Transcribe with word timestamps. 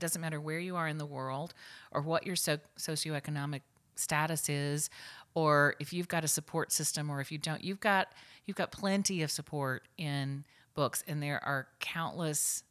it 0.00 0.06
doesn't 0.06 0.20
matter 0.20 0.40
where 0.40 0.58
you 0.58 0.76
are 0.76 0.88
in 0.88 0.98
the 0.98 1.06
world 1.06 1.52
or 1.92 2.00
what 2.00 2.26
your 2.26 2.36
so- 2.36 2.58
socioeconomic 2.78 3.60
status 3.96 4.48
is 4.48 4.88
or 5.34 5.74
if 5.78 5.92
you've 5.92 6.08
got 6.08 6.24
a 6.24 6.28
support 6.28 6.72
system 6.72 7.10
or 7.10 7.20
if 7.20 7.30
you 7.30 7.36
don't 7.36 7.62
you've 7.62 7.80
got 7.80 8.08
you've 8.46 8.56
got 8.56 8.72
plenty 8.72 9.22
of 9.22 9.30
support 9.30 9.86
in 9.98 10.44
books. 10.74 11.04
And 11.06 11.22
there 11.22 11.44
are 11.44 11.68
countless 11.78 12.64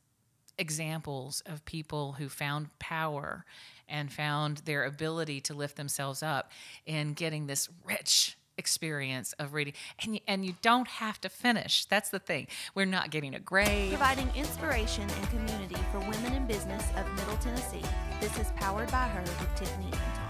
examples 0.58 1.44
of 1.46 1.64
people 1.66 2.14
who 2.14 2.28
found 2.28 2.68
power 2.80 3.46
and 3.88 4.12
found 4.12 4.58
their 4.66 4.84
ability 4.84 5.42
to 5.42 5.54
lift 5.54 5.78
themselves 5.78 6.22
up 6.22 6.52
in 6.88 7.14
getting 7.14 7.46
this 7.46 7.70
rich 7.86 8.36
experience 8.60 9.34
of 9.40 9.54
reading 9.54 9.74
and 10.04 10.16
you, 10.16 10.22
and 10.28 10.46
you 10.46 10.54
don't 10.62 10.88
have 10.88 11.20
to 11.22 11.30
finish 11.30 11.86
that's 11.86 12.10
the 12.10 12.20
thing 12.20 12.46
we're 12.76 12.86
not 12.86 13.10
getting 13.10 13.34
a 13.34 13.40
grade 13.40 13.90
Providing 13.90 14.30
inspiration 14.36 15.04
and 15.04 15.30
community 15.30 15.78
for 15.92 16.00
women 16.00 16.34
in 16.34 16.46
business 16.46 16.84
of 16.98 17.10
Middle 17.16 17.38
Tennessee. 17.38 17.82
This 18.20 18.38
is 18.38 18.52
Powered 18.58 18.92
by 18.92 19.08
Her 19.08 19.22
with 19.22 19.56
Tiffany 19.56 19.86
Anton. 19.86 20.30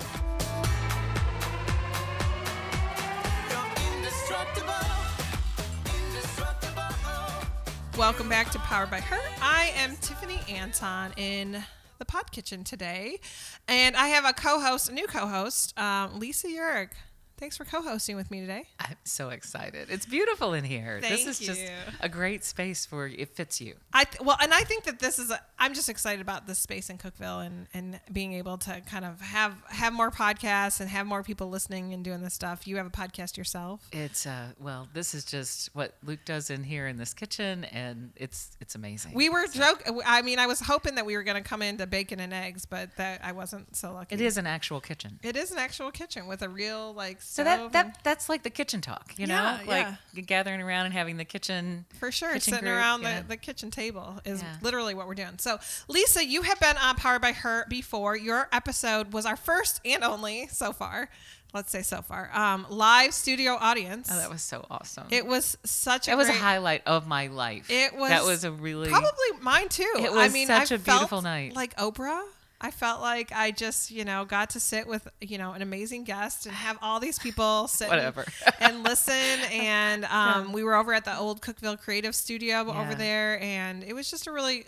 Welcome 7.98 8.30
back 8.30 8.50
to 8.52 8.60
Powered 8.60 8.90
by 8.90 9.02
Her. 9.02 9.20
I 9.42 9.74
am 9.76 9.98
Tiffany 9.98 10.40
Anton 10.48 11.12
in 11.18 11.64
the 11.98 12.06
Pod 12.06 12.32
Kitchen 12.32 12.64
today, 12.64 13.20
and 13.68 13.96
I 13.96 14.08
have 14.08 14.24
a 14.24 14.32
co-host, 14.32 14.90
a 14.90 14.94
new 14.94 15.06
co-host, 15.08 15.78
um, 15.78 16.18
Lisa 16.18 16.48
Uhrik. 16.48 16.92
Thanks 17.40 17.56
for 17.56 17.64
co-hosting 17.64 18.16
with 18.16 18.30
me 18.32 18.42
today. 18.42 18.66
i'm 18.80 18.98
so 19.06 19.30
excited 19.30 19.88
it's 19.90 20.06
beautiful 20.06 20.54
in 20.54 20.64
here 20.66 21.00
Thank 21.02 21.14
this 21.26 21.26
is 21.26 21.40
just 21.40 21.62
a 22.02 22.10
great 22.10 22.44
space 22.44 22.86
for 22.86 23.08
it 23.08 23.30
fits 23.36 23.62
you 23.62 23.76
I 23.94 24.04
th- 24.04 24.22
well, 24.22 24.38
and 24.42 24.54
I 24.54 24.62
think 24.62 24.84
that 24.84 25.00
this 25.00 25.18
is. 25.20 25.32
A, 25.32 25.40
I'm 25.58 25.74
just 25.74 25.90
excited 25.90 26.22
about 26.22 26.48
this 26.48 26.60
space 26.60 26.90
in 26.90 26.98
Cookeville 26.98 27.46
and 27.46 27.68
and 27.74 28.00
being 28.14 28.34
able 28.34 28.58
to 28.60 28.82
kind 28.82 29.04
of 29.04 29.20
have 29.20 29.56
have 29.68 29.94
more 29.94 30.12
podcasts 30.12 30.80
and 30.80 30.90
have 30.90 31.06
more 31.08 31.24
people 31.24 31.50
listening 31.50 31.94
and 31.94 32.04
doing 32.04 32.22
this 32.22 32.34
stuff. 32.34 32.68
You 32.68 32.78
have 32.78 32.86
a 32.86 32.92
podcast 32.92 33.36
yourself. 33.36 33.82
It's 33.92 34.26
uh 34.26 34.50
well, 34.60 34.88
this 34.94 35.14
is 35.14 35.26
just 35.26 35.76
what 35.76 35.96
Luke 36.06 36.20
does 36.26 36.50
in 36.50 36.64
here 36.64 36.88
in 36.88 36.98
this 36.98 37.14
kitchen, 37.14 37.64
and 37.66 38.12
it's 38.16 38.52
it's 38.62 38.76
amazing. 38.76 39.14
We 39.16 39.30
were 39.30 39.48
joke. 39.48 39.84
I 40.06 40.22
mean, 40.22 40.40
I 40.40 40.46
was 40.48 40.60
hoping 40.60 40.96
that 40.96 41.06
we 41.06 41.18
were 41.18 41.24
going 41.24 41.42
to 41.42 41.48
come 41.48 41.62
into 41.62 41.88
bacon 41.88 42.20
and 42.20 42.34
eggs, 42.34 42.66
but 42.66 42.96
that 42.98 43.22
I 43.24 43.32
wasn't 43.32 43.76
so 43.76 43.94
lucky. 43.94 44.16
it 44.16 44.22
is 44.22 44.38
an 44.38 44.46
actual 44.48 44.80
kitchen. 44.80 45.20
It 45.24 45.36
is 45.36 45.52
an 45.52 45.58
actual 45.58 45.92
kitchen 45.92 46.28
with 46.28 46.42
a 46.42 46.50
real 46.50 46.94
like. 46.94 47.22
So 47.32 47.44
that 47.44 47.72
that 47.74 48.00
that's 48.04 48.28
like 48.28 48.42
the 48.42 48.50
kitchen 48.50 48.82
talk, 48.82 49.14
you 49.18 49.28
know, 49.28 49.36
Yeah, 49.36 49.60
like 49.68 49.88
yeah. 50.14 50.22
gathering 50.22 50.62
around 50.62 50.86
and 50.86 50.94
having 50.96 51.18
the 51.18 51.26
kitchen 51.26 51.86
For 52.00 52.12
sure, 52.12 52.30
kitchen 52.34 52.54
sitting 52.56 52.66
group, 52.66 52.76
around 52.78 53.04
the, 53.04 53.10
know. 53.18 53.24
the 53.28 53.38
kitchen 53.38 53.70
table 53.70 54.20
is 54.26 54.42
Yeah. 54.42 54.56
literally 54.64 54.96
what 54.96 55.08
we're 55.08 55.14
doing. 55.14 55.38
So, 55.38 55.60
Lisa, 55.88 56.26
you 56.26 56.42
have 56.42 56.60
been 56.60 56.76
on 56.78 56.96
Powered 56.96 57.22
by 57.22 57.34
Her 57.34 57.66
before. 57.70 58.18
Your 58.18 58.50
episode 58.52 59.14
was 59.14 59.28
our 59.28 59.36
first 59.36 59.80
and 59.86 60.04
only 60.04 60.48
so 60.48 60.74
far. 60.74 61.08
Let's 61.54 61.72
say 61.72 61.84
so 61.84 62.02
far. 62.02 62.30
Um, 62.34 62.66
live 62.70 63.14
studio 63.14 63.58
audience. 63.60 64.10
Oh, 64.12 64.18
that 64.18 64.30
was 64.32 64.42
so 64.42 64.66
awesome. 64.70 65.06
it 65.12 65.26
was 65.28 65.56
such 65.64 66.08
a 66.08 66.12
it 66.12 66.16
was 66.18 66.30
a 66.30 66.34
highlight 66.34 66.82
of 66.88 67.08
my 67.08 67.28
life. 67.28 67.70
It 67.70 67.96
was 67.96 68.10
that 68.10 68.24
was 68.24 68.44
a 68.44 68.52
really 68.52 68.90
probably 68.90 69.10
mine 69.42 69.70
too. 69.70 69.92
It 69.98 70.10
I 70.12 70.26
was 70.26 70.34
mean, 70.34 70.48
such 70.48 70.72
I 70.72 70.76
a 70.76 70.80
beautiful 70.80 71.22
night. 71.22 71.56
Like 71.56 71.76
Oprah. 71.78 72.24
I 72.62 72.72
felt 72.72 73.00
like 73.00 73.32
I 73.34 73.52
just, 73.52 73.90
you 73.90 74.04
know, 74.04 74.26
got 74.26 74.50
to 74.52 74.60
sit 74.60 74.86
with, 74.86 75.08
you 75.22 75.38
know, 75.38 75.54
an 75.54 75.62
amazing 75.62 76.04
guest 76.04 76.46
and 76.46 76.54
have 76.54 76.78
all 76.82 77.00
these 77.00 77.18
people 77.18 77.68
sit 77.70 77.88
Whatever. 77.88 78.26
and 78.60 78.84
listen. 78.84 79.14
And 79.14 80.04
um, 80.12 80.52
we 80.52 80.64
were 80.64 80.76
over 80.76 80.94
at 80.94 81.06
the 81.06 81.18
old 81.18 81.42
Cookeville 81.42 81.80
Creative 81.80 82.14
Studio 82.14 82.60
over 82.70 82.96
there, 82.96 83.42
and 83.42 83.84
it 83.84 83.94
was 83.94 84.12
just 84.12 84.28
a 84.28 84.32
really, 84.32 84.66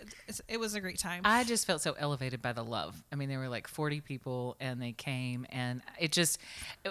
it 0.48 0.58
was 0.58 0.74
a 0.74 0.80
great 0.80 0.98
time. 0.98 1.22
I 1.24 1.44
just 1.44 1.66
felt 1.66 1.82
so 1.82 1.94
elevated 1.98 2.40
by 2.40 2.54
the 2.54 2.64
love. 2.64 3.02
I 3.12 3.16
mean, 3.16 3.28
there 3.28 3.38
were 3.38 3.48
like 3.48 3.68
40 3.68 4.00
people 4.00 4.56
and 4.58 4.80
they 4.80 4.92
came, 4.92 5.46
and 5.50 5.82
it 6.00 6.12
just, 6.12 6.38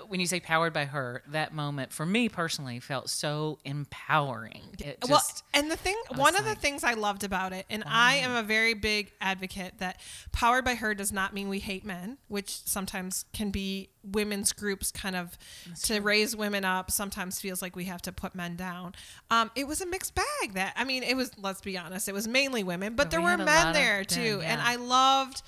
when 0.08 0.20
you 0.20 0.28
say 0.28 0.40
powered 0.40 0.74
by 0.74 0.86
her, 0.86 1.24
that 1.30 1.54
moment 1.54 1.92
for 1.92 2.06
me 2.06 2.30
personally 2.30 2.80
felt 2.80 3.10
so 3.10 3.58
empowering. 3.66 4.62
It 4.80 5.00
just, 5.02 5.10
well, 5.10 5.22
and 5.54 5.72
the 5.72 5.78
thing, 5.78 5.96
one 6.16 6.34
was 6.34 6.42
of 6.42 6.46
the 6.46 6.56
things 6.56 6.84
I 6.84 6.94
loved 6.94 7.24
about 7.24 7.54
it, 7.54 7.66
and 7.72 7.84
I 7.88 8.16
am 8.16 8.36
a 8.36 8.44
very 8.44 8.76
big 8.76 9.12
advocate 9.20 9.80
that 9.80 10.00
powered 10.32 10.64
by 10.64 10.76
her 10.76 10.91
does 10.94 11.12
not 11.12 11.34
mean 11.34 11.50
we 11.50 11.60
hate 11.60 11.86
men, 11.86 12.18
which 12.28 12.50
sometimes 12.66 13.26
can 13.34 13.52
be 13.52 13.90
women's 14.04 14.52
groups 14.54 14.92
kind 14.92 15.16
of 15.16 15.38
to 15.84 16.00
raise 16.02 16.36
women 16.36 16.66
up. 16.66 16.90
Sometimes 16.92 17.40
feels 17.40 17.62
like 17.62 17.76
we 17.76 17.86
have 17.86 18.02
to 18.04 18.12
put 18.12 18.36
men 18.36 18.56
down. 18.56 18.94
Um, 19.30 19.52
it 19.56 19.68
was 19.68 19.82
a 19.82 19.86
mixed 19.86 20.16
bag. 20.16 20.54
That 20.54 20.74
I 20.76 20.84
mean, 20.84 21.04
it 21.04 21.16
was. 21.16 21.32
Let's 21.38 21.62
be 21.62 21.78
honest, 21.78 22.08
it 22.08 22.14
was 22.14 22.28
mainly 22.28 22.64
women, 22.64 22.96
but 22.96 23.04
But 23.06 23.12
there 23.12 23.20
we 23.22 23.26
were 23.26 23.38
men 23.38 23.74
there 23.74 23.98
men, 23.98 24.06
too, 24.06 24.42
and. 24.44 24.62
I 24.62 24.76
loved 24.76 25.42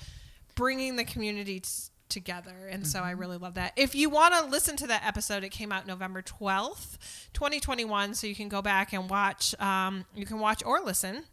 bringing 0.54 0.96
the 0.96 1.04
community. 1.04 1.60
T- 1.60 1.68
together 2.10 2.68
and 2.70 2.86
so 2.86 3.00
i 3.00 3.10
Mm-hmm. 3.10 3.20
really 3.20 3.36
love 3.38 3.54
that 3.54 3.72
if 3.76 3.94
you 3.94 4.08
want 4.10 4.34
to 4.34 4.44
listen 4.44 4.76
to 4.76 4.86
that 4.86 5.04
episode 5.04 5.42
it 5.42 5.48
came 5.48 5.72
out 5.72 5.84
november 5.86 6.22
12th 6.22 6.98
2021 7.32 8.14
so 8.14 8.26
you 8.28 8.36
can 8.36 8.48
go 8.48 8.62
back 8.62 8.92
and 8.92 9.08
watch 9.10 9.58
um, 9.60 10.04
you 10.14 10.24
can 10.26 10.38
watch 10.38 10.62
or 10.64 10.80
listen 10.80 11.24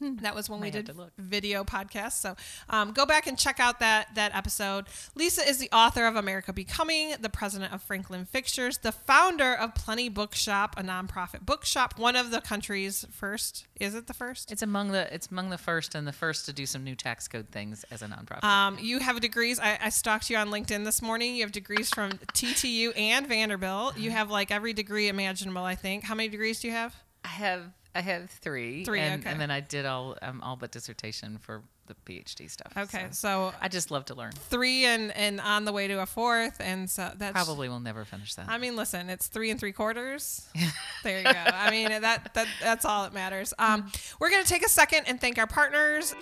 that 0.00 0.34
was 0.34 0.48
when 0.48 0.60
we 0.60 0.68
Hmm. 0.70 0.82
Did 0.82 0.90
video 1.18 1.64
podcast 1.64 2.12
so 2.12 2.36
um, 2.68 2.92
go 2.92 3.04
back 3.04 3.26
and 3.26 3.38
check 3.38 3.60
out 3.60 3.80
that 3.80 4.14
that 4.14 4.34
episode 4.34 4.86
lisa 5.14 5.46
is 5.48 5.58
the 5.58 5.68
author 5.72 6.06
of 6.06 6.16
america 6.16 6.52
becoming 6.52 7.14
the 7.20 7.28
president 7.28 7.72
of 7.72 7.82
franklin 7.82 8.24
fixtures 8.24 8.78
the 8.78 8.92
founder 8.92 9.52
of 9.54 9.74
plenty 9.74 10.08
bookshop 10.08 10.74
a 10.78 10.82
nonprofit 10.82 11.40
bookshop 11.44 11.98
one 11.98 12.16
of 12.16 12.30
the 12.30 12.40
country's 12.40 13.04
first 13.10 13.66
is 13.80 13.94
it 13.94 14.06
the 14.06 14.14
first 14.14 14.50
It's 14.52 14.62
among 14.62 14.92
the 14.92 15.12
it's 15.12 15.28
among 15.30 15.50
the 15.50 15.58
first 15.58 15.94
and 15.94 16.06
the 16.06 16.12
first 16.12 16.46
to 16.46 16.52
do 16.52 16.66
some 16.66 16.84
new 16.84 16.94
tax 16.94 17.26
code 17.28 17.48
things 17.50 17.84
as 17.90 18.02
a 18.02 18.06
nonprofit. 18.06 18.44
um, 18.44 18.78
you 18.80 18.98
have 19.00 19.20
degrees. 19.20 19.58
I, 19.58 19.78
I 19.82 19.88
stalked 19.88 20.28
you 20.30 20.36
on 20.36 20.48
LinkedIn 20.50 20.84
this 20.84 21.00
morning. 21.02 21.34
You 21.34 21.42
have 21.42 21.52
degrees 21.52 21.90
from 21.90 22.10
TTU 22.34 22.96
and 22.98 23.26
Vanderbilt. 23.26 23.98
You 23.98 24.10
have 24.10 24.30
like 24.30 24.50
every 24.50 24.72
degree 24.72 25.08
imaginable. 25.08 25.62
I 25.64 25.74
think. 25.74 26.04
How 26.04 26.14
many 26.14 26.28
degrees 26.28 26.60
do 26.60 26.68
you 26.68 26.74
have? 26.74 26.94
I 27.24 27.28
have 27.28 27.62
I 27.94 28.00
have 28.00 28.30
three. 28.30 28.84
Three, 28.84 29.00
and, 29.00 29.22
okay. 29.22 29.30
and 29.30 29.40
then 29.40 29.50
I 29.50 29.60
did 29.60 29.86
all 29.86 30.16
um, 30.22 30.40
all 30.42 30.56
but 30.56 30.70
dissertation 30.70 31.38
for 31.38 31.62
the 31.86 31.94
PhD 32.06 32.48
stuff. 32.48 32.72
Okay, 32.76 33.08
so 33.10 33.50
so 33.50 33.54
I 33.60 33.68
just 33.68 33.90
love 33.90 34.04
to 34.06 34.14
learn. 34.14 34.32
three 34.32 34.84
and 34.84 35.14
and 35.16 35.40
on 35.40 35.64
the 35.64 35.72
way 35.72 35.88
to 35.88 36.00
a 36.00 36.06
fourth, 36.06 36.60
and 36.60 36.88
so 36.88 37.10
that's 37.16 37.32
Probably 37.32 37.68
will 37.68 37.80
never 37.80 38.04
finish 38.04 38.34
that. 38.34 38.48
I 38.48 38.58
mean, 38.58 38.76
listen, 38.76 39.10
it's 39.10 39.26
three 39.26 39.50
and 39.50 39.58
three 39.58 39.72
quarters. 39.72 40.48
there 41.02 41.18
you 41.18 41.24
go. 41.24 41.30
I 41.30 41.70
mean, 41.70 41.88
that, 41.88 42.32
that 42.34 42.46
that's 42.62 42.84
all 42.84 43.02
that 43.02 43.12
matters. 43.12 43.52
Um, 43.58 43.90
we're 44.20 44.30
going 44.30 44.42
to 44.42 44.48
take 44.48 44.64
a 44.64 44.68
second 44.68 45.04
and 45.06 45.20
thank 45.20 45.38
our 45.38 45.46
partners. 45.46 46.14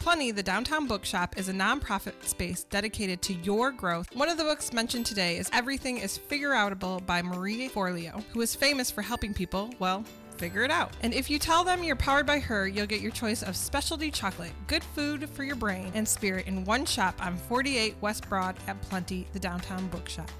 Plenty, 0.00 0.30
the 0.30 0.42
Downtown 0.42 0.86
Bookshop, 0.86 1.36
is 1.36 1.50
a 1.50 1.52
nonprofit 1.52 2.14
space 2.24 2.64
dedicated 2.64 3.20
to 3.20 3.34
your 3.34 3.70
growth. 3.70 4.08
One 4.16 4.30
of 4.30 4.38
the 4.38 4.44
books 4.44 4.72
mentioned 4.72 5.04
today 5.04 5.36
is 5.36 5.50
Everything 5.52 5.98
is 5.98 6.16
Figure 6.16 6.52
Outable 6.52 7.04
by 7.04 7.20
Marie 7.20 7.68
Forleo, 7.68 8.24
who 8.32 8.40
is 8.40 8.54
famous 8.54 8.90
for 8.90 9.02
helping 9.02 9.34
people, 9.34 9.68
well, 9.78 10.02
figure 10.40 10.62
it 10.64 10.70
out. 10.70 10.96
And 11.02 11.12
if 11.12 11.28
you 11.28 11.38
tell 11.38 11.64
them 11.64 11.84
you're 11.84 11.96
powered 11.96 12.24
by 12.24 12.38
her, 12.38 12.66
you'll 12.66 12.86
get 12.86 13.02
your 13.02 13.12
choice 13.12 13.42
of 13.42 13.54
specialty 13.54 14.10
chocolate, 14.10 14.52
good 14.68 14.82
food 14.82 15.28
for 15.28 15.44
your 15.44 15.54
brain 15.54 15.92
and 15.94 16.08
spirit 16.08 16.46
in 16.46 16.64
one 16.64 16.86
shop 16.86 17.14
on 17.24 17.36
48 17.36 17.94
West 18.00 18.26
Broad 18.26 18.56
at 18.66 18.80
Plenty, 18.80 19.26
the 19.34 19.38
Downtown 19.38 19.86
Bookshop. 19.88 20.30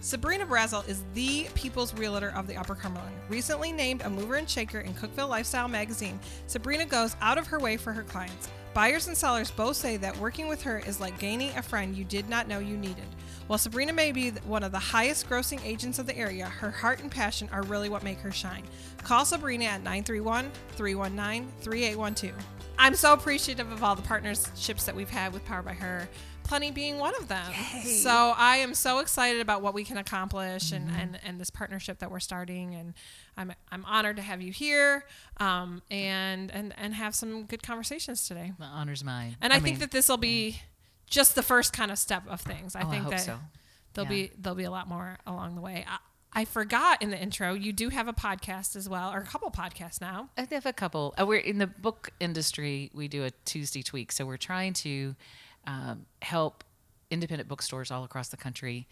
Sabrina 0.00 0.46
Brazle 0.46 0.88
is 0.88 1.04
the 1.12 1.48
people's 1.54 1.92
realtor 1.92 2.30
of 2.30 2.46
the 2.46 2.56
Upper 2.56 2.74
Cumberland. 2.74 3.14
Recently 3.28 3.72
named 3.72 4.00
a 4.02 4.08
mover 4.08 4.36
and 4.36 4.48
shaker 4.48 4.80
in 4.80 4.94
Cookeville 4.94 5.28
Lifestyle 5.28 5.68
magazine, 5.68 6.18
Sabrina 6.46 6.86
goes 6.86 7.14
out 7.20 7.36
of 7.36 7.46
her 7.48 7.58
way 7.58 7.76
for 7.76 7.92
her 7.92 8.04
clients. 8.04 8.48
Buyers 8.72 9.06
and 9.08 9.16
sellers 9.16 9.50
both 9.50 9.76
say 9.76 9.96
that 9.98 10.16
working 10.18 10.48
with 10.48 10.62
her 10.62 10.78
is 10.78 11.00
like 11.00 11.18
gaining 11.18 11.50
a 11.56 11.62
friend 11.62 11.94
you 11.94 12.04
did 12.04 12.28
not 12.28 12.48
know 12.48 12.58
you 12.58 12.76
needed. 12.76 13.04
While 13.46 13.58
Sabrina 13.58 13.92
may 13.92 14.10
be 14.10 14.30
one 14.30 14.64
of 14.64 14.72
the 14.72 14.78
highest 14.78 15.28
grossing 15.28 15.64
agents 15.64 16.00
of 16.00 16.06
the 16.06 16.16
area, 16.16 16.46
her 16.46 16.70
heart 16.70 17.00
and 17.00 17.10
passion 17.10 17.48
are 17.52 17.62
really 17.62 17.88
what 17.88 18.02
make 18.02 18.18
her 18.18 18.32
shine. 18.32 18.64
Call 19.04 19.24
Sabrina 19.24 19.66
at 19.66 19.82
931 19.82 20.50
319 20.72 21.52
3812. 21.60 22.34
I'm 22.78 22.94
so 22.96 23.12
appreciative 23.12 23.70
of 23.70 23.84
all 23.84 23.94
the 23.94 24.02
partnerships 24.02 24.84
that 24.84 24.96
we've 24.96 25.08
had 25.08 25.32
with 25.32 25.44
Power 25.44 25.62
by 25.62 25.74
Her, 25.74 26.08
Plenty 26.46 26.70
being 26.70 26.98
one 26.98 27.14
of 27.16 27.26
them. 27.26 27.52
So 27.84 28.32
I 28.36 28.58
am 28.58 28.74
so 28.74 29.00
excited 29.00 29.40
about 29.40 29.62
what 29.62 29.74
we 29.74 29.82
can 29.82 29.96
accomplish 29.96 30.70
and, 30.70 30.88
and, 30.96 31.18
and 31.24 31.40
this 31.40 31.50
partnership 31.50 31.98
that 31.98 32.10
we're 32.10 32.20
starting. 32.20 32.74
And 32.74 32.94
I'm, 33.36 33.52
I'm 33.72 33.84
honored 33.84 34.16
to 34.16 34.22
have 34.22 34.40
you 34.40 34.52
here 34.52 35.04
um, 35.38 35.82
and, 35.90 36.52
and, 36.52 36.72
and 36.78 36.94
have 36.94 37.16
some 37.16 37.46
good 37.46 37.64
conversations 37.64 38.28
today. 38.28 38.52
the 38.60 38.64
honor's 38.64 39.02
mine. 39.02 39.36
And 39.40 39.52
I, 39.52 39.56
think 39.56 39.64
mean, 39.64 39.78
that 39.80 39.90
this 39.90 40.08
will 40.08 40.18
be 40.18 40.60
just 41.08 41.34
the 41.34 41.42
first 41.42 41.72
kind 41.72 41.90
of 41.90 41.98
step 41.98 42.24
of 42.28 42.40
things. 42.40 42.74
I 42.76 42.82
Oh, 42.82 42.88
I 42.88 42.90
think 42.90 43.02
hope 43.04 43.10
that 43.12 43.20
so. 43.20 43.38
there'll 43.94 44.10
Yeah. 44.12 44.26
be 44.28 44.32
there'll 44.38 44.56
be 44.56 44.64
a 44.64 44.70
lot 44.70 44.88
more 44.88 45.18
along 45.26 45.54
the 45.54 45.60
way. 45.60 45.84
I, 45.88 45.98
I 46.32 46.44
forgot 46.44 47.00
in 47.00 47.10
the 47.10 47.18
intro 47.18 47.54
you 47.54 47.72
do 47.72 47.88
have 47.88 48.08
a 48.08 48.12
podcast 48.12 48.76
as 48.76 48.88
well, 48.88 49.12
or 49.12 49.18
a 49.20 49.24
couple 49.24 49.50
podcasts 49.50 50.00
now. 50.00 50.28
I 50.36 50.46
have 50.50 50.66
a 50.66 50.72
couple. 50.72 51.14
Uh, 51.18 51.24
we're 51.26 51.36
in 51.38 51.58
the 51.58 51.66
book 51.66 52.10
industry. 52.20 52.90
We 52.92 53.08
do 53.08 53.24
a 53.24 53.30
Tuesday 53.44 53.82
tweak, 53.82 54.12
so 54.12 54.26
we're 54.26 54.36
trying 54.36 54.72
to 54.74 55.14
um, 55.66 56.06
help 56.22 56.62
independent 57.10 57.48
bookstores 57.48 57.90
all 57.90 58.04
across 58.04 58.28
the 58.28 58.36
country 58.36 58.86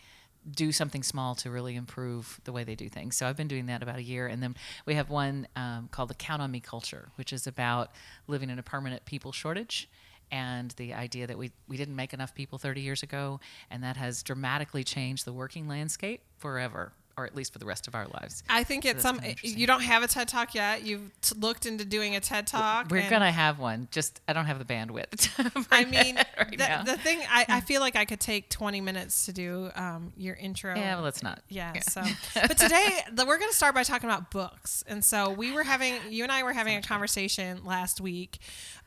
do 0.50 0.72
something 0.72 1.02
small 1.02 1.34
to 1.34 1.50
really 1.50 1.74
improve 1.74 2.38
the 2.44 2.52
way 2.52 2.64
they 2.64 2.74
do 2.74 2.88
things. 2.88 3.16
So 3.16 3.26
I've 3.26 3.36
been 3.36 3.48
doing 3.48 3.66
that 3.66 3.82
about 3.82 3.96
a 3.96 4.02
year, 4.02 4.26
and 4.26 4.42
then 4.42 4.54
we 4.86 4.94
have 4.94 5.08
one 5.10 5.46
um, 5.56 5.88
called 5.90 6.10
the 6.10 6.14
Count 6.14 6.42
on 6.42 6.50
Me 6.50 6.60
culture, 6.60 7.08
which 7.16 7.32
is 7.32 7.46
about 7.46 7.90
living 8.26 8.50
in 8.50 8.58
a 8.58 8.62
permanent 8.62 9.04
people 9.06 9.32
shortage 9.32 9.88
and 10.30 10.70
the 10.72 10.94
idea 10.94 11.26
that 11.26 11.38
we, 11.38 11.52
we 11.68 11.76
didn't 11.76 11.96
make 11.96 12.12
enough 12.12 12.34
people 12.34 12.58
30 12.58 12.80
years 12.80 13.02
ago, 13.02 13.40
and 13.70 13.82
that 13.82 13.96
has 13.96 14.22
dramatically 14.22 14.84
changed 14.84 15.24
the 15.24 15.32
working 15.32 15.68
landscape 15.68 16.22
forever, 16.36 16.92
or 17.16 17.24
at 17.24 17.34
least 17.34 17.52
for 17.52 17.58
the 17.58 17.66
rest 17.66 17.86
of 17.88 17.94
our 17.94 18.06
lives. 18.06 18.42
I 18.48 18.64
think 18.64 18.84
it's 18.84 19.02
some. 19.02 19.20
kinda. 19.20 19.36
You 19.42 19.66
don't 19.66 19.82
have 19.82 20.02
a 20.02 20.08
TED 20.08 20.28
Talk 20.28 20.54
yet. 20.54 20.82
You've 20.82 21.10
t- 21.20 21.34
looked 21.38 21.66
into 21.66 21.84
doing 21.84 22.16
a 22.16 22.20
TED 22.20 22.46
Talk. 22.46 22.90
We're 22.90 23.08
gonna 23.08 23.32
have 23.32 23.58
one. 23.58 23.88
Just 23.90 24.20
I 24.28 24.32
don't 24.32 24.46
have 24.46 24.58
the 24.58 24.64
bandwidth. 24.64 25.66
I 25.70 25.84
mean, 25.84 26.16
right 26.38 26.84
the, 26.84 26.92
the 26.92 26.98
thing 26.98 27.20
I, 27.30 27.46
I 27.48 27.60
feel 27.60 27.80
like 27.80 27.96
I 27.96 28.04
could 28.04 28.20
take 28.20 28.50
20 28.50 28.80
minutes 28.80 29.26
to 29.26 29.32
do 29.32 29.70
um, 29.74 30.12
your 30.16 30.34
intro. 30.34 30.74
yeah, 30.74 30.94
well, 30.96 31.04
let's 31.04 31.22
not. 31.22 31.42
Yeah. 31.48 31.78
So, 31.80 32.02
but 32.34 32.56
today 32.58 33.00
the, 33.12 33.24
we're 33.26 33.38
going 33.38 33.50
to 33.50 33.56
start 33.56 33.74
by 33.74 33.82
talking 33.82 34.08
about 34.08 34.30
books. 34.30 34.84
And 34.86 35.04
so 35.04 35.30
we 35.30 35.52
were 35.52 35.62
having, 35.62 35.94
you 36.10 36.22
and 36.22 36.32
I 36.32 36.42
were 36.42 36.52
having 36.52 36.76
a 36.76 36.82
conversation 36.82 37.64
last 37.64 38.00
week 38.00 38.38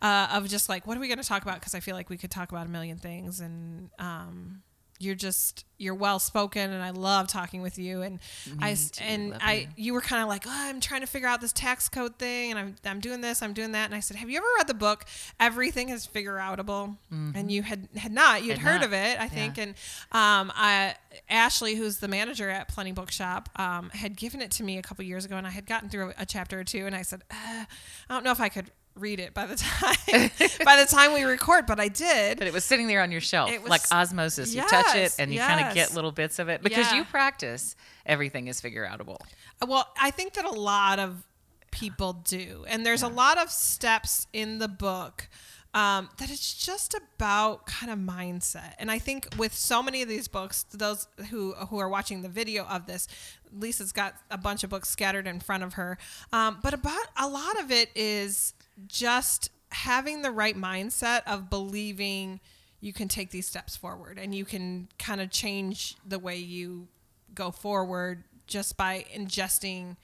uh, 0.02 0.28
of 0.34 0.48
just 0.48 0.70
like, 0.70 0.88
what 0.88 0.98
are 0.98 1.00
we 1.00 1.08
going 1.08 1.20
to 1.20 1.28
talk 1.28 1.42
about? 1.44 1.56
Because 1.60 1.76
I 1.76 1.80
feel 1.80 1.96
like 1.96 2.10
we 2.10 2.18
could 2.18 2.32
talk 2.32 2.52
about 2.52 2.68
a 2.68 2.70
million 2.70 2.98
things. 2.98 3.40
And 3.40 3.90
um, 4.00 4.62
you're 5.00 5.16
just 5.16 5.64
you're 5.80 5.94
well 5.94 6.18
spoken, 6.18 6.72
and 6.72 6.82
I 6.82 6.90
love 6.90 7.28
talking 7.28 7.62
with 7.62 7.78
you. 7.78 8.02
And 8.02 8.20
I 8.60 8.74
too, 8.74 9.04
and 9.04 9.30
love 9.32 9.42
I 9.44 9.54
you. 9.54 9.68
you 9.76 9.94
were 9.94 10.02
kind 10.02 10.24
of 10.24 10.28
like, 10.28 10.46
oh, 10.48 10.52
I'm 10.52 10.80
trying 10.80 11.02
to 11.02 11.08
figure 11.08 11.28
out 11.28 11.40
this 11.40 11.54
tax 11.54 11.88
code 11.88 12.18
thing, 12.18 12.52
and 12.52 12.60
I'm 12.60 12.76
I'm 12.86 13.00
doing 13.00 13.22
this, 13.22 13.42
I'm 13.44 13.54
doing 13.54 13.74
that. 13.74 13.86
And 13.86 13.94
I 13.96 14.00
said, 14.00 14.18
Have 14.18 14.30
you 14.30 14.38
ever 14.38 14.48
read 14.58 14.68
the 14.68 14.74
book 14.74 15.06
Everything 15.40 15.90
is 15.90 16.06
Figure 16.06 16.38
Outable? 16.38 16.98
And 17.12 17.52
you 17.52 17.62
had 17.64 17.88
had 17.96 18.12
not, 18.12 18.44
you'd 18.44 18.58
Mm-hmm. 18.58 18.66
Had 18.66 18.72
heard 18.72 18.82
not. 18.82 18.88
of 18.88 18.94
it, 18.94 19.20
I 19.20 19.28
think. 19.28 19.58
And 19.58 19.72
um, 20.12 20.52
I 20.56 20.96
Ashley, 21.30 21.76
who's 21.76 21.98
the 21.98 22.08
manager 22.08 22.50
at 22.50 22.68
Plenty 22.68 22.92
Bookshop, 22.94 23.50
um, 23.58 23.90
had 23.92 24.16
given 24.18 24.42
it 24.42 24.52
to 24.52 24.64
me 24.64 24.78
a 24.78 24.82
couple 24.82 25.04
years 25.06 25.26
ago, 25.26 25.36
and 25.38 25.46
I 25.46 25.52
had 25.52 25.66
gotten 25.66 25.90
through 25.90 26.14
a 26.18 26.26
chapter 26.26 26.60
or 26.60 26.64
two, 26.64 26.86
and 26.86 26.96
I 26.96 27.02
said, 27.04 27.24
uh, 27.30 27.36
I 27.66 28.14
don't 28.14 28.24
know 28.24 28.32
if 28.32 28.42
I 28.42 28.50
could 28.50 28.72
read 29.00 29.20
it 29.20 29.34
by 29.34 29.46
the 29.46 29.56
time 29.58 30.32
by 30.66 30.78
the 30.78 30.86
time 30.90 31.14
we 31.14 31.24
record, 31.24 31.66
but 31.66 31.80
I 31.80 31.88
did. 31.88 32.38
But 32.38 32.48
it 32.48 32.54
was 32.54 32.66
sitting 32.66 32.88
there 32.88 33.02
on 33.02 33.12
your 33.12 33.22
shelf, 33.22 33.52
It 33.52 33.62
was- 33.62 33.70
like 33.70 33.82
osmosis. 33.92 34.54
You 34.54 34.62
touch 34.68 34.96
it 34.96 35.16
and 35.20 35.34
you 35.34 35.40
kind 35.40 35.66
of 35.68 35.74
get 35.74 35.94
little 35.94 36.12
bits 36.12 36.40
of 36.40 36.50
it 36.50 36.62
because 36.64 36.92
Yeah. 36.92 36.98
you 36.98 37.06
practice. 37.06 37.76
Everything 38.06 38.48
is 38.48 38.62
figure 38.62 38.86
outable. 38.88 39.18
Well, 39.66 39.88
I 40.00 40.12
think 40.12 40.34
that 40.34 40.46
a 40.46 40.52
lot 40.52 41.00
of 41.00 41.24
people 41.72 42.14
do, 42.14 42.66
and 42.68 42.86
there's 42.86 43.04
a 43.04 43.08
lot 43.08 43.38
of 43.38 43.50
steps 43.52 44.28
in 44.34 44.60
the 44.60 44.68
book. 44.68 45.28
Um, 45.74 46.10
that 46.18 46.32
it's 46.32 46.54
just 46.66 46.96
about 46.96 47.68
kind 47.68 47.92
of 47.92 48.00
mindset, 48.00 48.74
and 48.80 48.90
I 48.90 48.98
think 48.98 49.28
with 49.38 49.54
so 49.54 49.84
many 49.84 50.02
of 50.02 50.08
these 50.10 50.28
books, 50.28 50.66
those 50.72 51.08
who 51.30 51.54
who 51.54 51.78
are 51.78 51.90
watching 51.90 52.22
the 52.24 52.30
video 52.30 52.64
of 52.66 52.88
this, 52.88 53.08
Lisa's 53.52 53.92
got 53.92 54.16
a 54.32 54.38
bunch 54.40 54.64
of 54.64 54.72
books 54.72 54.90
scattered 54.90 55.28
in 55.28 55.40
front 55.40 55.64
of 55.64 55.74
her, 55.74 56.00
um, 56.34 56.60
but 56.64 56.74
about 56.74 57.06
a 57.18 57.28
lot 57.28 57.60
of 57.60 57.70
it 57.70 57.92
is 57.96 58.54
just 58.88 59.50
having 59.72 60.22
the 60.22 60.32
right 60.32 60.56
mindset 60.56 61.22
of 61.26 61.50
believing 61.50 62.40
you 62.80 62.94
can 62.94 63.08
take 63.08 63.32
these 63.32 63.48
steps 63.48 63.76
forward, 63.76 64.20
and 64.20 64.36
you 64.36 64.46
can 64.46 64.88
kind 65.00 65.20
of 65.20 65.32
change 65.32 65.96
the 66.08 66.20
way 66.20 66.38
you 66.38 66.88
go 67.34 67.52
forward 67.52 68.24
just 68.46 68.78
by 68.78 69.06
ingesting 69.14 69.98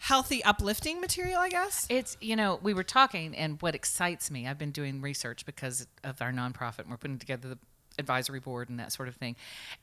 healthy 0.00 0.44
uplifting 0.44 1.00
material 1.00 1.38
i 1.40 1.48
guess 1.48 1.86
It's, 1.88 2.16
you 2.20 2.36
know, 2.36 2.58
we 2.62 2.74
were 2.74 2.82
talking, 2.82 3.34
and 3.34 3.60
what 3.62 3.74
excites 3.74 4.30
me, 4.30 4.46
I've 4.46 4.58
been 4.58 4.70
doing 4.70 5.00
research 5.00 5.46
because 5.46 5.86
of 6.02 6.20
our 6.20 6.32
nonprofit, 6.32 6.80
and 6.80 6.90
we're 6.90 6.98
putting 6.98 7.18
together 7.18 7.48
the 7.48 7.58
advisory 7.98 8.40
board 8.40 8.68
and 8.68 8.78
that 8.80 8.92
sort 8.92 9.08
of 9.08 9.14
thing. 9.14 9.36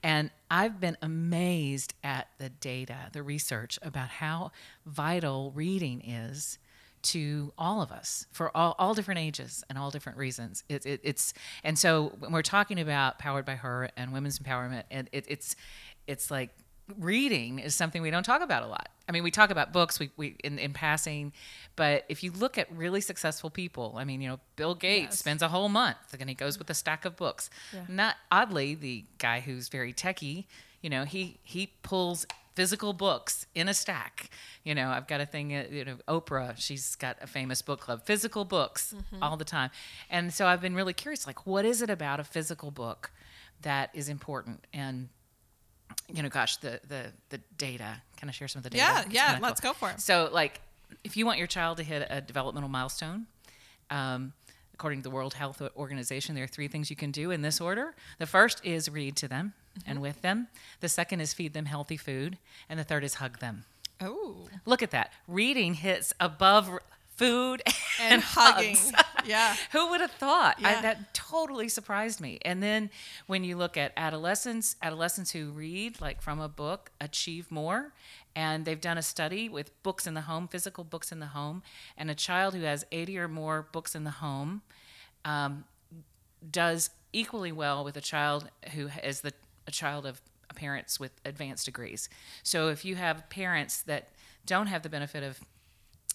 And 0.04 0.30
I've 0.50 0.80
been 0.80 0.98
amazed 1.02 1.94
at 2.04 2.28
the 2.38 2.50
data, 2.50 2.96
the 3.14 3.24
research 3.24 3.80
about 3.82 4.10
how 4.10 4.52
vital 4.86 5.52
reading 5.56 6.02
is 6.02 6.60
to 7.04 7.54
all 7.58 7.82
of 7.82 7.92
us 7.92 8.26
for 8.32 8.56
all, 8.56 8.76
all 8.80 8.94
different 8.94 9.20
ages 9.20 9.64
and 9.70 9.78
all 9.78 9.92
different 9.92 10.18
reasons. 10.18 10.64
It, 10.70 10.86
it, 10.86 11.02
it's 11.04 11.34
and 11.64 11.78
so 11.78 12.14
when 12.20 12.32
we're 12.32 12.42
talking 12.42 12.80
about 12.80 13.20
powered 13.20 13.46
by 13.46 13.56
her 13.56 13.90
and 13.98 14.14
women's 14.14 14.40
empowerment, 14.40 14.84
and 14.92 15.10
it, 15.12 15.26
it's 15.28 15.56
it's 16.08 16.30
like 16.32 16.50
reading 16.98 17.60
is 17.60 17.74
something 17.76 18.02
we 18.02 18.12
don't 18.12 18.24
talk 18.24 18.42
about 18.42 18.64
a 18.64 18.68
lot. 18.68 18.90
I 19.08 19.12
mean, 19.12 19.24
we 19.24 19.32
talk 19.32 19.50
about 19.50 19.72
books 19.74 20.00
we, 20.00 20.10
we 20.18 20.36
in, 20.44 20.60
in 20.60 20.74
passing, 20.74 21.34
but 21.76 22.06
if 22.10 22.24
you 22.24 22.32
look 22.32 22.58
at 22.58 22.72
really 22.72 23.02
successful 23.02 23.50
people, 23.50 23.96
I 23.98 24.04
mean, 24.04 24.22
you 24.22 24.30
know, 24.30 24.40
Bill 24.56 24.76
Gates 24.76 25.12
Yes. 25.12 25.20
spends 25.20 25.42
a 25.42 25.48
whole 25.50 25.70
month 25.70 25.98
and 26.20 26.30
he 26.30 26.36
goes 26.36 26.58
with 26.58 26.70
a 26.70 26.74
stack 26.74 27.06
of 27.06 27.16
books. 27.16 27.50
Not 27.88 28.16
oddly, 28.32 28.76
the 28.76 29.06
guy 29.18 29.40
who's 29.42 29.70
very 29.70 29.94
techie, 29.94 30.46
you 30.82 30.90
know, 30.90 31.04
he 31.06 31.40
he 31.44 31.68
pulls 31.84 32.26
physical 32.56 32.94
books 32.94 33.46
in 33.56 33.70
a 33.70 33.74
stack. 33.74 34.30
You 34.64 34.76
know, 34.76 34.90
I've 34.90 35.08
got 35.08 35.22
a 35.22 35.26
thing, 35.26 35.56
uh, 35.56 35.66
you 35.72 35.86
know, 35.86 35.96
Oprah, 36.08 36.54
she's 36.58 36.96
got 36.96 37.18
a 37.22 37.28
famous 37.28 37.62
book 37.62 37.80
club, 37.80 38.06
physical 38.06 38.46
books 38.46 38.94
all 39.22 39.38
the 39.38 39.46
time. 39.46 39.70
And 40.10 40.34
so 40.34 40.46
I've 40.48 40.62
been 40.62 40.76
really 40.76 40.94
curious, 40.94 41.26
like, 41.26 41.48
what 41.48 41.66
is 41.66 41.82
it 41.82 41.90
about 41.90 42.20
a 42.20 42.24
physical 42.24 42.70
book 42.70 43.12
that 43.62 43.90
is 43.94 44.10
important? 44.10 44.66
And 44.74 45.10
you 46.14 46.22
know, 46.24 46.30
gosh, 46.30 46.58
the 46.58 46.80
the 46.88 47.12
the 47.30 47.40
data. 47.58 48.02
Can 48.18 48.30
I 48.30 48.32
share 48.32 48.48
some 48.48 48.60
of 48.60 48.64
the 48.64 48.70
data? 48.72 48.84
Yeah, 48.84 49.02
It's 49.02 49.14
yeah, 49.14 49.40
let's 49.42 49.62
go 49.62 49.74
for 49.74 49.90
it. 49.90 50.00
So, 50.00 50.30
like, 50.32 50.62
if 51.04 51.18
you 51.18 51.26
want 51.26 51.38
your 51.38 51.48
child 51.48 51.78
to 51.78 51.84
hit 51.84 52.06
a 52.10 52.22
developmental 52.22 52.70
milestone, 52.70 53.26
um, 53.90 54.34
according 54.74 55.00
to 55.00 55.04
the 55.04 55.10
World 55.10 55.34
Health 55.34 55.62
Organization, 55.76 56.36
there 56.36 56.44
are 56.44 56.48
three 56.48 56.68
things 56.68 56.90
you 56.90 56.96
can 56.96 57.12
do 57.12 57.32
in 57.32 57.42
this 57.42 57.60
order. 57.62 57.96
The 58.20 58.26
first 58.26 58.64
is 58.66 58.90
read 58.90 59.16
to 59.18 59.28
them 59.28 59.54
Mm-hmm. 59.80 59.90
and 59.90 60.02
with 60.02 60.22
them. 60.22 60.48
The 60.82 60.90
second 60.90 61.22
is 61.22 61.34
feed 61.34 61.54
them 61.54 61.66
healthy 61.66 61.96
food, 61.96 62.38
and 62.68 62.78
the 62.78 62.84
third 62.84 63.06
is 63.06 63.16
hug 63.16 63.40
them. 63.40 63.64
oh 64.02 64.50
Look 64.66 64.84
at 64.84 64.92
that. 64.92 65.14
Reading 65.28 65.76
hits 65.76 66.14
above 66.20 66.70
food 67.16 67.62
and, 68.02 68.16
and 68.16 68.22
hugging 68.22 68.76
yeah 69.26 69.56
Who 69.72 69.90
would 69.92 70.02
have 70.02 70.12
thought? 70.12 70.58
I, 70.64 70.82
that 70.82 71.14
totally 71.14 71.70
surprised 71.70 72.20
me. 72.20 72.40
And 72.44 72.62
then 72.64 72.90
when 73.28 73.44
you 73.44 73.56
look 73.56 73.78
at 73.78 73.94
adolescents, 73.96 74.76
adolescents 74.82 75.32
who 75.32 75.52
read 75.52 76.02
like 76.02 76.22
from 76.22 76.40
a 76.40 76.50
book 76.50 76.92
achieve 77.00 77.52
more. 77.52 77.94
And 78.36 78.64
they've 78.66 78.80
done 78.80 78.98
a 78.98 79.02
study 79.02 79.50
with 79.50 79.72
books 79.84 80.08
in 80.08 80.14
the 80.14 80.22
home, 80.22 80.48
physical 80.48 80.84
books 80.86 81.12
in 81.12 81.20
the 81.20 81.28
home, 81.28 81.64
and 81.98 82.10
a 82.10 82.16
child 82.16 82.56
who 82.56 82.62
has 82.62 82.86
80 82.92 83.18
or 83.20 83.28
more 83.28 83.68
books 83.74 83.94
in 83.94 84.06
the 84.06 84.12
home 84.12 84.62
um, 85.26 85.66
does 86.50 86.92
equally 87.12 87.52
well 87.52 87.84
with 87.84 87.98
a 87.98 88.02
child 88.02 88.50
who 88.74 88.90
is 89.04 89.20
the 89.22 89.34
a 89.72 89.74
child 89.74 90.06
of 90.06 90.22
parents 90.54 91.00
with 91.00 91.12
advanced 91.24 91.66
degrees. 91.66 92.10
So 92.44 92.68
if 92.68 92.84
you 92.84 92.96
have 92.96 93.30
parents 93.30 93.82
that 93.84 94.10
don't 94.46 94.68
have 94.68 94.84
the 94.84 94.90
benefit 94.90 95.24
of 95.24 95.40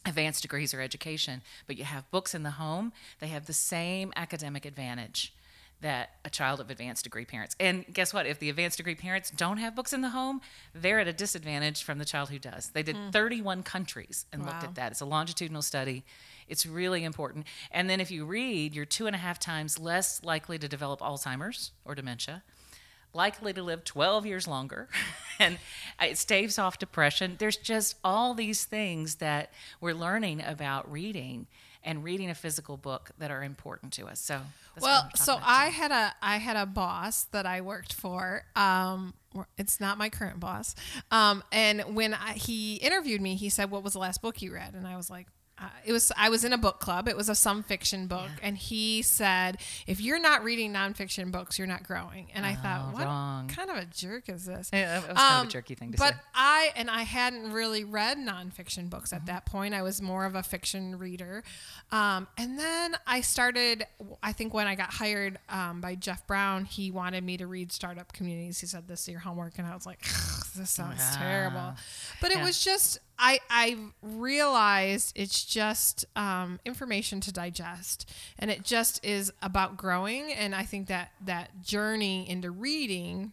advanced 0.05 0.43
degrees 0.43 0.75
or 0.75 0.82
education, 0.82 1.43
but 1.67 1.79
you 1.79 1.85
have 1.85 2.11
books 2.11 2.35
in 2.35 2.43
the 2.43 2.53
home, 2.53 2.93
they 3.19 3.29
have 3.29 3.47
the 3.47 3.55
same 3.55 4.12
academic 4.14 4.67
advantage 4.67 5.32
that 5.81 6.11
a 6.25 6.31
child 6.31 6.61
of 6.61 6.70
advanced 6.70 7.05
degree 7.05 7.25
parents. 7.25 7.56
And 7.58 7.84
guess 7.93 8.13
what? 8.13 8.27
If 8.27 8.39
the 8.39 8.51
advanced 8.51 8.77
degree 8.77 8.94
parents 8.94 9.31
don't 9.31 9.58
have 9.58 9.75
books 9.75 9.93
in 9.93 10.01
the 10.01 10.10
home, 10.10 10.41
they're 10.75 11.01
at 11.01 11.08
a 11.08 11.13
disadvantage 11.13 11.82
from 11.82 11.98
the 11.98 12.05
child 12.05 12.31
who 12.31 12.39
does. 12.39 12.70
They 12.70 12.82
did 12.82 12.96
hmm. 12.96 13.10
31 13.10 13.63
countries 13.63 14.27
and 14.32 14.44
looked 14.44 14.65
at 14.65 14.75
that. 14.75 14.93
It's 14.93 15.01
a 15.01 15.06
longitudinal 15.06 15.63
study. 15.63 16.05
It's 16.48 16.65
really 16.67 17.05
important. 17.05 17.46
And 17.70 17.91
then 17.91 18.01
if 18.01 18.10
you 18.10 18.25
read, 18.25 18.75
you're 18.75 18.86
two 18.86 19.06
and 19.06 19.15
a 19.15 19.19
half 19.19 19.39
times 19.39 19.79
less 19.79 20.22
likely 20.22 20.58
to 20.58 20.69
develop 20.69 21.01
Alzheimer's 21.01 21.72
or 21.84 21.94
dementia 21.94 22.43
likely 23.13 23.53
to 23.53 23.63
live 23.63 23.84
12 23.84 24.27
years 24.27 24.46
longer 24.46 24.89
and 25.39 25.58
it 26.01 26.19
staves 26.19 26.58
off 26.58 26.79
depression. 26.79 27.36
There's 27.39 27.56
just 27.56 27.96
all 28.05 28.34
these 28.34 28.65
things 28.65 29.17
that 29.17 29.53
we're 29.81 29.94
learning 29.94 30.43
about 30.43 30.91
reading 30.91 31.46
and 31.82 32.03
reading 32.03 32.31
a 32.31 32.34
physical 32.34 32.77
book 32.77 33.10
that 33.19 33.31
are 33.31 33.43
important 33.43 33.93
to 33.94 34.06
us. 34.06 34.20
So 34.20 34.41
well 34.81 35.08
so 35.15 35.39
i 35.43 35.69
had 35.69 35.91
a 35.91 36.15
i 36.20 36.36
had 36.36 36.56
a 36.56 36.67
boss 36.67 37.25
that 37.32 37.46
i 37.46 37.60
worked 37.60 37.93
for 37.93 38.44
um 38.56 39.15
it's 39.56 39.81
not 39.81 39.98
my 39.98 40.08
current 40.08 40.41
boss 40.41 40.75
um 41.10 41.43
and 41.53 41.94
when 41.94 42.15
I, 42.15 42.32
he 42.32 42.77
interviewed 42.77 43.20
me 43.20 43.36
he 43.36 43.48
said 43.48 43.70
what 43.70 43.82
was 43.82 43.94
the 43.94 43.98
last 43.98 44.22
book 44.22 44.43
you 44.43 44.53
read? 44.53 44.75
And 44.75 44.86
i 44.86 44.96
was 44.96 45.10
like 45.10 45.27
uh, 45.58 45.69
it 45.86 45.93
was 45.93 46.13
I 46.19 46.29
was 46.29 46.44
in 46.44 46.53
a 46.53 46.58
book 46.58 46.81
club. 46.81 47.08
It 47.08 47.17
was 47.17 47.29
a 47.31 47.34
some 47.34 47.63
fiction 47.63 48.06
book, 48.08 48.29
and 48.43 48.58
he 48.58 49.01
said, 49.01 49.56
"If 49.86 50.01
you're 50.03 50.19
not 50.20 50.44
reading 50.44 50.72
nonfiction 50.72 51.32
books, 51.32 51.58
you're 51.58 51.67
not 51.67 51.82
growing." 51.82 52.29
And 52.34 52.44
I 52.44 52.55
thought, 52.55 52.89
Oh, 52.91 52.94
what 52.94 53.05
wrong. 53.05 53.48
kind 53.48 53.70
of 53.70 53.77
a 53.79 53.86
jerk 53.86 54.29
is 54.29 54.44
this? 54.44 54.69
Yeah, 54.70 55.01
that 55.01 55.08
was 55.08 55.17
kind 55.17 55.34
of 55.34 55.41
Um, 55.41 55.46
a 55.46 55.51
jerky 55.51 55.75
thing 55.75 55.93
to 55.93 55.98
but 55.98 56.08
say 56.10 56.15
But 56.17 56.25
I 56.34 56.72
and 56.77 56.91
I 56.91 57.03
hadn't 57.03 57.53
really 57.53 57.84
read 57.84 58.19
nonfiction 58.19 58.91
books 58.91 59.15
at 59.15 59.25
that 59.27 59.46
point. 59.46 59.72
I 59.72 59.81
was 59.81 60.03
more 60.03 60.27
of 60.27 60.34
a 60.34 60.43
fiction 60.43 60.98
reader, 60.98 61.43
um, 61.91 62.27
and 62.36 62.58
then 62.58 62.96
I 63.06 63.22
started. 63.22 63.86
I 64.22 64.32
think 64.32 64.53
when 64.53 64.67
I 64.67 64.75
got 64.75 64.93
hired 64.93 65.39
um, 65.48 65.81
by 65.81 65.94
Jeff 65.94 66.27
Brown, 66.27 66.67
he 66.67 66.91
wanted 66.91 67.25
me 67.25 67.39
to 67.39 67.46
read 67.46 67.72
Startup 67.72 68.13
Communities. 68.13 68.60
He 68.60 68.67
said, 68.67 68.89
"This 68.89 69.03
is 69.03 69.08
your 69.08 69.20
homework," 69.20 69.55
and 69.58 69.67
I 69.67 69.75
was 69.75 69.86
like, 69.86 70.03
"This 70.55 70.69
sounds 70.70 71.01
Ah. 71.03 71.17
terrible," 71.19 71.75
but 72.20 72.31
it 72.31 72.36
Yeah. 72.39 72.44
was 72.44 72.63
just. 72.63 72.98
I 73.19 73.41
I 73.49 73.77
realized 74.03 75.13
it's 75.15 75.44
just 75.44 76.05
um, 76.17 76.61
information 76.65 77.20
to 77.23 77.32
digest, 77.32 78.11
and 78.39 78.51
it 78.51 78.63
just 78.63 79.05
is 79.05 79.32
about 79.41 79.77
growing. 79.77 80.32
And 80.32 80.55
I 80.55 80.65
think 80.65 80.89
that 80.89 81.13
that 81.25 81.63
journey 81.63 82.29
into 82.29 82.51
reading 82.51 83.32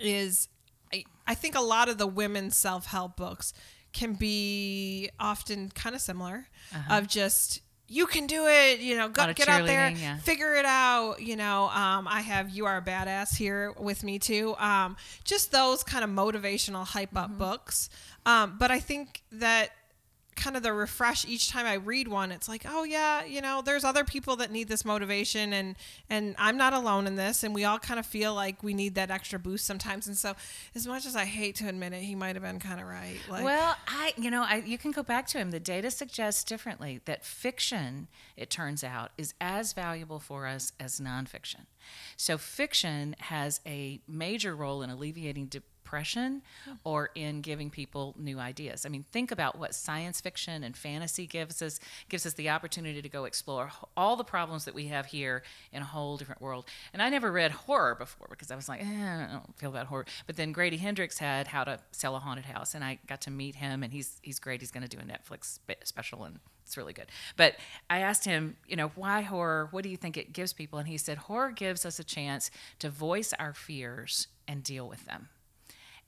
is 0.00 0.48
I, 0.92 1.04
I 1.26 1.34
think 1.34 1.54
a 1.54 1.60
lot 1.60 1.88
of 1.88 1.98
the 1.98 2.06
women's 2.06 2.56
self-help 2.56 3.16
books 3.16 3.52
can 3.92 4.14
be 4.14 5.08
often 5.20 5.70
kind 5.70 5.94
of 5.94 6.00
similar 6.00 6.48
Uh-huh. 6.74 6.96
of 6.98 7.06
just 7.06 7.60
you 7.88 8.06
can 8.06 8.26
do 8.26 8.46
it. 8.46 8.80
You 8.80 8.96
know, 8.96 9.08
go, 9.08 9.32
get 9.32 9.48
out 9.48 9.66
there, 9.66 9.90
yeah. 9.90 10.16
figure 10.18 10.54
it 10.54 10.64
out. 10.64 11.20
You 11.20 11.36
know, 11.36 11.64
um, 11.68 12.08
I 12.08 12.20
have 12.22 12.50
"You 12.50 12.66
Are 12.66 12.78
a 12.78 12.82
Badass" 12.82 13.36
here 13.36 13.72
with 13.78 14.02
me 14.02 14.18
too. 14.18 14.54
Um, 14.58 14.96
just 15.24 15.52
those 15.52 15.82
kind 15.84 16.02
of 16.04 16.10
motivational 16.10 16.86
hype 16.86 17.16
up 17.16 17.30
Mm-hmm. 17.30 17.38
books. 17.38 17.90
Um, 18.26 18.56
but 18.58 18.70
I 18.70 18.80
think 18.80 19.22
that 19.32 19.70
kind 20.36 20.56
of 20.56 20.62
the 20.62 20.72
refresh 20.72 21.24
each 21.26 21.48
time 21.48 21.66
I 21.66 21.74
read 21.74 22.08
one, 22.08 22.32
it's 22.32 22.48
like, 22.48 22.64
oh 22.68 22.84
yeah, 22.84 23.24
you 23.24 23.40
know, 23.40 23.62
there's 23.62 23.84
other 23.84 24.04
people 24.04 24.36
that 24.36 24.50
need 24.50 24.68
this 24.68 24.84
motivation, 24.84 25.52
and 25.52 25.76
and 26.10 26.34
I'm 26.38 26.56
not 26.56 26.72
alone 26.72 27.06
in 27.06 27.16
this, 27.16 27.44
and 27.44 27.54
we 27.54 27.64
all 27.64 27.78
kind 27.78 27.98
of 28.00 28.06
feel 28.06 28.34
like 28.34 28.62
we 28.62 28.74
need 28.74 28.94
that 28.94 29.10
extra 29.10 29.38
boost 29.38 29.64
sometimes. 29.64 30.06
And 30.06 30.16
so, 30.16 30.34
as 30.74 30.86
much 30.86 31.06
as 31.06 31.16
I 31.16 31.24
hate 31.24 31.56
to 31.56 31.68
admit 31.68 31.92
it, 31.92 32.02
he 32.02 32.14
might 32.14 32.36
have 32.36 32.42
been 32.42 32.58
kind 32.58 32.80
of 32.80 32.86
right. 32.86 33.18
Like, 33.30 33.44
well, 33.44 33.76
I, 33.86 34.12
you 34.16 34.30
know, 34.30 34.42
I, 34.42 34.56
you 34.56 34.78
can 34.78 34.90
go 34.90 35.02
back 35.02 35.26
to 35.28 35.38
him. 35.38 35.50
The 35.50 35.60
data 35.60 35.90
suggests 35.90 36.44
differently 36.44 37.00
that 37.04 37.24
fiction, 37.24 38.08
it 38.36 38.50
turns 38.50 38.84
out, 38.84 39.12
is 39.16 39.34
as 39.40 39.72
valuable 39.72 40.18
for 40.18 40.46
us 40.46 40.72
as 40.80 41.00
nonfiction. 41.00 41.66
So 42.16 42.38
fiction 42.38 43.16
has 43.18 43.60
a 43.66 44.00
major 44.08 44.54
role 44.54 44.82
in 44.82 44.90
alleviating 44.90 45.46
depression 45.94 46.42
or 46.82 47.10
in 47.14 47.40
giving 47.40 47.70
people 47.70 48.14
new 48.18 48.40
ideas. 48.40 48.84
I 48.84 48.88
mean, 48.88 49.04
think 49.12 49.30
about 49.30 49.58
what 49.58 49.76
science 49.76 50.20
fiction 50.20 50.64
and 50.64 50.76
fantasy 50.76 51.24
gives 51.26 51.62
us. 51.62 51.78
Gives 52.08 52.26
us 52.26 52.32
the 52.32 52.50
opportunity 52.50 53.00
to 53.00 53.08
go 53.08 53.26
explore 53.26 53.70
all 53.96 54.16
the 54.16 54.24
problems 54.24 54.64
that 54.64 54.74
we 54.74 54.88
have 54.88 55.06
here 55.06 55.44
in 55.72 55.82
a 55.82 55.84
whole 55.84 56.16
different 56.16 56.40
world. 56.40 56.64
And 56.92 57.00
I 57.00 57.10
never 57.10 57.30
read 57.30 57.52
horror 57.52 57.94
before 57.94 58.26
because 58.28 58.50
I 58.50 58.56
was 58.56 58.68
like, 58.68 58.82
eh, 58.82 58.84
I 58.84 59.28
don't 59.32 59.56
feel 59.56 59.70
about 59.70 59.86
horror. 59.86 60.06
But 60.26 60.36
then 60.36 60.50
Grady 60.50 60.78
Hendrix 60.78 61.18
had 61.18 61.46
How 61.46 61.62
to 61.62 61.78
Sell 61.92 62.16
a 62.16 62.18
Haunted 62.18 62.46
House, 62.46 62.74
and 62.74 62.82
I 62.82 62.98
got 63.06 63.20
to 63.22 63.30
meet 63.30 63.54
him, 63.54 63.84
and 63.84 63.92
he's 63.92 64.18
he's 64.22 64.40
great. 64.40 64.60
He's 64.60 64.72
going 64.72 64.86
to 64.86 64.96
do 64.96 64.98
a 64.98 65.06
Netflix 65.06 65.60
special, 65.84 66.24
and 66.24 66.40
it's 66.66 66.76
really 66.76 66.92
good. 66.92 67.06
But 67.36 67.54
I 67.88 68.00
asked 68.00 68.24
him, 68.24 68.56
you 68.66 68.74
know, 68.74 68.90
why 68.96 69.20
horror? 69.20 69.68
What 69.70 69.84
do 69.84 69.90
you 69.90 69.96
think 69.96 70.16
it 70.16 70.32
gives 70.32 70.52
people? 70.52 70.78
And 70.78 70.88
he 70.88 70.98
said, 70.98 71.18
horror 71.18 71.52
gives 71.52 71.86
us 71.86 71.98
a 71.98 72.04
chance 72.04 72.50
to 72.80 72.88
voice 72.88 73.32
our 73.38 73.52
fears 73.52 74.28
and 74.48 74.62
deal 74.62 74.88
with 74.88 75.04
them 75.06 75.28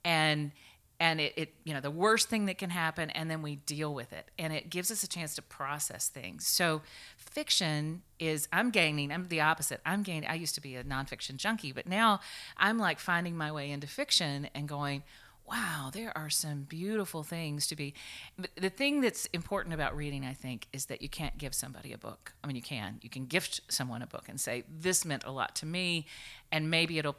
and 0.06 0.52
and 0.98 1.20
it, 1.20 1.34
it 1.36 1.54
you 1.64 1.74
know 1.74 1.80
the 1.80 1.90
worst 1.90 2.30
thing 2.30 2.46
that 2.46 2.56
can 2.56 2.70
happen 2.70 3.10
and 3.10 3.30
then 3.30 3.42
we 3.42 3.56
deal 3.56 3.92
with 3.92 4.12
it. 4.14 4.30
And 4.38 4.52
it 4.52 4.70
gives 4.70 4.90
us 4.90 5.02
a 5.02 5.08
chance 5.08 5.34
to 5.34 5.42
process 5.42 6.08
things. 6.08 6.46
So 6.46 6.80
fiction 7.16 8.00
is 8.18 8.48
i'm 8.50 8.70
gaining 8.70 9.12
i'm 9.12 9.28
the 9.28 9.42
opposite. 9.42 9.78
I'm 9.84 10.02
gaining 10.02 10.26
i 10.26 10.34
used 10.34 10.54
to 10.54 10.62
be 10.62 10.74
a 10.74 10.84
nonfiction 10.84 11.36
junkie 11.36 11.70
but 11.72 11.86
now 11.86 12.20
i'm 12.56 12.78
like 12.78 12.98
finding 12.98 13.36
my 13.36 13.52
way 13.52 13.70
into 13.70 13.86
fiction 13.86 14.48
and 14.54 14.66
going 14.66 15.02
wow 15.46 15.90
there 15.92 16.16
are 16.16 16.30
some 16.30 16.62
beautiful 16.62 17.22
things 17.22 17.66
to 17.66 17.76
be 17.76 17.92
but 18.38 18.48
the 18.56 18.70
thing 18.70 19.02
that's 19.02 19.26
important 19.26 19.74
about 19.74 19.94
reading 19.94 20.24
i 20.24 20.32
think 20.32 20.66
is 20.72 20.86
that 20.86 21.02
you 21.02 21.10
can't 21.10 21.36
give 21.36 21.54
somebody 21.54 21.92
a 21.92 21.98
book. 21.98 22.32
I 22.42 22.46
mean 22.46 22.56
you 22.56 22.62
can. 22.62 23.00
You 23.02 23.10
can 23.10 23.26
gift 23.26 23.60
someone 23.68 24.00
a 24.00 24.06
book 24.06 24.30
and 24.30 24.40
say 24.40 24.64
this 24.70 25.04
meant 25.04 25.24
a 25.24 25.30
lot 25.30 25.54
to 25.56 25.66
me 25.66 26.06
and 26.50 26.70
maybe 26.70 26.98
it'll 26.98 27.16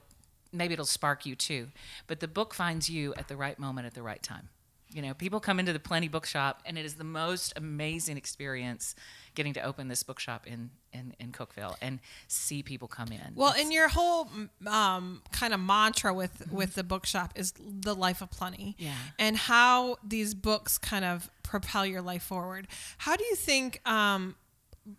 maybe 0.58 0.74
it'll 0.74 0.86
spark 0.86 1.26
you 1.26 1.36
too. 1.36 1.68
But 2.08 2.20
the 2.20 2.28
book 2.28 2.54
finds 2.54 2.90
you 2.90 3.14
at 3.16 3.28
the 3.28 3.36
right 3.38 3.58
moment 3.60 3.88
at 3.88 3.94
the 3.94 4.02
right 4.04 4.22
time. 4.22 4.50
You 4.94 5.02
know, 5.02 5.14
people 5.14 5.42
come 5.42 5.60
into 5.60 5.74
the 5.74 5.80
Plenty 5.80 6.08
Bookshop, 6.08 6.62
and 6.66 6.78
it 6.78 6.86
is 6.86 6.96
the 6.96 7.04
most 7.04 7.52
amazing 7.58 8.16
experience 8.16 8.96
getting 9.36 9.54
to 9.54 9.62
open 9.62 9.90
this 9.90 10.02
bookshop 10.02 10.48
in 10.48 10.70
in, 10.94 11.14
in 11.20 11.32
Cookeville 11.34 11.76
and 11.82 12.00
see 12.30 12.64
people 12.64 12.88
come 12.88 13.10
in. 13.12 13.34
Well, 13.36 13.50
It's- 13.50 13.64
and 13.66 13.74
your 13.74 13.90
whole 13.90 14.30
um, 14.66 15.22
kind 15.34 15.54
of 15.54 15.60
mantra 15.60 16.14
with 16.14 16.50
with 16.52 16.76
the 16.76 16.84
bookshop 16.86 17.34
is 17.36 17.54
the 17.60 17.94
life 17.96 18.22
of 18.22 18.32
plenty, 18.32 18.76
Yeah. 18.80 18.94
and 19.20 19.36
how 19.36 19.98
these 20.04 20.34
books 20.34 20.78
kind 20.78 21.04
of 21.04 21.30
propel 21.44 21.86
your 21.86 22.02
life 22.02 22.24
forward. 22.24 22.68
How 23.00 23.18
do 23.18 23.26
you 23.26 23.36
think? 23.36 23.82
Um, 23.86 24.36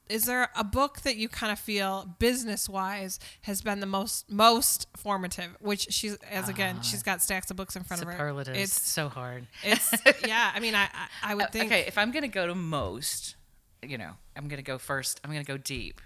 is 0.08 0.24
there 0.24 0.48
a 0.56 0.64
book 0.64 1.00
that 1.02 1.16
you 1.16 1.28
kind 1.28 1.52
of 1.52 1.58
feel 1.58 2.14
business 2.18 2.68
wise 2.68 3.18
has 3.42 3.62
been 3.62 3.80
the 3.80 3.86
most 3.86 4.30
most 4.30 4.86
formative? 4.96 5.56
Which 5.60 5.92
she's 5.92 6.16
as 6.30 6.48
again 6.48 6.82
she's 6.82 7.02
got 7.02 7.22
stacks 7.22 7.50
of 7.50 7.56
books 7.56 7.76
in 7.76 7.84
front 7.84 8.02
of 8.02 8.08
her. 8.08 8.14
It's 8.56 8.80
so 8.80 9.08
hard. 9.08 9.46
it's 9.62 9.92
yeah. 10.26 10.50
I 10.54 10.60
mean, 10.60 10.74
I 10.74 10.84
I, 11.22 11.32
I 11.32 11.34
would 11.34 11.50
think 11.52 11.70
Uh, 11.70 11.74
okay, 11.74 11.84
if 11.86 11.98
I'm 11.98 12.10
going 12.10 12.22
to 12.22 12.28
go 12.28 12.46
to 12.46 12.54
most, 12.54 13.36
you 13.82 13.98
know, 13.98 14.12
I'm 14.36 14.48
going 14.48 14.58
to 14.58 14.62
go 14.62 14.78
first. 14.78 15.20
I'm 15.24 15.30
going 15.30 15.44
to 15.44 15.50
go 15.50 15.58
deep. 15.58 16.00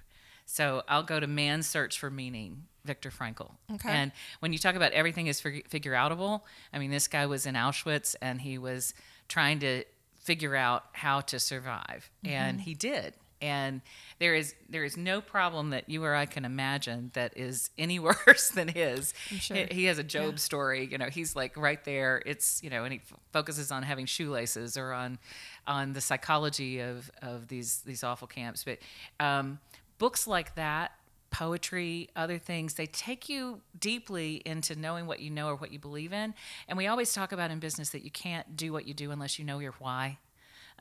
So 0.44 0.82
I'll 0.88 1.04
go 1.04 1.18
to 1.20 1.26
Man's 1.26 1.66
Search 1.66 1.98
for 1.98 2.10
Meaning, 2.10 2.64
Viktor 2.84 3.10
Frankl. 3.10 3.52
Okay. 3.74 3.88
And 3.88 4.12
when 4.40 4.52
you 4.52 4.58
talk 4.58 4.74
about 4.74 4.92
everything 4.92 5.28
is 5.28 5.40
fig- 5.40 5.68
figure 5.68 5.92
outable, 5.92 6.42
I 6.72 6.78
mean, 6.78 6.90
this 6.90 7.08
guy 7.08 7.26
was 7.26 7.46
in 7.46 7.54
Auschwitz 7.54 8.16
and 8.20 8.40
he 8.40 8.58
was 8.58 8.92
trying 9.28 9.60
to 9.60 9.84
figure 10.18 10.54
out 10.54 10.84
how 10.92 11.20
to 11.20 11.40
survive, 11.40 12.10
and 12.24 12.60
he 12.60 12.74
did. 12.74 13.14
And 13.42 13.82
there 14.20 14.34
is 14.34 14.54
there 14.70 14.84
is 14.84 14.96
no 14.96 15.20
problem 15.20 15.70
that 15.70 15.88
you 15.88 16.02
or 16.04 16.14
I 16.14 16.26
can 16.26 16.44
imagine 16.44 17.10
that 17.14 17.36
is 17.36 17.70
any 17.76 17.98
worse 18.26 18.50
than 18.50 18.68
his. 18.68 19.12
sure. 19.28 19.56
He, 19.56 19.66
he 19.74 19.84
has 19.86 19.98
a 19.98 20.04
Job 20.04 20.38
story. 20.38 20.88
You 20.90 20.96
know, 20.96 21.08
he's 21.10 21.34
like 21.34 21.56
right 21.56 21.84
there. 21.84 22.22
It's 22.24 22.62
you 22.62 22.70
know, 22.70 22.84
and 22.84 22.92
he 22.92 23.00
f- 23.00 23.18
focuses 23.32 23.72
on 23.72 23.82
having 23.82 24.06
shoelaces 24.06 24.76
or 24.76 24.92
on 24.92 25.18
on 25.66 25.92
the 25.92 26.00
psychology 26.00 26.80
of 26.80 27.10
of 27.20 27.48
these 27.48 27.78
these 27.80 28.04
awful 28.04 28.28
camps. 28.28 28.64
But 28.64 28.78
um, 29.18 29.58
books 29.98 30.26
like 30.26 30.54
that, 30.54 30.92
poetry, 31.30 32.10
other 32.14 32.38
things, 32.38 32.74
they 32.74 32.86
take 32.86 33.28
you 33.28 33.60
deeply 33.78 34.42
into 34.44 34.76
knowing 34.76 35.06
what 35.06 35.18
you 35.20 35.30
know 35.30 35.48
or 35.48 35.56
what 35.56 35.72
you 35.72 35.78
believe 35.78 36.12
in. 36.12 36.34
And 36.68 36.78
we 36.78 36.86
always 36.86 37.12
talk 37.12 37.32
about 37.32 37.50
in 37.50 37.58
business 37.58 37.90
that 37.90 38.04
you 38.04 38.10
can't 38.10 38.56
do 38.56 38.72
what 38.72 38.86
you 38.86 38.94
do 38.94 39.10
unless 39.10 39.38
you 39.38 39.44
know 39.44 39.58
your 39.58 39.74
why. 39.78 40.18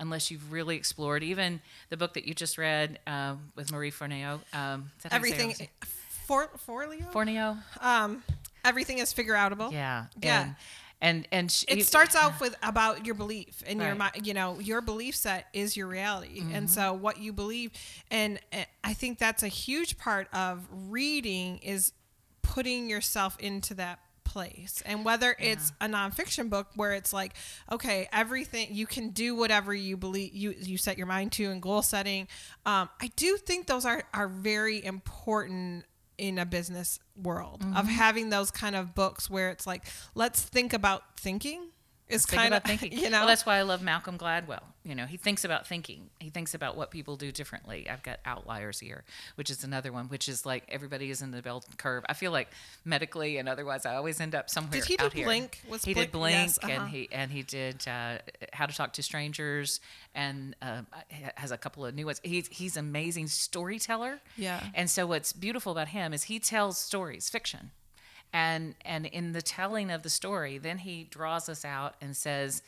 Unless 0.01 0.31
you've 0.31 0.51
really 0.51 0.75
explored, 0.75 1.23
even 1.23 1.61
the 1.89 1.95
book 1.95 2.15
that 2.15 2.25
you 2.27 2.33
just 2.33 2.57
read 2.57 2.99
um, 3.07 3.51
with 3.55 3.71
Marie 3.71 3.91
Forneo, 3.91 4.39
um, 4.53 4.91
is 4.97 5.03
that 5.03 5.11
how 5.13 5.19
you 5.19 5.25
say 5.25 5.31
her 5.37 5.41
everything 5.43 5.67
for 6.25 6.49
for 6.57 6.87
Leo. 6.87 7.05
Forneo, 7.13 7.57
um, 7.81 8.23
everything 8.65 8.97
is 8.97 9.13
figure 9.13 9.35
outable. 9.35 9.71
yeah, 9.71 10.05
Yeah. 10.21 10.41
and 10.43 10.55
and, 11.03 11.27
and 11.31 11.51
sh- 11.51 11.65
it 11.67 11.85
starts 11.85 12.15
off 12.15 12.39
with 12.41 12.55
about 12.61 13.05
your 13.07 13.15
belief 13.15 13.63
and 13.65 13.79
your 13.79 13.95
Right. 13.95 14.15
mi- 14.15 14.21
you 14.27 14.33
know 14.35 14.59
your 14.59 14.81
belief 14.81 15.15
set 15.15 15.47
is 15.53 15.75
your 15.77 15.87
reality 15.87 16.41
Mm-hmm. 16.41 16.53
and 16.55 16.69
so 16.69 16.93
what 16.93 17.17
you 17.17 17.33
believe 17.33 17.71
and, 18.11 18.39
and 18.51 18.67
i 18.83 18.93
think 18.93 19.17
that's 19.17 19.41
a 19.41 19.47
huge 19.47 19.97
part 19.97 20.27
of 20.31 20.67
reading 20.71 21.57
is 21.63 21.93
putting 22.43 22.87
yourself 22.87 23.35
into 23.39 23.73
that 23.75 23.97
place 24.31 24.81
and 24.85 25.03
whether 25.03 25.35
it's 25.39 25.71
a 25.81 25.87
nonfiction 25.87 26.49
book 26.49 26.67
where 26.75 26.93
it's 26.93 27.11
like 27.11 27.33
okay 27.71 28.07
everything 28.13 28.67
you 28.71 28.85
can 28.85 29.09
do 29.09 29.35
whatever 29.35 29.73
you 29.73 29.97
believe 29.97 30.33
you 30.33 30.53
you 30.57 30.77
set 30.77 30.97
your 30.97 31.07
mind 31.07 31.31
to 31.31 31.51
and 31.51 31.61
goal 31.61 31.81
setting 31.81 32.27
um, 32.65 32.87
i 33.01 33.07
do 33.15 33.35
think 33.37 33.67
those 33.67 33.85
are 33.85 34.03
are 34.13 34.27
very 34.29 34.83
important 34.83 35.83
in 36.17 36.37
a 36.37 36.45
business 36.45 36.99
world 37.21 37.61
Mm-hmm. 37.61 37.75
of 37.77 37.87
having 37.87 38.29
those 38.29 38.51
kind 38.51 38.75
of 38.75 38.95
books 38.95 39.29
where 39.29 39.49
it's 39.49 39.67
like 39.67 39.83
let's 40.15 40.41
think 40.41 40.71
about 40.73 41.01
thinking 41.19 41.61
is 42.11 42.25
kind 42.25 42.53
of 42.53 42.63
thinking. 42.63 42.91
you 42.91 43.09
know 43.09 43.19
well, 43.19 43.27
that's 43.27 43.45
why 43.45 43.57
I 43.57 43.61
love 43.63 43.81
Malcolm 43.81 44.17
Gladwell. 44.17 44.63
You 44.83 44.95
know, 44.95 45.05
he 45.05 45.17
thinks 45.17 45.43
about 45.43 45.67
thinking. 45.67 46.09
He 46.19 46.29
thinks 46.29 46.53
about 46.53 46.75
what 46.75 46.89
people 46.89 47.15
do 47.15 47.31
differently. 47.31 47.87
I've 47.89 48.01
got 48.01 48.19
outliers 48.25 48.79
here, 48.79 49.03
which 49.35 49.49
is 49.49 49.63
another 49.63 49.91
one, 49.91 50.07
which 50.07 50.27
is 50.27 50.45
like 50.45 50.63
everybody 50.69 51.11
is 51.11 51.21
in 51.21 51.31
the 51.31 51.41
bell 51.41 51.63
curve. 51.77 52.03
I 52.09 52.13
feel 52.13 52.31
like 52.31 52.49
medically 52.83 53.37
and 53.37 53.47
otherwise, 53.47 53.85
I 53.85 53.95
always 53.95 54.19
end 54.19 54.33
up 54.33 54.49
somewhere. 54.49 54.79
Did 54.79 54.85
he 54.85 54.97
do 54.97 55.05
out 55.05 55.13
here. 55.13 55.25
Blink? 55.25 55.61
Was 55.69 55.85
he 55.85 55.93
did 55.93 56.11
Blink- 56.11 56.33
Blink, 56.33 56.33
yes, 56.33 56.59
uh-huh. 56.63 56.71
and 56.71 56.89
he 56.89 57.09
and 57.11 57.31
he 57.31 57.43
did 57.43 57.87
uh, 57.87 58.17
How 58.53 58.65
to 58.65 58.75
Talk 58.75 58.93
to 58.93 59.03
Strangers, 59.03 59.79
and 60.15 60.55
uh, 60.61 60.81
has 61.35 61.51
a 61.51 61.57
couple 61.57 61.85
of 61.85 61.93
new 61.93 62.07
ones. 62.07 62.19
He's 62.23 62.47
he's 62.47 62.75
amazing 62.75 63.27
storyteller. 63.27 64.19
Yeah. 64.35 64.63
And 64.73 64.89
so 64.89 65.05
what's 65.05 65.33
beautiful 65.33 65.71
about 65.71 65.89
him 65.89 66.13
is 66.13 66.23
he 66.23 66.39
tells 66.39 66.77
stories, 66.77 67.29
fiction 67.29 67.71
and 68.33 68.75
and 68.85 69.05
in 69.05 69.33
the 69.33 69.41
telling 69.41 69.91
of 69.91 70.03
the 70.03 70.09
story 70.09 70.57
then 70.57 70.79
he 70.79 71.03
draws 71.09 71.49
us 71.49 71.65
out 71.65 71.95
and 72.01 72.15
says 72.15 72.61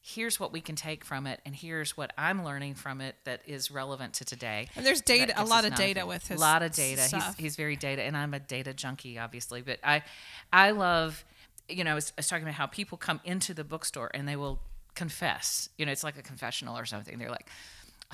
here's 0.00 0.38
what 0.38 0.52
we 0.52 0.60
can 0.60 0.76
take 0.76 1.04
from 1.04 1.26
it 1.26 1.40
and 1.46 1.54
here's 1.54 1.96
what 1.96 2.12
i'm 2.18 2.44
learning 2.44 2.74
from 2.74 3.00
it 3.00 3.14
that 3.24 3.40
is 3.46 3.70
relevant 3.70 4.12
to 4.12 4.24
today. 4.24 4.68
And 4.76 4.84
there's 4.84 5.00
data- 5.00 5.34
a 5.36 5.44
lot 5.44 5.64
of 5.64 5.74
data 5.74 6.04
with 6.06 6.26
his 6.28 6.38
a 6.38 6.40
lot 6.40 6.62
of 6.62 6.72
data. 6.72 7.00
Stuff. 7.02 7.36
he's, 7.36 7.44
he's 7.44 7.56
very 7.56 7.76
data 7.76 8.02
and 8.02 8.16
i'm 8.16 8.34
a 8.34 8.40
data 8.40 8.74
junkie 8.74 9.18
obviously 9.18 9.62
but 9.62 9.78
i 9.82 10.02
i 10.52 10.72
love 10.72 11.24
you 11.68 11.84
know 11.84 11.92
i 11.92 11.94
was, 11.94 12.10
I 12.10 12.18
was 12.18 12.28
talking 12.28 12.44
about 12.44 12.54
how 12.56 12.66
people 12.66 12.98
come 12.98 13.20
into 13.24 13.54
the 13.54 13.64
bookstore 13.64 14.10
and 14.12 14.28
they 14.28 14.36
will 14.36 14.60
confess. 14.94 15.68
You 15.76 15.86
know 15.86 15.92
it's 15.92 16.04
like 16.04 16.18
a 16.18 16.22
confessional 16.22 16.78
or 16.78 16.84
something. 16.84 17.18
They're 17.18 17.30
like 17.30 17.48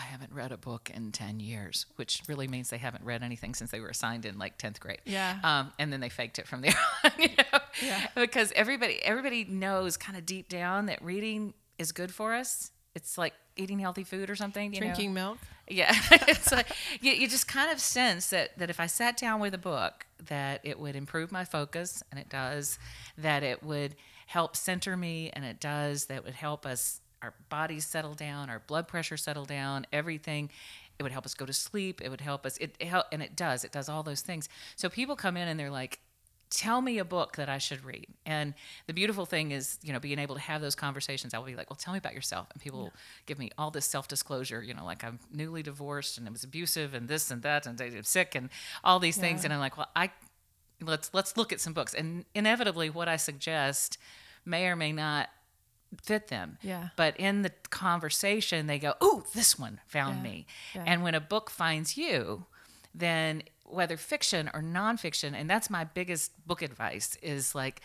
I 0.00 0.04
haven't 0.04 0.32
read 0.32 0.50
a 0.50 0.56
book 0.56 0.90
in 0.94 1.12
10 1.12 1.40
years, 1.40 1.84
which 1.96 2.22
really 2.26 2.48
means 2.48 2.70
they 2.70 2.78
haven't 2.78 3.04
read 3.04 3.22
anything 3.22 3.54
since 3.54 3.70
they 3.70 3.80
were 3.80 3.90
assigned 3.90 4.24
in 4.24 4.38
like 4.38 4.56
10th 4.56 4.80
grade. 4.80 5.02
Yeah. 5.04 5.38
Um, 5.44 5.72
and 5.78 5.92
then 5.92 6.00
they 6.00 6.08
faked 6.08 6.38
it 6.38 6.48
from 6.48 6.62
there 6.62 6.74
on, 7.04 7.10
you 7.18 7.28
know? 7.28 7.58
Yeah. 7.84 8.06
Because 8.14 8.50
everybody 8.56 9.02
everybody 9.04 9.44
knows 9.44 9.98
kind 9.98 10.16
of 10.16 10.24
deep 10.24 10.48
down 10.48 10.86
that 10.86 11.02
reading 11.04 11.52
is 11.78 11.92
good 11.92 12.14
for 12.14 12.32
us. 12.32 12.70
It's 12.94 13.18
like 13.18 13.34
eating 13.56 13.78
healthy 13.78 14.04
food 14.04 14.30
or 14.30 14.36
something. 14.36 14.72
You 14.72 14.80
know? 14.80 14.86
drinking 14.86 15.12
milk 15.12 15.38
Yeah, 15.68 15.94
it's 16.10 16.50
like 16.50 16.68
you, 17.02 17.12
you 17.12 17.28
just 17.28 17.46
kind 17.46 17.70
of 17.70 17.78
sense 17.78 18.30
that 18.30 18.58
that 18.58 18.70
if 18.70 18.80
I 18.80 18.86
sat 18.86 19.18
down 19.18 19.38
with 19.38 19.52
a 19.52 19.58
book, 19.58 20.06
that 20.28 20.60
it 20.64 20.78
would 20.80 20.96
improve 20.96 21.30
my 21.30 21.44
focus, 21.44 22.02
and 22.10 22.18
it 22.18 22.30
does. 22.30 22.78
That 23.18 23.42
it 23.42 23.62
would 23.62 23.96
help 24.26 24.56
center 24.56 24.96
me, 24.96 25.30
and 25.34 25.44
it 25.44 25.60
does. 25.60 26.06
That 26.06 26.24
would 26.24 26.34
help 26.34 26.64
us 26.64 27.02
our 27.22 27.34
bodies 27.48 27.86
settle 27.86 28.14
down, 28.14 28.50
our 28.50 28.60
blood 28.66 28.88
pressure 28.88 29.16
settle 29.16 29.44
down, 29.44 29.86
everything. 29.92 30.50
it 30.98 31.02
would 31.02 31.12
help 31.12 31.24
us 31.24 31.34
go 31.34 31.46
to 31.46 31.52
sleep. 31.52 32.00
It 32.02 32.10
would 32.10 32.20
help 32.20 32.44
us. 32.44 32.56
It, 32.58 32.74
it 32.78 32.88
help, 32.88 33.06
and 33.12 33.22
it 33.22 33.36
does. 33.36 33.64
It 33.64 33.72
does 33.72 33.88
all 33.88 34.02
those 34.02 34.20
things. 34.20 34.48
So 34.76 34.88
people 34.88 35.16
come 35.16 35.36
in 35.36 35.48
and 35.48 35.58
they're 35.58 35.70
like, 35.70 36.00
tell 36.50 36.82
me 36.82 36.98
a 36.98 37.04
book 37.04 37.36
that 37.36 37.48
I 37.48 37.58
should 37.58 37.84
read. 37.84 38.06
And 38.26 38.54
the 38.86 38.92
beautiful 38.92 39.24
thing 39.24 39.52
is, 39.52 39.78
you 39.82 39.92
know, 39.92 40.00
being 40.00 40.18
able 40.18 40.34
to 40.34 40.40
have 40.40 40.60
those 40.60 40.74
conversations. 40.74 41.32
I 41.32 41.38
will 41.38 41.46
be 41.46 41.54
like, 41.54 41.70
well, 41.70 41.76
tell 41.76 41.94
me 41.94 41.98
about 41.98 42.12
yourself. 42.12 42.48
And 42.52 42.60
people 42.60 42.80
will 42.80 42.92
give 43.26 43.38
me 43.38 43.50
all 43.56 43.70
this 43.70 43.86
self 43.86 44.08
disclosure, 44.08 44.62
you 44.62 44.74
know, 44.74 44.84
like 44.84 45.04
I'm 45.04 45.20
newly 45.32 45.62
divorced 45.62 46.18
and 46.18 46.26
it 46.26 46.32
was 46.32 46.44
abusive 46.44 46.92
and 46.92 47.08
this 47.08 47.30
and 47.30 47.42
that 47.42 47.66
and 47.66 47.80
I'm 47.80 48.02
sick 48.02 48.34
and 48.34 48.50
all 48.82 48.98
these 48.98 49.16
things. 49.16 49.44
And 49.44 49.52
I'm 49.54 49.60
like, 49.60 49.76
well, 49.76 49.88
I 49.94 50.10
let's 50.82 51.10
let's 51.14 51.36
look 51.36 51.52
at 51.52 51.60
some 51.60 51.72
books. 51.72 51.94
And 51.94 52.24
inevitably 52.34 52.90
what 52.90 53.08
I 53.08 53.16
suggest 53.16 53.96
may 54.44 54.66
or 54.66 54.76
may 54.76 54.92
not 54.92 55.28
fit 56.02 56.28
them. 56.28 56.58
Yeah. 56.62 56.88
But 56.96 57.16
in 57.18 57.42
the 57.42 57.50
conversation, 57.70 58.66
they 58.66 58.78
go, 58.78 58.94
"Oh, 59.00 59.24
this 59.34 59.58
one 59.58 59.80
found 59.86 60.18
Yeah. 60.18 60.22
me." 60.22 60.46
Yeah. 60.74 60.84
And 60.86 61.02
when 61.02 61.14
a 61.14 61.20
book 61.20 61.50
finds 61.50 61.96
you, 61.96 62.46
then 62.94 63.42
whether 63.64 63.96
fiction 63.96 64.50
or 64.52 64.62
nonfiction, 64.62 65.34
and 65.34 65.48
that's 65.48 65.70
my 65.70 65.84
biggest 65.84 66.32
book 66.46 66.62
advice 66.62 67.16
is 67.22 67.54
like 67.54 67.80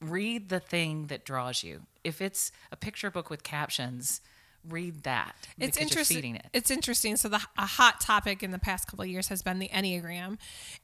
read 0.00 0.48
the 0.48 0.60
thing 0.60 1.08
that 1.08 1.24
draws 1.24 1.62
you. 1.64 1.86
If 2.04 2.20
it's 2.20 2.52
a 2.70 2.76
picture 2.76 3.10
book 3.10 3.30
with 3.30 3.42
captions, 3.42 4.20
read 4.68 5.02
that. 5.04 5.34
it's 5.58 5.76
interesting. 5.76 6.36
it. 6.36 6.46
It's 6.52 6.70
interesting. 6.70 7.16
So 7.16 7.28
the 7.28 7.40
a 7.56 7.66
hot 7.66 8.00
topic 8.00 8.42
in 8.42 8.50
the 8.50 8.58
past 8.58 8.86
couple 8.86 9.02
of 9.02 9.08
years 9.08 9.28
has 9.28 9.42
been 9.42 9.58
the 9.58 9.68
Enneagram, 9.68 10.38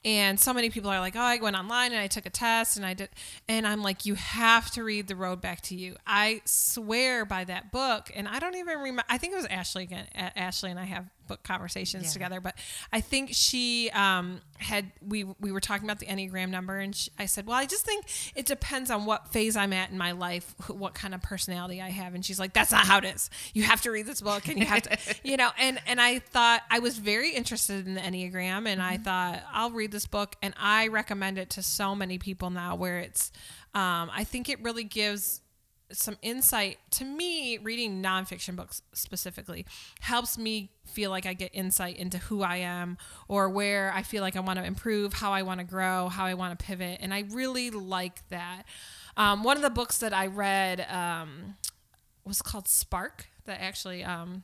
and 0.04 0.38
so 0.38 0.52
many 0.52 0.70
people 0.70 0.90
are 0.90 1.00
like, 1.00 1.16
"Oh, 1.16 1.20
I 1.20 1.38
went 1.38 1.56
online 1.56 1.92
and 1.92 2.00
I 2.00 2.06
took 2.06 2.26
a 2.26 2.30
test 2.30 2.76
and 2.76 2.84
I 2.86 2.94
did," 2.94 3.08
and 3.48 3.66
I'm 3.66 3.82
like, 3.82 4.06
"You 4.06 4.14
have 4.14 4.70
to 4.72 4.84
read 4.84 5.08
The 5.08 5.16
Road 5.16 5.40
Back 5.40 5.60
to 5.62 5.74
You." 5.74 5.96
I 6.06 6.40
swear 6.44 7.24
by 7.24 7.44
that 7.44 7.72
book, 7.72 8.10
and 8.14 8.28
I 8.28 8.38
don't 8.38 8.56
even 8.56 8.78
remember. 8.78 9.02
I 9.08 9.18
think 9.18 9.32
it 9.32 9.36
was 9.36 9.46
Ashley 9.46 9.82
again. 9.84 10.06
Ashley 10.14 10.70
and 10.70 10.78
I 10.80 10.84
have 10.84 11.06
book 11.26 11.42
conversations 11.42 12.04
Yeah. 12.04 12.10
together, 12.12 12.38
but 12.40 12.54
I 12.92 13.00
think 13.00 13.30
she 13.32 13.88
um, 13.90 14.42
had 14.58 14.92
we 15.00 15.24
we 15.24 15.52
were 15.52 15.60
talking 15.60 15.84
about 15.86 15.98
the 15.98 16.06
Enneagram 16.06 16.50
number, 16.50 16.78
and 16.78 16.94
she, 16.94 17.10
I 17.18 17.26
said, 17.26 17.46
"Well, 17.46 17.56
I 17.56 17.64
just 17.66 17.84
think 17.84 18.04
it 18.34 18.46
depends 18.46 18.90
on 18.90 19.06
what 19.06 19.28
phase 19.32 19.56
I'm 19.56 19.72
at 19.72 19.90
in 19.90 19.96
my 19.98 20.12
life, 20.12 20.54
what 20.68 20.94
kind 20.94 21.14
of 21.14 21.22
personality 21.22 21.80
I 21.80 21.90
have." 21.90 22.14
And 22.14 22.24
she's 22.24 22.38
like, 22.38 22.52
"That's 22.52 22.72
not 22.72 22.86
how 22.86 22.98
it 22.98 23.04
is. 23.04 23.30
You 23.54 23.63
have 23.64 23.80
to 23.82 23.90
read 23.90 24.06
this 24.06 24.20
book, 24.20 24.48
and 24.48 24.58
you 24.58 24.66
have 24.66 24.82
to, 24.82 24.98
you 25.22 25.36
know." 25.36 25.50
And 25.58 25.78
and 25.86 26.00
I 26.00 26.18
thought 26.18 26.62
I 26.70 26.78
was 26.78 26.98
very 26.98 27.30
interested 27.32 27.86
in 27.86 27.94
the 27.94 28.00
Enneagram, 28.00 28.66
and 28.66 28.82
I 28.82 28.96
thought 28.96 29.42
I'll 29.52 29.70
read 29.70 29.92
this 29.92 30.06
book, 30.06 30.36
and 30.42 30.54
I 30.58 30.88
recommend 30.88 31.38
it 31.38 31.50
to 31.50 31.62
so 31.62 31.94
many 31.94 32.18
people 32.18 32.50
now. 32.50 32.74
Where 32.74 32.98
it's, 32.98 33.32
um, 33.74 34.10
I 34.12 34.24
think 34.24 34.48
it 34.48 34.62
really 34.62 34.84
gives 34.84 35.40
some 35.92 36.16
insight 36.22 36.78
to 36.90 37.04
me 37.04 37.58
reading 37.58 38.02
nonfiction 38.02 38.56
books 38.56 38.82
specifically 38.92 39.66
helps 40.00 40.38
me 40.38 40.70
feel 40.86 41.10
like 41.10 41.26
I 41.26 41.34
get 41.34 41.50
insight 41.52 41.96
into 41.96 42.18
who 42.18 42.42
I 42.42 42.56
am 42.56 42.96
or 43.28 43.48
where 43.48 43.92
I 43.92 44.02
feel 44.02 44.22
like 44.22 44.36
I 44.36 44.40
want 44.40 44.58
to 44.58 44.64
improve, 44.64 45.14
how 45.14 45.32
I 45.32 45.42
want 45.42 45.60
to 45.60 45.64
grow, 45.64 46.08
how 46.08 46.24
I 46.24 46.34
want 46.34 46.58
to 46.58 46.64
pivot. 46.64 46.98
And 47.00 47.12
I 47.12 47.24
really 47.30 47.70
like 47.70 48.26
that. 48.28 48.64
Um, 49.16 49.42
one 49.42 49.56
of 49.56 49.62
the 49.62 49.70
books 49.70 49.98
that 49.98 50.12
I 50.12 50.26
read 50.26 50.86
um, 50.90 51.56
was 52.24 52.42
called 52.42 52.66
Spark, 52.66 53.26
that 53.46 53.60
actually. 53.60 54.04
Um, 54.04 54.42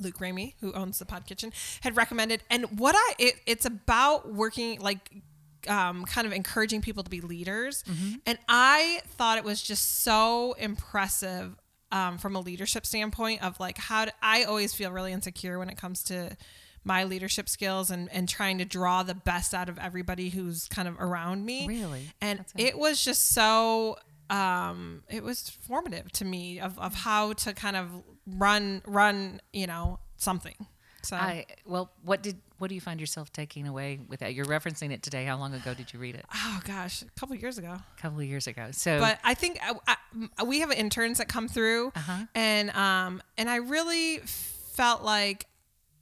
Luke 0.00 0.18
Ramey, 0.18 0.54
who 0.60 0.72
owns 0.72 0.98
the 0.98 1.06
Pod 1.06 1.24
Kitchen, 1.24 1.52
had 1.82 1.96
recommended. 1.96 2.42
And 2.50 2.80
what 2.80 2.96
I 2.98 3.14
it, 3.20 3.34
it's 3.46 3.64
about 3.64 4.32
working 4.32 4.80
like 4.80 5.22
um, 5.68 6.04
kind 6.04 6.26
of 6.26 6.32
encouraging 6.32 6.80
people 6.80 7.02
to 7.04 7.10
be 7.10 7.20
leaders. 7.20 7.84
And 8.26 8.38
I 8.48 9.02
thought 9.06 9.38
it 9.38 9.44
was 9.44 9.62
just 9.62 10.02
so 10.02 10.54
impressive 10.58 11.56
um, 11.92 12.18
from 12.18 12.34
a 12.34 12.40
leadership 12.40 12.84
standpoint 12.84 13.42
of 13.42 13.60
like 13.60 13.78
how 13.78 14.06
to, 14.06 14.12
I 14.20 14.44
always 14.44 14.74
feel 14.74 14.90
really 14.90 15.12
insecure 15.12 15.58
when 15.58 15.68
it 15.68 15.76
comes 15.76 16.02
to 16.04 16.36
my 16.82 17.04
leadership 17.04 17.48
skills 17.48 17.90
and, 17.90 18.10
and 18.12 18.28
trying 18.28 18.58
to 18.58 18.64
draw 18.64 19.02
the 19.02 19.14
best 19.14 19.54
out 19.54 19.68
of 19.68 19.78
everybody 19.78 20.28
who's 20.30 20.66
kind 20.68 20.88
of 20.88 21.00
around 21.00 21.46
me. 21.46 21.66
Really? 21.66 22.10
And 22.20 22.44
it 22.58 22.76
was 22.76 23.02
just 23.02 23.30
so 23.30 23.96
um 24.30 25.02
it 25.08 25.22
was 25.22 25.50
formative 25.50 26.10
to 26.12 26.24
me 26.24 26.58
of, 26.60 26.78
of 26.78 26.94
how 26.94 27.32
to 27.34 27.52
kind 27.52 27.76
of 27.76 27.88
run 28.26 28.80
run 28.86 29.40
you 29.52 29.66
know 29.66 29.98
something 30.16 30.54
so 31.02 31.16
I 31.16 31.44
well, 31.66 31.90
what 32.02 32.22
did 32.22 32.38
what 32.56 32.68
do 32.68 32.74
you 32.74 32.80
find 32.80 32.98
yourself 32.98 33.30
taking 33.30 33.66
away 33.68 34.00
with 34.08 34.20
that? 34.20 34.32
You're 34.32 34.46
referencing 34.46 34.90
it 34.90 35.02
today. 35.02 35.26
How 35.26 35.36
long 35.36 35.52
ago 35.52 35.74
did 35.74 35.92
you 35.92 35.98
read 35.98 36.14
it? 36.14 36.24
oh 36.34 36.60
gosh 36.64 37.02
a 37.02 37.10
couple 37.20 37.36
years 37.36 37.58
ago 37.58 37.72
A 37.76 38.00
couple 38.00 38.20
of 38.20 38.24
years 38.24 38.46
ago. 38.46 38.68
So 38.70 39.00
but 39.00 39.18
I 39.22 39.34
think 39.34 39.58
I, 39.62 39.74
I, 39.86 39.96
m- 40.14 40.30
we 40.46 40.60
have 40.60 40.72
interns 40.72 41.18
that 41.18 41.28
come 41.28 41.46
through, 41.46 41.92
Uh-huh. 41.94 42.24
and 42.34 42.70
um, 42.70 43.22
and 43.36 43.50
I 43.50 43.56
really 43.56 44.20
felt 44.24 45.02
like, 45.02 45.44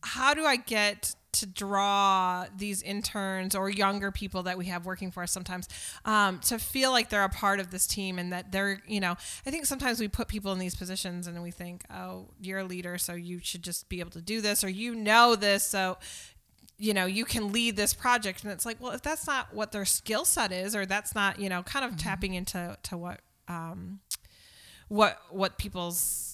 how 0.05 0.35
do 0.35 0.45
I 0.45 0.55
get 0.55 1.17
to 1.33 1.47
draw 1.47 2.47
these 2.57 2.83
interns 2.83 3.55
or 3.55 3.71
younger 3.71 4.11
people 4.11 4.43
that 4.43 4.59
we 4.59 4.67
have 4.67 4.85
working 4.85 5.11
for 5.11 5.23
us 5.23 5.33
sometimes 5.33 5.69
um, 6.05 6.39
to 6.41 6.59
feel 6.59 6.91
like 6.91 7.09
they're 7.09 7.25
a 7.25 7.29
part 7.29 7.59
of 7.59 7.71
this 7.71 7.87
team 7.87 8.19
and 8.19 8.33
that 8.33 8.53
they're 8.53 8.81
you 8.87 9.01
know 9.01 9.13
I 9.47 9.51
think 9.51 9.67
sometimes 9.67 9.99
we 9.99 10.09
put 10.09 10.29
people 10.29 10.53
in 10.53 10.59
these 10.59 10.75
positions 10.75 11.27
and 11.27 11.43
we 11.43 11.51
think 11.51 11.85
oh 11.91 12.29
you're 12.41 12.61
a 12.61 12.65
leader 12.65 12.99
so 12.99 13.15
you 13.15 13.41
should 13.43 13.63
just 13.63 13.89
be 13.89 14.01
able 14.01 14.11
to 14.11 14.21
do 14.21 14.41
this 14.41 14.63
or 14.63 14.69
you 14.69 14.95
know 14.95 15.35
this 15.35 15.65
so 15.65 15.97
you 16.83 16.93
know 16.93 17.07
you 17.07 17.25
can 17.25 17.53
lead 17.53 17.77
this 17.77 17.95
project. 17.95 18.43
And 18.43 18.53
it's 18.53 18.67
like 18.67 18.81
well 18.81 18.93
if 18.93 19.03
that's 19.03 19.27
not 19.27 19.55
what 19.55 19.73
their 19.73 19.85
skill 19.85 20.25
set 20.25 20.53
is 20.53 20.75
or 20.75 20.85
that's 20.85 21.15
not 21.15 21.39
you 21.39 21.49
know 21.49 21.63
kind 21.63 21.85
of 21.85 21.97
tapping 21.97 22.35
into 22.35 22.77
to 22.83 22.97
what 22.97 23.21
um 23.49 24.01
what 24.89 25.19
what 25.31 25.59
people's 25.59 26.32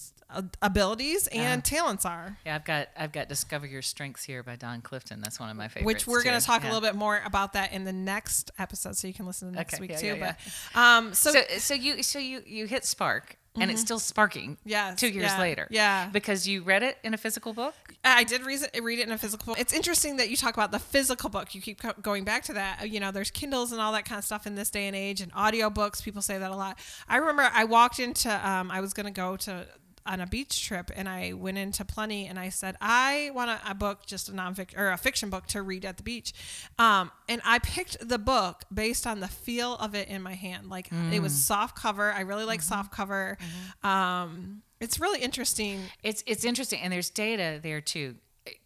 abilities 0.61 1.27
and 1.27 1.63
talents 1.63 2.05
are 2.05 2.37
yeah, 2.45 2.55
I've 2.55 2.65
got 2.65 2.89
I've 2.97 3.11
got 3.11 3.29
Discover 3.29 3.67
Your 3.67 3.81
Strengths 3.81 4.23
here 4.23 4.43
by 4.43 4.55
Don 4.55 4.81
Clifton. 4.81 5.21
That's 5.21 5.39
one 5.39 5.49
of 5.49 5.57
my 5.57 5.67
favorites. 5.67 5.85
which 5.85 6.07
we're 6.07 6.23
going 6.23 6.39
to 6.39 6.45
talk 6.45 6.63
Yeah. 6.63 6.67
a 6.69 6.71
little 6.73 6.87
bit 6.87 6.95
more 6.95 7.21
about 7.25 7.53
that 7.53 7.73
in 7.73 7.83
the 7.85 7.93
next 7.93 8.51
episode 8.59 8.95
so 8.97 9.07
you 9.07 9.13
can 9.13 9.25
listen 9.25 9.49
to 9.51 9.55
next 9.55 9.75
Okay, 9.75 9.81
week 9.81 9.91
yeah, 9.91 9.97
too 9.97 10.15
yeah, 10.17 10.35
but 10.73 10.79
um 10.79 11.13
so, 11.13 11.31
So 11.31 11.41
so 11.57 11.73
you 11.73 12.03
so 12.03 12.19
you 12.19 12.41
you 12.45 12.65
hit 12.67 12.85
spark 12.85 13.37
and 13.59 13.69
it's 13.69 13.81
still 13.81 13.99
sparking. 13.99 14.57
Yes, 14.63 14.97
Two 14.97 15.09
years 15.09 15.31
yeah, 15.33 15.39
later. 15.39 15.67
yeah. 15.69 16.07
Because 16.13 16.47
you 16.47 16.61
read 16.61 16.81
it 16.81 16.97
in 17.03 17.13
a 17.13 17.17
physical 17.17 17.51
book. 17.51 17.73
I 18.05 18.23
did 18.23 18.45
read 18.45 18.61
it, 18.61 18.81
read 18.81 18.99
it 18.99 19.07
in 19.07 19.11
a 19.11 19.17
physical 19.17 19.47
book. 19.47 19.59
It's 19.59 19.73
interesting 19.73 20.15
that 20.15 20.29
you 20.29 20.37
talk 20.37 20.53
about 20.53 20.71
the 20.71 20.79
physical 20.79 21.29
book. 21.29 21.53
You 21.53 21.59
keep 21.59 21.81
co- 21.81 21.91
going 22.01 22.23
back 22.23 22.43
to 22.43 22.53
that. 22.53 22.89
You 22.89 23.01
know, 23.01 23.11
there's 23.11 23.31
Kindles 23.31 23.73
and 23.73 23.81
all 23.81 23.91
that 23.93 24.05
kind 24.05 24.17
of 24.17 24.23
stuff 24.23 24.47
in 24.47 24.55
this 24.55 24.69
day 24.69 24.87
and 24.87 24.95
age, 24.95 25.19
and 25.19 25.33
audiobooks. 25.33 26.01
People 26.01 26.21
say 26.21 26.37
that 26.37 26.51
a 26.51 26.55
lot. 26.55 26.79
I 27.09 27.17
remember 27.17 27.49
I 27.53 27.65
walked 27.65 27.99
into, 27.99 28.29
um, 28.49 28.71
I 28.71 28.79
was 28.79 28.93
going 28.93 29.07
to 29.07 29.11
go 29.11 29.35
to 29.35 29.65
on 30.09 30.19
a 30.19 30.27
beach 30.27 30.65
trip, 30.65 30.91
and 30.95 31.07
I 31.07 31.33
went 31.33 31.57
into 31.57 31.85
Plenty, 31.85 32.25
and 32.25 32.39
I 32.39 32.49
said, 32.49 32.75
I 32.81 33.31
want 33.33 33.51
a, 33.51 33.71
a 33.71 33.75
book, 33.75 34.05
just 34.05 34.27
a 34.27 34.31
nonfiction 34.31 34.77
or 34.77 34.89
a 34.91 34.97
fiction 34.97 35.29
book 35.29 35.45
to 35.47 35.61
read 35.61 35.85
at 35.85 35.97
the 35.97 36.03
beach. 36.03 36.33
Um, 36.77 37.11
and 37.29 37.41
I 37.45 37.59
picked 37.59 38.05
the 38.05 38.17
book 38.17 38.63
based 38.73 39.05
on 39.05 39.19
the 39.19 39.27
feel 39.27 39.75
of 39.75 39.93
it 39.95 40.07
in 40.09 40.21
my 40.21 40.33
hand. 40.33 40.69
Like 40.69 40.89
it 41.11 41.21
was 41.21 41.33
soft 41.33 41.77
cover. 41.77 42.11
I 42.11 42.21
really 42.21 42.43
like 42.45 42.61
soft 42.61 42.91
cover. 42.91 43.37
Um, 43.83 44.63
it's 44.79 44.99
really 44.99 45.19
interesting. 45.21 45.81
It's 46.03 46.23
it's 46.25 46.43
interesting, 46.43 46.79
and 46.81 46.91
there's 46.91 47.09
data 47.09 47.59
there 47.61 47.81
too. 47.81 48.15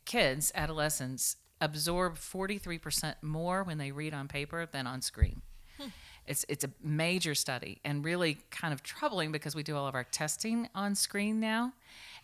Kids, 0.06 0.52
adolescents 0.56 1.36
absorb 1.60 2.16
43% 2.16 3.16
more 3.22 3.64
when 3.64 3.78
they 3.78 3.92
read 3.92 4.14
on 4.14 4.28
paper 4.28 4.66
than 4.66 4.86
on 4.86 5.02
screen. 5.02 5.42
It's 6.28 6.46
it's 6.48 6.64
a 6.64 6.70
major 6.82 7.36
study 7.36 7.80
and 7.84 8.04
really 8.04 8.38
kind 8.50 8.74
of 8.74 8.84
troubling 8.84 9.32
because 9.32 9.56
we 9.56 9.64
do 9.64 9.76
all 9.76 9.88
of 9.88 9.96
our 9.96 10.06
testing 10.06 10.70
on 10.74 10.96
screen 10.96 11.40
now, 11.40 11.74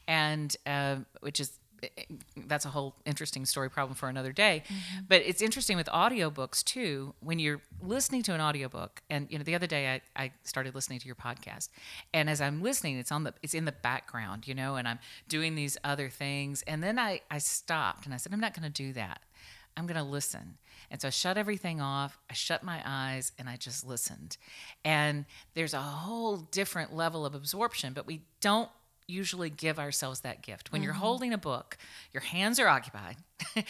and 0.07 0.55
uh, 0.65 0.97
which 1.19 1.39
is 1.39 1.59
eh, 1.83 1.87
eh, 1.97 2.03
that's 2.47 2.65
a 2.65 2.69
whole 2.69 2.95
interesting 3.05 3.45
story 3.45 3.69
problem 3.69 3.95
for 3.95 4.07
another 4.07 4.31
day. 4.31 4.63
Mm-hmm. 4.65 5.01
But 5.09 5.23
it's 5.25 5.41
interesting 5.41 5.75
with 5.75 5.87
audiobooks 5.87 6.63
too. 6.63 7.13
When 7.19 7.39
you're 7.39 7.61
listening 7.81 8.23
to 8.23 8.33
an 8.33 8.41
audiobook, 8.41 9.01
and 9.09 9.27
you 9.29 9.37
know, 9.37 9.43
the 9.43 9.55
other 9.55 9.67
day 9.67 10.01
I, 10.15 10.23
I 10.23 10.31
started 10.43 10.75
listening 10.75 10.99
to 10.99 11.05
your 11.05 11.15
podcast, 11.15 11.69
and 12.13 12.29
as 12.29 12.39
I'm 12.39 12.61
listening, 12.61 12.97
it's 12.97 13.11
on 13.11 13.25
the 13.25 13.33
it's 13.43 13.53
in 13.53 13.65
the 13.65 13.73
background, 13.73 14.47
you 14.47 14.55
know, 14.55 14.75
and 14.75 14.87
I'm 14.87 14.99
doing 15.27 15.55
these 15.55 15.77
other 15.83 16.09
things, 16.09 16.63
and 16.67 16.81
then 16.81 16.97
I 16.97 17.21
I 17.29 17.39
stopped 17.39 18.05
and 18.05 18.13
I 18.13 18.17
said 18.17 18.33
I'm 18.33 18.39
not 18.39 18.53
going 18.53 18.71
to 18.71 18.83
do 18.83 18.93
that. 18.93 19.21
I'm 19.75 19.87
going 19.87 19.97
to 19.97 20.03
listen. 20.03 20.57
And 20.91 21.01
so 21.01 21.07
I 21.07 21.11
shut 21.11 21.37
everything 21.37 21.81
off. 21.81 22.17
I 22.29 22.33
shut 22.33 22.63
my 22.63 22.81
eyes 22.85 23.31
and 23.37 23.47
I 23.47 23.57
just 23.57 23.85
listened. 23.85 24.37
And 24.83 25.25
there's 25.53 25.73
a 25.73 25.81
whole 25.81 26.37
different 26.37 26.95
level 26.95 27.25
of 27.25 27.35
absorption, 27.35 27.93
but 27.93 28.07
we 28.07 28.21
don't 28.41 28.69
usually 29.07 29.49
give 29.49 29.79
ourselves 29.79 30.21
that 30.21 30.41
gift. 30.41 30.71
When 30.71 30.83
you're 30.83 30.93
mm-hmm. 30.93 31.01
holding 31.01 31.33
a 31.33 31.37
book, 31.37 31.77
your 32.13 32.21
hands 32.21 32.59
are 32.59 32.67
occupied, 32.67 33.17
you 33.55 33.63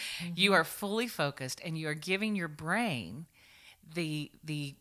mm-hmm. 0.50 0.52
are 0.54 0.64
fully 0.64 1.08
focused, 1.08 1.60
and 1.64 1.76
you 1.76 1.88
are 1.88 1.94
giving 1.94 2.36
your 2.36 2.48
brain 2.48 3.26
the 3.94 4.30
the 4.44 4.74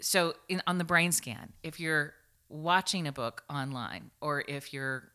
so 0.00 0.34
in, 0.48 0.62
on 0.66 0.78
the 0.78 0.84
brain 0.84 1.12
scan, 1.12 1.52
if 1.62 1.80
you're 1.80 2.14
watching 2.48 3.06
a 3.06 3.12
book 3.12 3.44
online 3.48 4.10
or 4.20 4.44
if 4.46 4.72
you're 4.72 5.11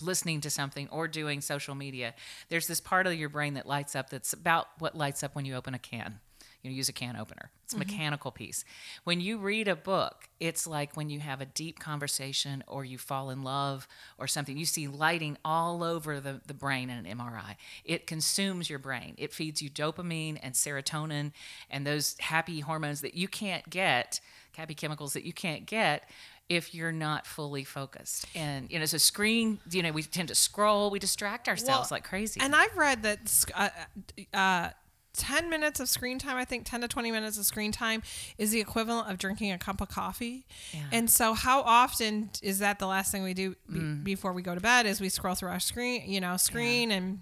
listening 0.00 0.40
to 0.42 0.50
something 0.50 0.88
or 0.90 1.08
doing 1.08 1.40
social 1.40 1.74
media, 1.74 2.14
there's 2.48 2.66
this 2.66 2.80
part 2.80 3.06
of 3.06 3.14
your 3.14 3.28
brain 3.28 3.54
that 3.54 3.66
lights 3.66 3.94
up 3.94 4.10
that's 4.10 4.32
about 4.32 4.68
what 4.78 4.96
lights 4.96 5.22
up 5.22 5.34
when 5.34 5.44
you 5.44 5.54
open 5.54 5.74
a 5.74 5.78
can. 5.78 6.20
you 6.62 6.70
know, 6.70 6.76
use 6.76 6.88
a 6.88 6.92
can 6.92 7.16
opener. 7.16 7.50
It's 7.64 7.72
a 7.72 7.76
mm-hmm. 7.76 7.88
mechanical 7.88 8.32
piece. 8.32 8.64
When 9.04 9.20
you 9.20 9.38
read 9.38 9.68
a 9.68 9.76
book, 9.76 10.28
it's 10.40 10.66
like 10.66 10.96
when 10.96 11.08
you 11.08 11.20
have 11.20 11.40
a 11.40 11.46
deep 11.46 11.78
conversation 11.78 12.64
or 12.66 12.84
you 12.84 12.98
fall 12.98 13.30
in 13.30 13.42
love 13.42 13.86
or 14.18 14.26
something. 14.26 14.56
You 14.56 14.64
see 14.64 14.88
lighting 14.88 15.36
all 15.44 15.84
over 15.84 16.18
the, 16.18 16.40
the 16.46 16.54
brain 16.54 16.90
in 16.90 17.06
an 17.06 17.18
MRI. 17.18 17.54
It 17.84 18.08
consumes 18.08 18.68
your 18.68 18.80
brain. 18.80 19.14
It 19.18 19.32
feeds 19.32 19.62
you 19.62 19.70
dopamine 19.70 20.38
and 20.42 20.54
serotonin 20.54 21.32
and 21.70 21.86
those 21.86 22.16
happy 22.18 22.60
hormones 22.60 23.02
that 23.02 23.14
you 23.14 23.28
can't 23.28 23.68
get, 23.70 24.20
happy 24.56 24.74
chemicals 24.74 25.12
that 25.12 25.24
you 25.24 25.32
can't 25.32 25.64
get 25.64 26.08
if 26.48 26.74
you're 26.74 26.92
not 26.92 27.26
fully 27.26 27.64
focused. 27.64 28.26
And 28.34 28.70
you 28.70 28.78
know, 28.78 28.86
so 28.86 28.98
screen, 28.98 29.58
you 29.70 29.82
know, 29.82 29.92
we 29.92 30.02
tend 30.02 30.28
to 30.28 30.34
scroll, 30.34 30.90
we 30.90 30.98
distract 30.98 31.48
ourselves 31.48 31.90
Well, 31.90 31.96
like 31.96 32.04
crazy. 32.04 32.40
And 32.40 32.54
I've 32.54 32.76
read 32.76 33.02
that 33.02 33.44
uh, 33.54 33.68
uh, 34.36 34.70
10 35.14 35.50
minutes 35.50 35.80
of 35.80 35.88
screen 35.88 36.18
time, 36.18 36.36
I 36.36 36.44
think 36.44 36.64
10 36.64 36.80
to 36.82 36.88
20 36.88 37.10
minutes 37.10 37.38
of 37.38 37.44
screen 37.44 37.72
time 37.72 38.02
is 38.38 38.50
the 38.52 38.60
equivalent 38.60 39.10
of 39.10 39.18
drinking 39.18 39.50
a 39.52 39.58
cup 39.58 39.80
of 39.80 39.88
coffee. 39.88 40.46
Yeah. 40.72 40.80
And 40.92 41.10
so, 41.10 41.34
how 41.34 41.60
often 41.62 42.30
is 42.42 42.60
that 42.60 42.78
the 42.78 42.86
last 42.86 43.10
thing 43.12 43.22
we 43.24 43.34
do 43.34 43.54
be- 43.70 43.78
Mm. 43.80 44.04
before 44.04 44.32
we 44.32 44.42
go 44.42 44.54
to 44.54 44.60
bed? 44.60 44.86
Is 44.86 45.00
we 45.00 45.08
scroll 45.08 45.34
through 45.34 45.50
our 45.50 45.60
screen, 45.60 46.04
you 46.10 46.20
know, 46.20 46.36
screen 46.36 46.90
and. 46.92 47.20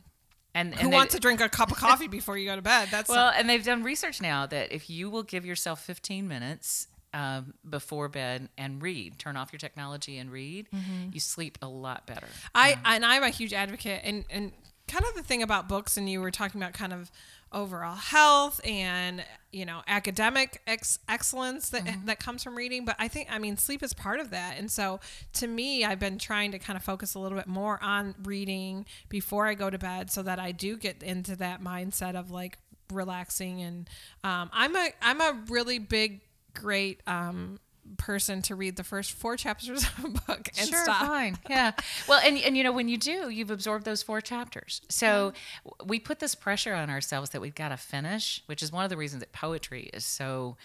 and, 0.55 0.75
Who 0.75 0.81
and 0.85 0.93
they- 0.93 0.97
wants 0.97 1.15
to 1.15 1.21
drink 1.21 1.41
a 1.41 1.49
cup 1.49 1.71
of 1.71 1.79
coffee 1.79 2.07
before 2.09 2.39
you 2.39 2.47
go 2.47 2.55
to 2.57 2.63
bed? 2.63 2.89
That's 2.91 3.09
Well, 3.09 3.31
and 3.35 3.49
they've 3.49 3.65
done 3.65 3.83
research 3.83 4.21
now 4.23 4.47
that 4.47 4.73
if 4.73 4.89
you 4.89 5.11
will 5.11 5.23
give 5.23 5.45
yourself 5.45 5.83
15 5.85 6.27
minutes 6.29 6.89
um, 7.17 7.55
before 7.69 8.09
bed 8.09 8.49
and 8.59 8.83
read, 8.83 9.19
turn 9.19 9.37
off 9.37 9.53
your 9.53 9.59
technology 9.59 10.19
and 10.19 10.31
read, 10.31 10.69
Mm-hmm. 10.75 11.11
you 11.13 11.21
sleep 11.21 11.57
a 11.63 11.69
lot 11.69 12.07
better. 12.07 12.29
I 12.55 12.77
and 12.85 13.05
I'm 13.05 13.23
a 13.23 13.31
huge 13.31 13.53
advocate 13.53 14.03
and 14.05 14.25
and 14.31 14.53
kind 14.89 15.05
of 15.09 15.15
the 15.17 15.23
thing 15.23 15.43
about 15.43 15.69
books 15.69 15.97
and 15.97 16.09
you 16.09 16.21
were 16.21 16.31
talking 16.31 16.61
about 16.63 16.73
kind 16.73 16.93
of 16.93 17.11
overall 17.53 17.95
health 17.97 18.61
and 18.65 19.25
you 19.53 19.65
know 19.65 19.81
academic 19.89 20.61
ex- 20.67 20.99
excellence 21.09 21.71
that 21.71 21.85
that 22.07 22.19
comes 22.21 22.43
from 22.45 22.55
reading. 22.57 22.85
But 22.85 22.97
I 22.99 23.09
think 23.09 23.29
I 23.31 23.39
mean 23.39 23.57
sleep 23.57 23.83
is 23.83 23.93
part 23.95 24.21
of 24.21 24.31
that. 24.31 24.57
And 24.59 24.71
so 24.71 25.01
to 25.35 25.47
me 25.47 25.85
I've 25.85 25.99
been 26.01 26.19
trying 26.19 26.53
to 26.53 26.59
kind 26.59 26.77
of 26.77 26.83
focus 26.85 27.15
a 27.15 27.19
little 27.19 27.39
bit 27.39 27.47
more 27.49 27.83
on 27.83 28.15
reading 28.25 28.85
before 29.09 29.47
I 29.47 29.55
go 29.55 29.71
to 29.71 29.79
bed 29.79 30.11
so 30.11 30.23
that 30.23 30.39
I 30.39 30.53
do 30.53 30.77
get 30.77 31.03
into 31.03 31.35
that 31.37 31.63
mindset 31.63 32.15
of 32.15 32.31
like 32.31 32.59
relaxing. 32.93 33.63
And 33.63 33.89
um, 34.23 34.51
I'm 34.53 34.77
a 34.77 34.91
I'm 35.03 35.21
a 35.21 35.41
really 35.49 35.79
big 35.79 36.21
great 36.57 37.01
um 37.07 37.59
person 37.99 38.43
to 38.43 38.57
read 38.57 38.75
the 38.75 38.83
first 38.83 39.13
four 39.13 39.37
chapters 39.37 39.85
of 39.85 40.05
a 40.05 40.09
book 40.09 40.49
and 40.59 40.69
sure, 40.69 40.83
stop 40.83 41.07
fine. 41.07 41.39
Yeah. 41.49 41.71
Well, 42.09 42.21
and 42.25 42.37
and 42.39 42.57
you 42.57 42.65
know 42.65 42.73
when 42.73 42.89
you 42.89 42.99
do, 42.99 43.29
you've 43.31 43.53
absorbed 43.53 43.85
those 43.85 44.03
four 44.03 44.21
chapters. 44.21 44.81
So 44.89 45.33
w- 45.65 45.89
we 45.89 46.01
put 46.01 46.19
this 46.19 46.35
pressure 46.35 46.75
on 46.75 46.91
ourselves 46.91 47.31
that 47.31 47.41
we've 47.41 47.55
got 47.55 47.69
to 47.69 47.77
finish, 47.77 48.43
which 48.47 48.61
is 48.63 48.73
one 48.73 48.83
of 48.83 48.91
the 48.91 48.97
reasons 48.97 49.21
that 49.21 49.31
poetry 49.33 49.89
is 49.95 50.05
so 50.05 50.57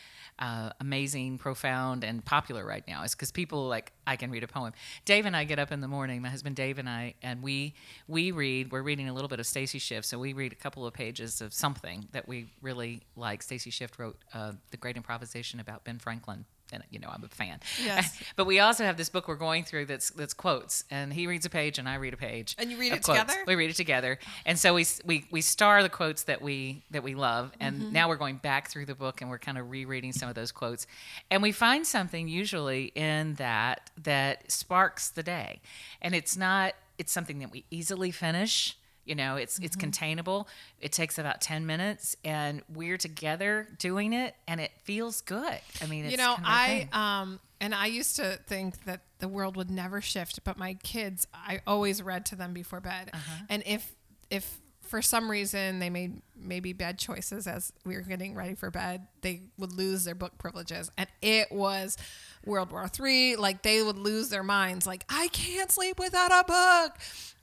uh, 0.41 0.71
amazing, 0.79 1.37
profound, 1.37 2.03
and 2.03 2.25
popular 2.25 2.65
right 2.65 2.83
now. 2.87 3.03
Is 3.03 3.13
because 3.13 3.31
people 3.31 3.67
like 3.67 3.93
I 4.07 4.15
can 4.15 4.31
read 4.31 4.43
a 4.43 4.47
poem. 4.47 4.73
Dave 5.05 5.25
and 5.27 5.35
I 5.35 5.43
get 5.43 5.59
up 5.59 5.71
in 5.71 5.79
the 5.79 5.87
morning. 5.87 6.21
My 6.21 6.29
husband 6.29 6.55
Dave 6.55 6.79
and 6.79 6.89
I, 6.89 7.13
and 7.21 7.43
we 7.43 7.75
we 8.07 8.31
read. 8.31 8.71
We're 8.71 8.81
reading 8.81 9.07
a 9.07 9.13
little 9.13 9.29
bit 9.29 9.39
of 9.39 9.45
Stacy 9.45 9.79
Schiff, 9.79 10.03
so 10.03 10.17
we 10.17 10.33
read 10.33 10.51
a 10.51 10.55
couple 10.55 10.85
of 10.85 10.93
pages 10.93 11.41
of 11.41 11.53
something 11.53 12.07
that 12.11 12.27
we 12.27 12.47
really 12.61 13.01
like. 13.15 13.43
Stacy 13.43 13.69
Schiff 13.69 13.97
wrote 13.99 14.17
uh, 14.33 14.53
the 14.71 14.77
Great 14.77 14.97
Improvisation 14.97 15.59
about 15.59 15.83
Ben 15.83 15.99
Franklin. 15.99 16.45
And 16.71 16.83
you 16.89 16.99
know 16.99 17.09
I'm 17.11 17.23
a 17.23 17.27
fan. 17.27 17.59
Yes. 17.83 18.17
But 18.35 18.45
we 18.45 18.59
also 18.59 18.83
have 18.85 18.97
this 18.97 19.09
book 19.09 19.27
we're 19.27 19.35
going 19.35 19.63
through 19.63 19.85
that's 19.87 20.09
that's 20.11 20.33
quotes, 20.33 20.83
and 20.89 21.11
he 21.13 21.27
reads 21.27 21.45
a 21.45 21.49
page 21.49 21.77
and 21.79 21.87
I 21.89 21.95
read 21.95 22.13
a 22.13 22.17
page. 22.17 22.55
And 22.57 22.71
you 22.71 22.77
read 22.77 22.93
it 22.93 23.03
quotes. 23.03 23.19
together? 23.19 23.43
We 23.45 23.55
read 23.55 23.69
it 23.69 23.75
together, 23.75 24.19
and 24.45 24.57
so 24.57 24.73
we 24.73 24.85
we 25.05 25.25
we 25.31 25.41
star 25.41 25.83
the 25.83 25.89
quotes 25.89 26.23
that 26.23 26.41
we 26.41 26.83
that 26.91 27.03
we 27.03 27.15
love, 27.15 27.51
and 27.59 27.75
Mm-hmm. 27.81 27.91
now 27.93 28.07
we're 28.09 28.15
going 28.17 28.37
back 28.37 28.69
through 28.69 28.85
the 28.85 28.95
book 28.95 29.21
and 29.21 29.29
we're 29.29 29.39
kind 29.39 29.57
of 29.57 29.69
rereading 29.71 30.11
some 30.13 30.29
of 30.29 30.35
those 30.35 30.51
quotes, 30.51 30.87
and 31.29 31.41
we 31.41 31.51
find 31.51 31.85
something 31.85 32.27
usually 32.27 32.85
in 32.95 33.35
that 33.35 33.89
that 34.03 34.49
sparks 34.51 35.09
the 35.09 35.23
day, 35.23 35.61
and 36.01 36.13
it's 36.15 36.37
not 36.37 36.73
it's 36.97 37.11
something 37.11 37.39
that 37.39 37.51
we 37.51 37.65
easily 37.71 38.11
finish. 38.11 38.77
You 39.05 39.15
know, 39.15 39.35
it's 39.35 39.57
it's 39.59 39.75
Mm-hmm. 39.75 39.79
containable. 39.79 40.47
It 40.79 40.91
takes 40.91 41.17
about 41.17 41.41
ten 41.41 41.65
minutes, 41.65 42.15
and 42.23 42.61
we're 42.73 42.97
together 42.97 43.67
doing 43.79 44.13
it, 44.13 44.35
and 44.47 44.59
it 44.61 44.71
feels 44.83 45.21
good. 45.21 45.59
I 45.81 45.85
mean, 45.87 46.05
it's 46.05 46.11
you 46.11 46.17
know 46.17 46.35
kind 46.35 46.45
of 46.45 46.51
a 46.51 46.89
i 46.95 47.21
um 47.21 47.39
and 47.59 47.73
i 47.75 47.85
used 47.85 48.15
to 48.15 48.39
think 48.47 48.83
that 48.85 49.01
the 49.19 49.27
world 49.27 49.55
would 49.55 49.69
never 49.69 50.01
shift 50.01 50.43
but 50.43 50.57
my 50.57 50.73
kids 50.75 51.27
i 51.33 51.61
always 51.67 52.01
read 52.01 52.25
to 52.25 52.35
them 52.35 52.53
before 52.53 52.79
bed 52.79 53.11
Uh-huh. 53.13 53.43
and 53.49 53.61
if 53.67 53.95
if 54.31 54.59
for 54.81 54.99
some 55.01 55.29
reason 55.29 55.77
they 55.79 55.89
made 55.89 56.21
maybe 56.35 56.73
bad 56.73 56.97
choices 56.97 57.45
as 57.47 57.71
we 57.85 57.95
were 57.95 58.01
getting 58.01 58.33
ready 58.35 58.55
for 58.55 58.71
bed 58.71 59.05
they 59.21 59.43
would 59.59 59.71
lose 59.71 60.03
their 60.05 60.15
book 60.15 60.37
privileges 60.39 60.89
and 60.97 61.07
it 61.21 61.51
was 61.51 61.97
world 62.45 62.71
war 62.71 62.87
three 62.87 63.35
like 63.35 63.61
they 63.61 63.81
would 63.83 63.97
lose 63.99 64.29
their 64.29 64.43
minds 64.43 64.87
like 64.87 65.05
i 65.09 65.27
can't 65.29 65.71
sleep 65.71 65.99
without 65.99 66.31
a 66.31 66.43
book 66.47 66.97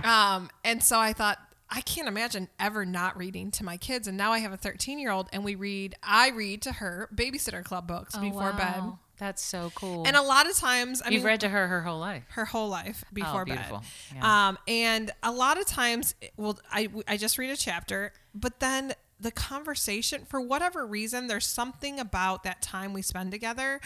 um 0.05 0.51
and 0.65 0.83
so 0.83 0.99
i 0.99 1.13
thought 1.13 1.39
I 1.71 1.81
can't 1.83 2.09
imagine 2.09 2.49
ever 2.59 2.85
not 2.87 3.17
reading 3.19 3.51
to 3.53 3.65
my 3.65 3.77
kids. 3.77 4.09
And 4.09 4.17
now 4.17 4.33
I 4.33 4.39
have 4.39 4.53
a 4.53 4.57
13 4.57 4.99
year 4.99 5.11
old, 5.11 5.29
and 5.33 5.45
we 5.45 5.55
read, 5.55 5.95
I 6.03 6.31
read 6.31 6.63
to 6.63 6.73
her 6.73 7.09
Babysitter 7.15 7.63
Club 7.65 7.87
books 7.87 8.15
Oh, 8.17 8.21
before 8.21 8.53
bed. 8.53 8.83
That's 9.19 9.43
so 9.45 9.73
cool. 9.75 10.05
And 10.07 10.17
a 10.17 10.23
lot 10.23 10.49
of 10.49 10.57
times, 10.57 11.03
I 11.03 11.07
mean 11.07 11.15
You've 11.15 11.23
mean, 11.25 11.27
read 11.33 11.41
to 11.41 11.49
her 11.49 11.67
her 11.69 11.83
whole 11.83 11.99
life. 11.99 12.23
her 12.31 12.45
whole 12.45 12.69
life 12.69 13.05
before 13.13 13.45
bed. 13.45 13.55
beautiful. 13.55 13.83
Yeah. 14.15 14.49
Um, 14.49 14.59
and 14.69 15.11
a 15.23 15.33
lot 15.33 15.59
of 15.59 15.67
times, 15.67 16.15
well, 16.37 16.59
I 16.71 16.89
I 17.09 17.17
just 17.17 17.37
read 17.37 17.51
a 17.51 17.57
chapter, 17.57 18.13
but 18.35 18.61
then 18.61 18.95
the 19.21 19.33
conversation, 19.33 20.25
for 20.25 20.41
whatever 20.41 20.87
reason, 20.87 21.27
there's 21.27 21.47
something 21.47 21.99
about 21.99 22.45
that 22.45 22.63
time 22.63 22.93
we 22.93 23.03
spend 23.03 23.33
together. 23.33 23.81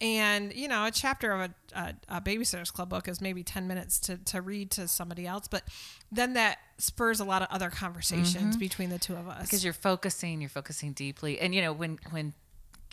And 0.00 0.54
you 0.54 0.68
know, 0.68 0.84
a 0.84 0.90
chapter 0.90 1.32
of 1.32 1.40
a, 1.40 1.54
a, 1.74 1.94
a 2.16 2.20
babysitters 2.20 2.72
club 2.72 2.88
book 2.88 3.08
is 3.08 3.20
maybe 3.20 3.42
ten 3.42 3.66
minutes 3.66 3.98
to, 4.00 4.16
to 4.16 4.40
read 4.40 4.70
to 4.72 4.86
somebody 4.86 5.26
else, 5.26 5.48
but 5.48 5.64
then 6.12 6.34
that 6.34 6.58
spurs 6.78 7.20
a 7.20 7.24
lot 7.24 7.42
of 7.42 7.48
other 7.50 7.70
conversations 7.70 8.56
between 8.56 8.90
the 8.90 8.98
two 8.98 9.14
of 9.14 9.28
us. 9.28 9.34
Mm-hmm. 9.34 9.42
because 9.42 9.64
you're 9.64 9.72
focusing 9.72 10.40
you're 10.40 10.48
focusing 10.48 10.92
deeply 10.92 11.40
and 11.40 11.54
you 11.54 11.60
know 11.60 11.72
when 11.72 11.98
when 12.10 12.32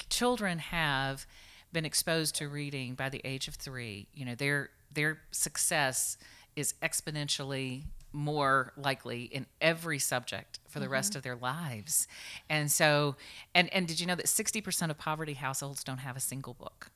children 0.09 0.59
have 0.59 1.25
been 1.71 1.85
exposed 1.85 2.35
to 2.35 2.47
reading 2.49 2.95
by 2.95 3.09
the 3.09 3.21
age 3.23 3.47
of 3.47 3.55
three 3.55 4.07
you 4.13 4.25
know 4.25 4.35
their 4.35 4.69
their 4.91 5.19
success 5.31 6.17
is 6.55 6.73
exponentially 6.81 7.83
more 8.11 8.71
likely 8.77 9.23
in 9.23 9.45
every 9.61 9.99
subject 9.99 10.59
for 10.75 10.79
the 10.81 10.85
Mm-hmm. 10.85 10.93
rest 10.93 11.15
of 11.15 11.23
their 11.23 11.35
lives 11.37 12.05
and 12.49 12.69
so 12.69 13.15
and 13.55 13.71
and 13.73 13.87
did 13.87 13.99
you 14.01 14.05
know 14.05 14.15
that 14.15 14.25
60% 14.25 14.89
of 14.89 14.97
poverty 14.97 15.33
households 15.33 15.83
don't 15.85 15.99
have 15.99 16.17
a 16.17 16.19
single 16.19 16.53
book 16.53 16.91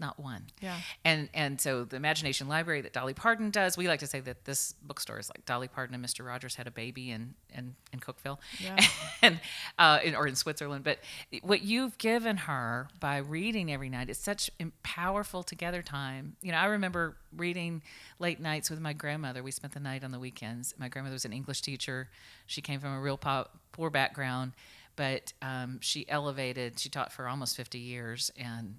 not 0.00 0.18
one 0.18 0.42
Mm. 0.42 0.62
Yeah. 0.62 0.76
and 1.04 1.28
and 1.32 1.60
so 1.60 1.84
the 1.84 1.94
imagination 1.96 2.48
library 2.48 2.80
that 2.82 2.92
dolly 2.92 3.14
parton 3.14 3.50
does 3.50 3.76
we 3.76 3.86
like 3.88 4.00
to 4.00 4.06
say 4.08 4.18
that 4.20 4.44
this 4.44 4.74
bookstore 4.82 5.18
is 5.20 5.30
like 5.30 5.46
dolly 5.46 5.68
parton 5.68 5.94
and 5.94 6.04
mr 6.04 6.26
rogers 6.26 6.56
had 6.56 6.66
a 6.66 6.70
baby 6.70 7.10
in 7.10 7.34
in, 7.54 7.74
in 7.92 8.00
cookeville 8.00 8.38
Yeah. 8.60 8.76
and 9.22 9.40
uh, 9.78 9.98
in, 10.04 10.14
or 10.16 10.26
in 10.26 10.34
Switzerland. 10.34 10.84
But 10.84 10.98
what 11.42 11.62
you've 11.62 11.96
given 11.98 12.36
her 12.38 12.88
by 12.98 13.18
reading 13.18 13.70
every 13.72 13.88
night 13.90 14.08
is 14.10 14.16
such 14.18 14.50
powerful 14.82 15.42
together 15.42 15.82
time. 15.82 16.36
You 16.42 16.52
know, 16.52 16.58
I 16.58 16.64
remember 16.66 17.16
reading 17.36 17.82
late 18.18 18.40
nights 18.40 18.70
with 18.70 18.80
my 18.80 18.92
grandmother. 18.94 19.42
We 19.42 19.50
spent 19.50 19.74
the 19.74 19.80
night 19.80 20.02
on 20.02 20.12
the 20.12 20.18
weekends. 20.18 20.74
My 20.78 20.88
grandmother 20.88 21.14
was 21.14 21.24
an 21.26 21.32
English 21.34 21.60
teacher. 21.60 22.08
She 22.52 22.60
came 22.60 22.80
from 22.80 22.94
a 22.94 23.00
real 23.00 23.16
po- 23.16 23.48
poor 23.72 23.90
background, 23.90 24.52
but 24.96 25.32
um, 25.40 25.78
she 25.80 26.08
elevated. 26.08 26.78
She 26.78 26.88
taught 26.88 27.12
for 27.12 27.28
almost 27.28 27.56
50 27.56 27.78
years, 27.78 28.30
and 28.36 28.76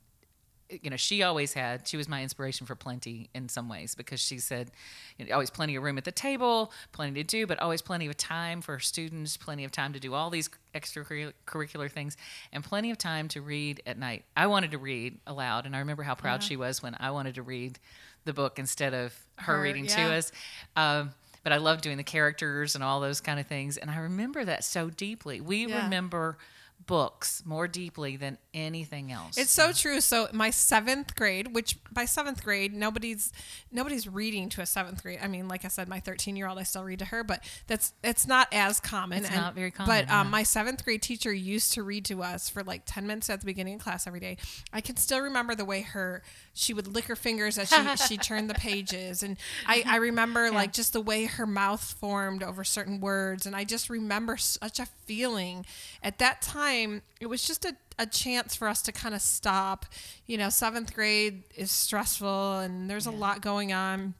you 0.81 0.89
know, 0.89 0.95
she 0.95 1.21
always 1.23 1.53
had, 1.53 1.87
she 1.87 1.97
was 1.97 2.07
my 2.07 2.23
inspiration 2.23 2.65
for 2.65 2.75
plenty 2.75 3.29
in 3.35 3.47
some 3.49 3.69
ways 3.69 3.95
because 3.95 4.19
she 4.19 4.39
said, 4.39 4.71
you 5.17 5.25
know, 5.25 5.33
always 5.33 5.49
plenty 5.49 5.75
of 5.75 5.83
room 5.83 5.97
at 5.97 6.05
the 6.05 6.11
table, 6.11 6.71
plenty 6.91 7.21
to 7.21 7.23
do, 7.23 7.45
but 7.45 7.59
always 7.59 7.81
plenty 7.81 8.07
of 8.07 8.17
time 8.17 8.61
for 8.61 8.79
students, 8.79 9.37
plenty 9.37 9.65
of 9.65 9.71
time 9.71 9.93
to 9.93 9.99
do 9.99 10.13
all 10.13 10.29
these 10.29 10.49
extracurricular 10.73 11.91
things, 11.91 12.17
and 12.51 12.63
plenty 12.63 12.91
of 12.91 12.97
time 12.97 13.27
to 13.27 13.41
read 13.41 13.81
at 13.85 13.99
night. 13.99 14.23
I 14.35 14.47
wanted 14.47 14.71
to 14.71 14.77
read 14.77 15.19
aloud, 15.27 15.65
and 15.65 15.75
I 15.75 15.79
remember 15.79 16.03
how 16.03 16.15
proud 16.15 16.41
she 16.41 16.55
was 16.55 16.81
when 16.81 16.95
I 16.99 17.11
wanted 17.11 17.35
to 17.35 17.43
read 17.43 17.77
the 18.25 18.33
book 18.33 18.57
instead 18.57 18.93
of 18.93 19.13
her, 19.35 19.57
Her, 19.57 19.61
reading 19.61 19.85
yeah. 19.85 19.95
to 19.95 20.15
us. 20.15 20.31
Um, 20.75 21.11
but 21.43 21.51
I 21.53 21.57
love 21.57 21.81
doing 21.81 21.97
the 21.97 22.03
characters 22.03 22.75
and 22.75 22.83
all 22.83 22.99
those 22.99 23.21
kind 23.21 23.39
of 23.39 23.47
things. 23.47 23.77
And 23.77 23.91
I 23.91 23.97
remember 23.97 24.45
that 24.45 24.63
so 24.63 24.89
deeply. 24.89 25.41
We 25.41 25.65
Yeah. 25.67 25.83
remember 25.83 26.37
books 26.85 27.41
more 27.45 27.67
deeply 27.67 28.17
than 28.17 28.37
anything 28.53 29.11
else. 29.11 29.37
It's 29.37 29.51
so 29.51 29.71
true. 29.71 30.01
So 30.01 30.27
my 30.33 30.49
seventh 30.49 31.15
grade, 31.15 31.53
which 31.53 31.77
by 31.91 32.05
seventh 32.05 32.43
grade, 32.43 32.73
nobody's 32.73 33.31
nobody's 33.71 34.07
reading 34.07 34.49
to 34.49 34.61
a 34.61 34.65
seventh 34.65 35.01
grade. 35.03 35.19
I 35.21 35.27
mean, 35.27 35.47
like 35.47 35.65
I 35.65 35.67
said, 35.67 35.87
my 35.87 35.99
thirteen 35.99 36.35
year 36.35 36.47
old, 36.47 36.57
I 36.59 36.63
still 36.63 36.83
read 36.83 36.99
to 36.99 37.05
her, 37.05 37.23
but 37.23 37.43
that's 37.67 37.93
it's 38.03 38.27
not 38.27 38.47
as 38.51 38.79
common. 38.79 39.19
It's 39.19 39.27
And- 39.27 39.35
not 39.41 39.55
very 39.55 39.71
common, 39.71 39.89
But 40.05 40.13
um, 40.13 40.27
yeah. 40.27 40.31
my 40.31 40.43
seventh 40.43 40.83
grade 40.83 41.01
teacher 41.01 41.31
used 41.33 41.73
to 41.73 41.83
read 41.83 42.05
to 42.05 42.21
us 42.23 42.49
for 42.49 42.63
like 42.63 42.83
ten 42.85 43.07
minutes 43.07 43.29
at 43.29 43.39
the 43.39 43.45
beginning 43.45 43.75
of 43.75 43.81
class 43.81 44.05
every 44.07 44.19
day. 44.19 44.37
I 44.71 44.81
can 44.81 44.97
still 44.97 45.19
remember 45.21 45.55
the 45.55 45.65
way 45.65 45.81
her 45.81 46.21
she 46.53 46.73
would 46.73 46.87
lick 46.87 47.05
her 47.05 47.15
fingers 47.15 47.57
as 47.57 47.69
she 47.69 47.95
she 48.07 48.17
turned 48.17 48.49
the 48.49 48.53
pages, 48.55 49.23
and 49.23 49.37
I 49.65 49.83
I 49.85 49.95
remember 49.97 50.51
like 50.51 50.73
just 50.73 50.93
the 50.93 51.01
way 51.01 51.25
her 51.25 51.45
mouth 51.45 51.83
formed 51.99 52.43
over 52.43 52.63
certain 52.63 52.99
words, 52.99 53.45
and 53.45 53.55
I 53.55 53.63
just 53.63 53.89
remember 53.89 54.37
such 54.37 54.79
a 54.79 54.85
feeling 55.05 55.65
at 56.01 56.17
that 56.19 56.41
time. 56.41 56.72
Time, 56.73 57.01
it 57.19 57.27
was 57.27 57.45
just 57.45 57.65
a, 57.65 57.75
a 57.99 58.05
chance 58.05 58.55
for 58.55 58.67
us 58.67 58.81
to 58.83 58.91
kind 58.91 59.13
of 59.15 59.21
stop. 59.21 59.85
You 60.25 60.37
know, 60.37 60.49
seventh 60.49 60.93
grade 60.93 61.43
is 61.55 61.71
stressful 61.71 62.59
and 62.59 62.89
there's 62.89 63.05
a 63.05 63.11
lot 63.11 63.41
going 63.41 63.73
on. 63.73 64.15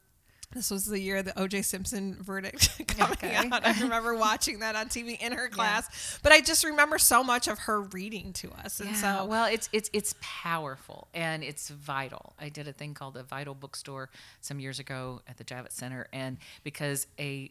This 0.54 0.70
was 0.70 0.86
the 0.86 1.00
year 1.00 1.24
the 1.24 1.38
O.J. 1.40 1.64
Simpson 1.64 2.16
verdict 2.22 2.70
coming 2.88 3.12
Okay. 3.14 3.34
out. 3.52 3.66
I 3.66 3.74
remember 3.82 4.14
watching 4.16 4.60
that 4.60 4.76
on 4.76 4.86
TV 4.88 5.20
in 5.20 5.32
her 5.32 5.48
class, 5.48 6.20
but 6.22 6.32
I 6.32 6.42
just 6.42 6.64
remember 6.64 7.00
so 7.00 7.24
much 7.24 7.48
of 7.48 7.58
her 7.60 7.82
reading 7.82 8.34
to 8.34 8.52
us, 8.64 8.80
and 8.80 8.90
Yeah, 8.92 9.22
so 9.22 9.26
well, 9.26 9.46
it's 9.48 9.68
it's 9.74 9.90
it's 9.94 10.14
powerful 10.22 11.08
and 11.16 11.44
it's 11.44 11.70
vital. 11.70 12.34
I 12.40 12.50
did 12.50 12.68
a 12.68 12.72
thing 12.72 12.94
called 12.94 13.16
the 13.16 13.24
Vital 13.24 13.56
Bookstore 13.56 14.12
some 14.42 14.60
years 14.60 14.78
ago 14.78 15.22
at 15.28 15.38
the 15.38 15.44
Javits 15.44 15.72
Center, 15.72 16.06
and 16.14 16.38
because 16.64 17.08
a 17.20 17.50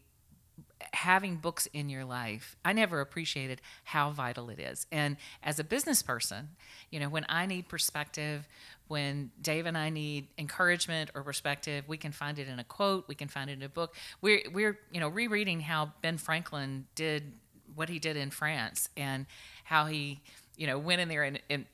having 0.93 1.37
books 1.37 1.67
in 1.73 1.89
your 1.89 2.05
life, 2.05 2.57
I 2.65 2.73
never 2.73 3.01
appreciated 3.01 3.61
how 3.85 4.11
vital 4.11 4.51
it 4.51 4.59
is. 4.59 4.87
And 4.93 5.17
as 5.43 5.59
a 5.59 5.65
business 5.65 6.03
person, 6.03 6.51
you 6.91 7.01
know, 7.01 7.09
when 7.09 7.27
I 7.29 7.47
need 7.47 7.69
perspective, 7.69 8.47
when 8.89 9.31
Dave 9.41 9.67
and 9.67 9.77
I 9.77 9.89
need 9.89 10.29
encouragement 10.39 11.11
or 11.15 11.23
perspective, 11.23 11.85
we 11.89 11.97
can 11.97 12.13
find 12.13 12.39
it 12.39 12.49
in 12.49 12.59
a 12.59 12.65
quote, 12.65 13.09
we 13.09 13.15
can 13.15 13.29
find 13.29 13.49
it 13.49 13.55
in 13.55 13.63
a 13.63 13.69
book. 13.69 13.95
We're 14.21 14.43
we're, 14.53 14.79
you 14.93 15.01
know, 15.01 15.09
rereading 15.09 15.61
how 15.61 15.93
Ben 16.03 16.19
Franklin 16.19 16.87
did 16.95 17.33
what 17.75 17.89
he 17.89 17.99
did 17.99 18.17
in 18.17 18.31
France 18.31 18.89
and 18.97 19.27
how 19.65 19.87
he, 19.87 20.21
you 20.57 20.67
know, 20.67 20.79
went 20.79 21.01
in 21.01 21.09
there 21.09 21.23
and, 21.25 21.41
and 21.49 21.65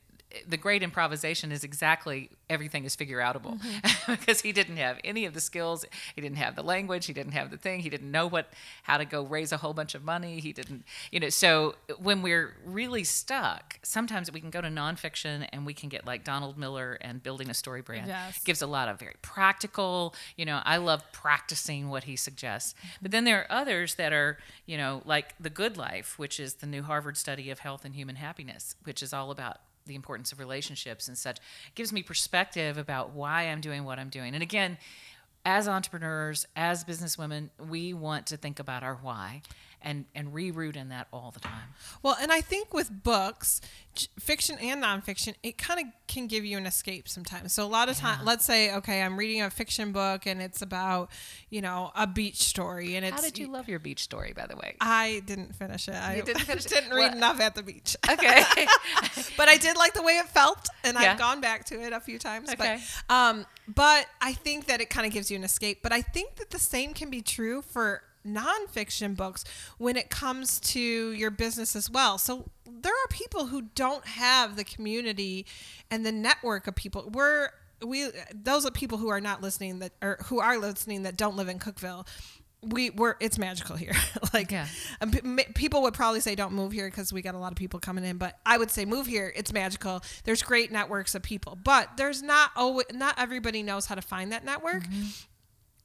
the 0.47 0.57
great 0.57 0.83
improvisation 0.83 1.51
is 1.51 1.63
exactly 1.63 2.29
everything 2.49 2.85
is 2.85 2.95
figure 2.95 3.19
outable 3.19 3.59
mm-hmm. 3.59 4.11
because 4.19 4.41
he 4.41 4.51
didn't 4.51 4.77
have 4.77 4.99
any 5.03 5.25
of 5.25 5.33
the 5.33 5.41
skills 5.41 5.85
he 6.15 6.21
didn't 6.21 6.37
have 6.37 6.55
the 6.55 6.63
language 6.63 7.05
he 7.05 7.13
didn't 7.13 7.31
have 7.31 7.49
the 7.49 7.57
thing 7.57 7.79
he 7.79 7.89
didn't 7.89 8.11
know 8.11 8.27
what 8.27 8.51
how 8.83 8.97
to 8.97 9.05
go 9.05 9.23
raise 9.23 9.51
a 9.51 9.57
whole 9.57 9.73
bunch 9.73 9.95
of 9.95 10.03
money 10.03 10.39
he 10.39 10.53
didn't 10.53 10.83
you 11.11 11.19
know 11.19 11.29
so 11.29 11.75
when 11.97 12.21
we're 12.21 12.55
really 12.63 13.03
stuck 13.03 13.79
sometimes 13.83 14.31
we 14.31 14.39
can 14.39 14.49
go 14.49 14.61
to 14.61 14.67
nonfiction 14.67 15.47
and 15.51 15.65
we 15.65 15.73
can 15.73 15.89
get 15.89 16.05
like 16.05 16.23
donald 16.23 16.57
miller 16.57 16.97
and 17.01 17.23
building 17.23 17.49
a 17.49 17.53
story 17.53 17.81
brand. 17.81 18.07
Yes. 18.07 18.43
gives 18.43 18.61
a 18.61 18.67
lot 18.67 18.87
of 18.87 18.99
very 18.99 19.15
practical 19.21 20.13
you 20.37 20.45
know 20.45 20.61
i 20.63 20.77
love 20.77 21.03
practicing 21.11 21.89
what 21.89 22.03
he 22.03 22.15
suggests. 22.15 22.73
Mm-hmm. 22.73 22.87
But 23.01 23.11
then 23.11 23.23
there 23.23 23.41
are 23.41 23.51
others 23.51 23.95
that 23.95 24.13
are 24.13 24.37
you 24.65 24.77
know 24.77 25.01
like 25.05 25.35
the 25.39 25.49
good 25.49 25.77
life 25.77 26.17
which 26.17 26.39
is 26.39 26.55
the 26.55 26.67
new 26.67 26.83
harvard 26.83 27.17
study 27.17 27.49
of 27.49 27.59
health 27.59 27.83
and 27.83 27.95
human 27.95 28.15
happiness 28.15 28.75
which 28.83 29.01
is 29.01 29.13
all 29.13 29.31
about 29.31 29.57
the 29.89 29.95
importance 29.95 30.31
of 30.31 30.39
relationships 30.39 31.09
and 31.09 31.17
such 31.17 31.39
gives 31.75 31.91
me 31.91 32.01
perspective 32.01 32.77
about 32.77 33.11
why 33.11 33.43
i'm 33.43 33.59
doing 33.59 33.83
what 33.83 33.99
i'm 33.99 34.09
doing. 34.09 34.33
And 34.33 34.41
again 34.41 34.77
as 35.45 35.67
entrepreneurs 35.67 36.45
as 36.55 36.85
businesswomen 36.85 37.49
we 37.69 37.93
want 37.93 38.27
to 38.27 38.37
think 38.37 38.59
about 38.59 38.83
our 38.83 38.95
why 38.95 39.41
and 39.81 40.05
and 40.13 40.33
reroute 40.33 40.75
in 40.75 40.89
that 40.89 41.07
all 41.13 41.31
the 41.31 41.39
time 41.39 41.73
Well, 42.03 42.17
and 42.21 42.31
I 42.31 42.41
think 42.41 42.73
with 42.73 43.03
books, 43.03 43.61
fiction 44.19 44.57
and 44.59 44.83
nonfiction, 44.83 45.33
it 45.43 45.57
kind 45.57 45.79
of 45.79 45.85
can 46.07 46.27
give 46.27 46.45
you 46.45 46.57
an 46.57 46.65
escape 46.65 47.07
sometimes. 47.09 47.53
So 47.53 47.65
a 47.65 47.67
lot 47.67 47.89
of 47.89 47.97
time, 47.97 48.23
let's 48.25 48.45
say, 48.45 48.73
okay, 48.75 49.01
I'm 49.01 49.17
reading 49.17 49.41
a 49.41 49.49
fiction 49.49 49.91
book 49.91 50.25
and 50.25 50.41
it's 50.41 50.61
about, 50.61 51.09
you 51.49 51.61
know, 51.61 51.91
a 51.95 52.07
beach 52.07 52.37
story, 52.37 52.95
and 52.95 53.05
it's. 53.05 53.15
how 53.15 53.21
did 53.21 53.37
you 53.37 53.51
love 53.51 53.67
your 53.67 53.79
beach 53.79 53.99
story 54.01 54.33
by 54.35 54.47
the 54.47 54.55
way 54.55 54.75
I 54.81 55.21
didn't 55.25 55.55
finish 55.55 55.87
it. 55.87 55.95
I 55.95 56.21
didn't 56.21 56.41
finish 56.51 56.65
didn't 56.65 56.91
read 56.91 57.09
What? 57.09 57.15
enough 57.17 57.39
at 57.41 57.55
the 57.55 57.63
beach. 57.63 57.95
okay 58.09 58.43
but 59.37 59.49
I 59.49 59.57
did 59.57 59.75
like 59.77 59.93
the 59.93 60.03
way 60.03 60.13
it 60.13 60.27
felt, 60.27 60.67
and 60.83 60.97
Yeah. 60.99 61.11
I've 61.13 61.19
gone 61.19 61.41
back 61.41 61.65
to 61.65 61.81
it 61.81 61.93
a 61.93 61.99
few 61.99 62.19
times. 62.19 62.49
Okay. 62.51 62.79
But, 63.07 63.13
um, 63.15 63.45
but 63.67 64.07
I 64.21 64.33
think 64.33 64.65
that 64.67 64.81
it 64.81 64.89
kind 64.89 65.05
of 65.05 65.13
gives 65.13 65.29
you 65.29 65.37
an 65.37 65.43
escape. 65.43 65.79
But 65.83 65.91
I 65.93 66.01
think 66.01 66.35
that 66.37 66.49
the 66.51 66.59
same 66.59 66.93
can 66.93 67.09
be 67.09 67.21
true 67.21 67.61
for 67.61 68.01
nonfiction 68.25 69.15
books 69.15 69.43
when 69.77 69.95
it 69.95 70.09
comes 70.09 70.59
to 70.59 70.79
your 70.79 71.31
business 71.31 71.75
as 71.75 71.89
well. 71.89 72.17
So 72.17 72.49
there 72.69 72.93
are 72.93 73.07
people 73.09 73.47
who 73.47 73.63
don't 73.75 74.05
have 74.05 74.55
the 74.55 74.63
community 74.63 75.45
and 75.89 76.05
the 76.05 76.11
network 76.11 76.67
of 76.67 76.75
people. 76.75 77.09
We're 77.13 77.49
we 77.85 78.09
those 78.35 78.65
are 78.65 78.71
people 78.71 78.97
who 78.97 79.07
are 79.09 79.21
not 79.21 79.41
listening 79.41 79.79
that 79.79 79.93
or 80.01 80.17
who 80.25 80.39
are 80.39 80.57
listening 80.57 81.03
that 81.03 81.15
don't 81.17 81.35
live 81.37 81.47
in 81.47 81.59
Cookeville. 81.59 82.05
We 82.61 82.89
we're 82.89 83.15
it's 83.21 83.37
magical 83.37 83.77
here. 83.77 83.93
like 84.33 84.51
Yeah. 84.51 84.67
um, 84.99 85.11
people 85.55 85.81
would 85.83 85.93
probably 85.93 86.19
say 86.19 86.35
don't 86.35 86.51
move 86.51 86.73
here 86.73 86.89
because 86.89 87.13
we 87.13 87.21
got 87.21 87.35
a 87.35 87.37
lot 87.37 87.53
of 87.53 87.57
people 87.57 87.79
coming 87.79 88.03
in, 88.03 88.17
but 88.17 88.37
I 88.45 88.57
would 88.57 88.69
say 88.69 88.83
move 88.83 89.07
here. 89.07 89.31
It's 89.33 89.53
magical. 89.53 90.01
There's 90.25 90.43
great 90.43 90.69
networks 90.73 91.15
of 91.15 91.23
people, 91.23 91.57
but 91.63 91.95
there's 91.95 92.21
not 92.21 92.51
always 92.57 92.87
not 92.91 93.15
everybody 93.17 93.63
knows 93.63 93.85
how 93.85 93.95
to 93.95 94.01
find 94.01 94.33
that 94.33 94.43
network. 94.43 94.83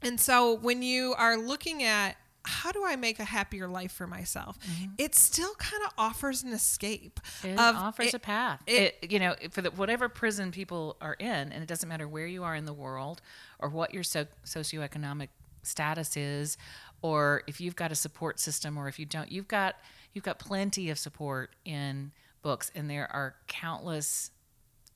And 0.02 0.20
so 0.20 0.54
when 0.56 0.82
you 0.82 1.14
are 1.16 1.36
looking 1.36 1.84
at 1.84 2.16
how 2.46 2.72
do 2.72 2.84
I 2.84 2.96
make 2.96 3.18
a 3.18 3.24
happier 3.24 3.66
life 3.66 3.92
for 3.92 4.06
myself, 4.06 4.58
mm-hmm. 4.60 4.92
it 4.98 5.14
still 5.14 5.54
kind 5.54 5.82
of 5.84 5.92
offers 5.96 6.42
an 6.42 6.52
escape. 6.52 7.20
It 7.42 7.58
of- 7.58 7.76
offers 7.76 8.08
it- 8.08 8.14
a 8.14 8.18
path. 8.18 8.62
it- 8.66 8.98
It, 9.02 9.10
you 9.12 9.18
know, 9.18 9.34
for 9.50 9.62
the, 9.62 9.70
whatever 9.70 10.08
prison 10.08 10.50
people 10.50 10.96
are 11.00 11.14
in, 11.14 11.52
and 11.52 11.62
it 11.62 11.66
doesn't 11.66 11.88
matter 11.88 12.06
where 12.06 12.26
you 12.26 12.44
are 12.44 12.54
in 12.54 12.64
the 12.66 12.72
world 12.74 13.20
or 13.58 13.68
what 13.68 13.94
your 13.94 14.02
so, 14.02 14.26
socioeconomic 14.44 15.28
status 15.62 16.16
is, 16.16 16.56
or 17.02 17.42
if 17.46 17.60
you've 17.60 17.76
got 17.76 17.90
a 17.92 17.94
support 17.94 18.38
system 18.38 18.76
or 18.78 18.88
if 18.88 18.98
you 18.98 19.06
don't, 19.06 19.30
you've 19.32 19.48
got 19.48 19.76
you've 20.12 20.24
got 20.24 20.38
plenty 20.38 20.90
of 20.90 20.98
support 20.98 21.50
in 21.64 22.12
books, 22.42 22.70
and 22.74 22.88
there 22.90 23.10
are 23.12 23.34
countless 23.48 24.30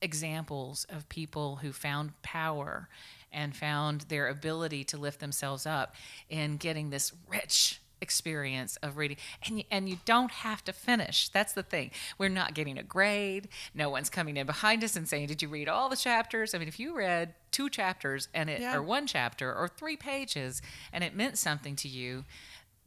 examples 0.01 0.85
of 0.89 1.07
people 1.09 1.57
who 1.57 1.73
found 1.73 2.19
power 2.21 2.87
and 3.31 3.55
found 3.55 4.01
their 4.01 4.27
ability 4.27 4.83
to 4.85 4.97
lift 4.97 5.19
themselves 5.19 5.65
up 5.65 5.95
in 6.29 6.57
getting 6.57 6.89
this 6.89 7.11
rich 7.27 7.79
experience 8.01 8.77
of 8.77 8.95
reading. 8.97 9.17
And 9.45 9.57
you, 9.59 9.63
and 9.69 9.89
you 9.89 9.97
don't 10.05 10.31
have 10.31 10.63
to 10.63 10.73
finish. 10.73 11.27
That's 11.29 11.51
the 11.51 11.63
thing. 11.63 11.91
We're 12.17 12.29
not 12.29 12.53
getting 12.53 12.77
a 12.77 12.83
grade. 12.83 13.49
No 13.73 13.89
one's 13.89 14.09
coming 14.09 14.37
in 14.37 14.45
behind 14.45 14.83
us 14.85 14.95
and 14.95 15.07
saying 15.07 15.27
did 15.27 15.41
you 15.41 15.49
read 15.49 15.67
all 15.67 15.89
the 15.89 15.97
chapters? 15.97 16.55
I 16.55 16.59
mean 16.59 16.69
if 16.69 16.79
you 16.79 16.95
read 16.95 17.33
two 17.51 17.69
chapters 17.69 18.29
and 18.33 18.49
it 18.49 18.61
Yeah. 18.61 18.75
or 18.77 18.81
one 18.81 19.05
chapter 19.05 19.53
or 19.53 19.67
three 19.67 19.97
pages 19.97 20.61
and 20.93 21.03
it 21.03 21.13
meant 21.13 21.37
something 21.37 21.75
to 21.77 21.87
you 21.89 22.23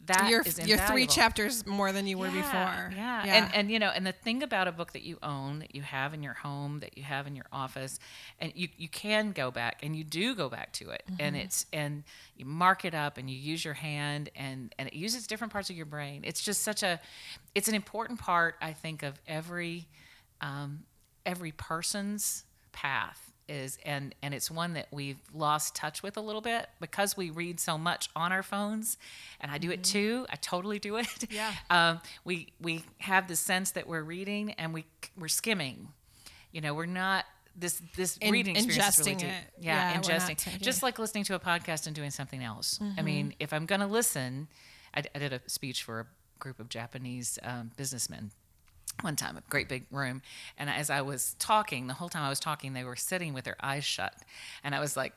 that 0.07 0.29
you're, 0.29 0.45
you're 0.61 0.79
three 0.79 1.07
chapters 1.07 1.67
more 1.67 1.93
than 1.93 2.07
you 2.07 2.19
were 2.19 2.29
Yeah, 2.29 2.33
before. 2.33 2.93
Yeah. 2.95 3.25
yeah. 3.25 3.35
And 3.37 3.49
and 3.55 3.71
you 3.71 3.79
know, 3.79 3.91
and 3.95 4.07
the 4.07 4.12
thing 4.12 4.43
about 4.43 4.69
a 4.69 4.73
book 4.73 4.93
that 4.93 5.03
you 5.03 5.19
own, 5.23 5.61
that 5.61 5.75
you 5.75 5.83
have 5.83 6.15
in 6.15 6.23
your 6.23 6.35
home, 6.35 6.81
that 6.81 6.97
you 6.97 7.05
have 7.05 7.27
in 7.27 7.37
your 7.37 7.47
office, 7.53 7.99
and 8.38 8.53
you, 8.55 8.69
you 8.77 8.88
can 8.88 9.33
go 9.33 9.51
back 9.51 9.81
and 9.83 9.95
you 9.97 10.05
do 10.05 10.35
go 10.35 10.49
back 10.49 10.73
to 10.75 10.91
it. 10.91 11.05
And 11.19 11.37
Mm-hmm. 11.37 11.37
it's 11.37 11.67
and 11.73 12.05
you 12.37 12.45
mark 12.47 12.85
it 12.85 12.95
up 12.95 13.19
and 13.19 13.31
you 13.31 13.37
use 13.37 13.65
your 13.65 13.75
hand 13.75 14.31
and 14.37 14.75
and 14.79 14.88
it 14.88 14.95
uses 14.95 15.27
different 15.27 15.53
parts 15.53 15.71
of 15.71 15.77
your 15.77 15.87
brain. 15.87 16.23
It's 16.25 16.43
just 16.43 16.62
such 16.62 16.83
a 16.83 17.01
it's 17.55 17.69
an 17.69 17.75
important 17.75 18.19
part, 18.21 18.57
I 18.61 18.73
think, 18.73 19.03
of 19.03 19.21
every 19.27 19.88
um, 20.41 20.85
every 21.27 21.53
person's 21.53 22.45
path 22.73 23.32
is 23.48 23.78
and 23.85 24.14
and 24.22 24.33
it's 24.35 24.50
one 24.50 24.74
that 24.74 24.87
we've 24.90 25.18
lost 25.35 25.74
touch 25.74 26.02
with 26.02 26.16
a 26.16 26.20
little 26.20 26.40
bit 26.40 26.68
because 26.81 27.16
we 27.16 27.31
read 27.31 27.59
so 27.61 27.76
much 27.76 28.09
on 28.14 28.33
our 28.33 28.42
phones 28.42 28.96
and 29.40 29.50
I 29.50 29.59
do 29.59 29.70
it 29.70 29.83
too 29.85 30.26
I 30.31 30.37
totally 30.37 30.78
do 30.78 30.96
it 30.96 31.07
Mm-hmm. 31.07 31.35
Yeah. 31.35 31.52
um, 31.70 32.00
we 32.24 32.52
we 32.61 32.85
have 32.98 33.28
the 33.28 33.37
sense 33.37 33.72
that 33.72 33.87
we're 33.87 34.02
reading 34.02 34.52
and 34.52 34.72
we 34.72 34.85
we're 35.18 35.28
skimming 35.28 35.88
you 36.52 36.61
know 36.61 36.72
we're 36.74 36.87
not 36.87 37.24
this 37.57 37.83
this 37.96 38.16
In- 38.18 38.33
reading 38.33 38.57
experience 38.57 38.98
is 38.98 39.07
really 39.07 39.14
ingesting 39.16 39.18
deep. 39.20 39.28
it. 39.28 39.44
yeah, 39.61 39.92
Yeah, 39.92 40.00
ingesting 40.00 40.61
just 40.61 40.83
like 40.83 40.98
listening 40.98 41.24
to 41.24 41.35
a 41.35 41.40
podcast 41.40 41.87
and 41.87 41.94
doing 41.96 42.11
something 42.11 42.42
else 42.42 42.78
Mm-hmm. 42.78 42.98
I 43.00 43.02
mean 43.02 43.35
if 43.40 43.52
I'm 43.52 43.66
gonna 43.66 43.87
listen 43.88 44.48
I, 44.94 45.02
I 45.14 45.18
did 45.18 45.33
a 45.33 45.40
speech 45.48 45.83
for 45.83 46.00
a 46.00 46.07
group 46.38 46.61
of 46.61 46.68
Japanese 46.68 47.38
um, 47.42 47.70
businessmen 47.76 48.31
one 49.00 49.16
time, 49.16 49.37
a 49.37 49.42
great 49.50 49.68
big 49.68 49.85
room. 49.90 50.22
And 50.59 50.70
as 50.70 50.90
I 50.90 51.00
was 51.00 51.35
talking, 51.38 51.87
the 51.87 51.94
whole 51.94 52.09
time 52.09 52.22
I 52.22 52.28
was 52.28 52.40
talking, 52.40 52.72
they 52.72 52.85
were 52.85 52.96
sitting 52.96 53.35
with 53.35 53.44
their 53.44 53.57
eyes 53.61 53.85
shut. 53.85 54.14
And 54.62 54.74
I 54.74 54.81
was 54.81 54.96
like, 54.96 55.12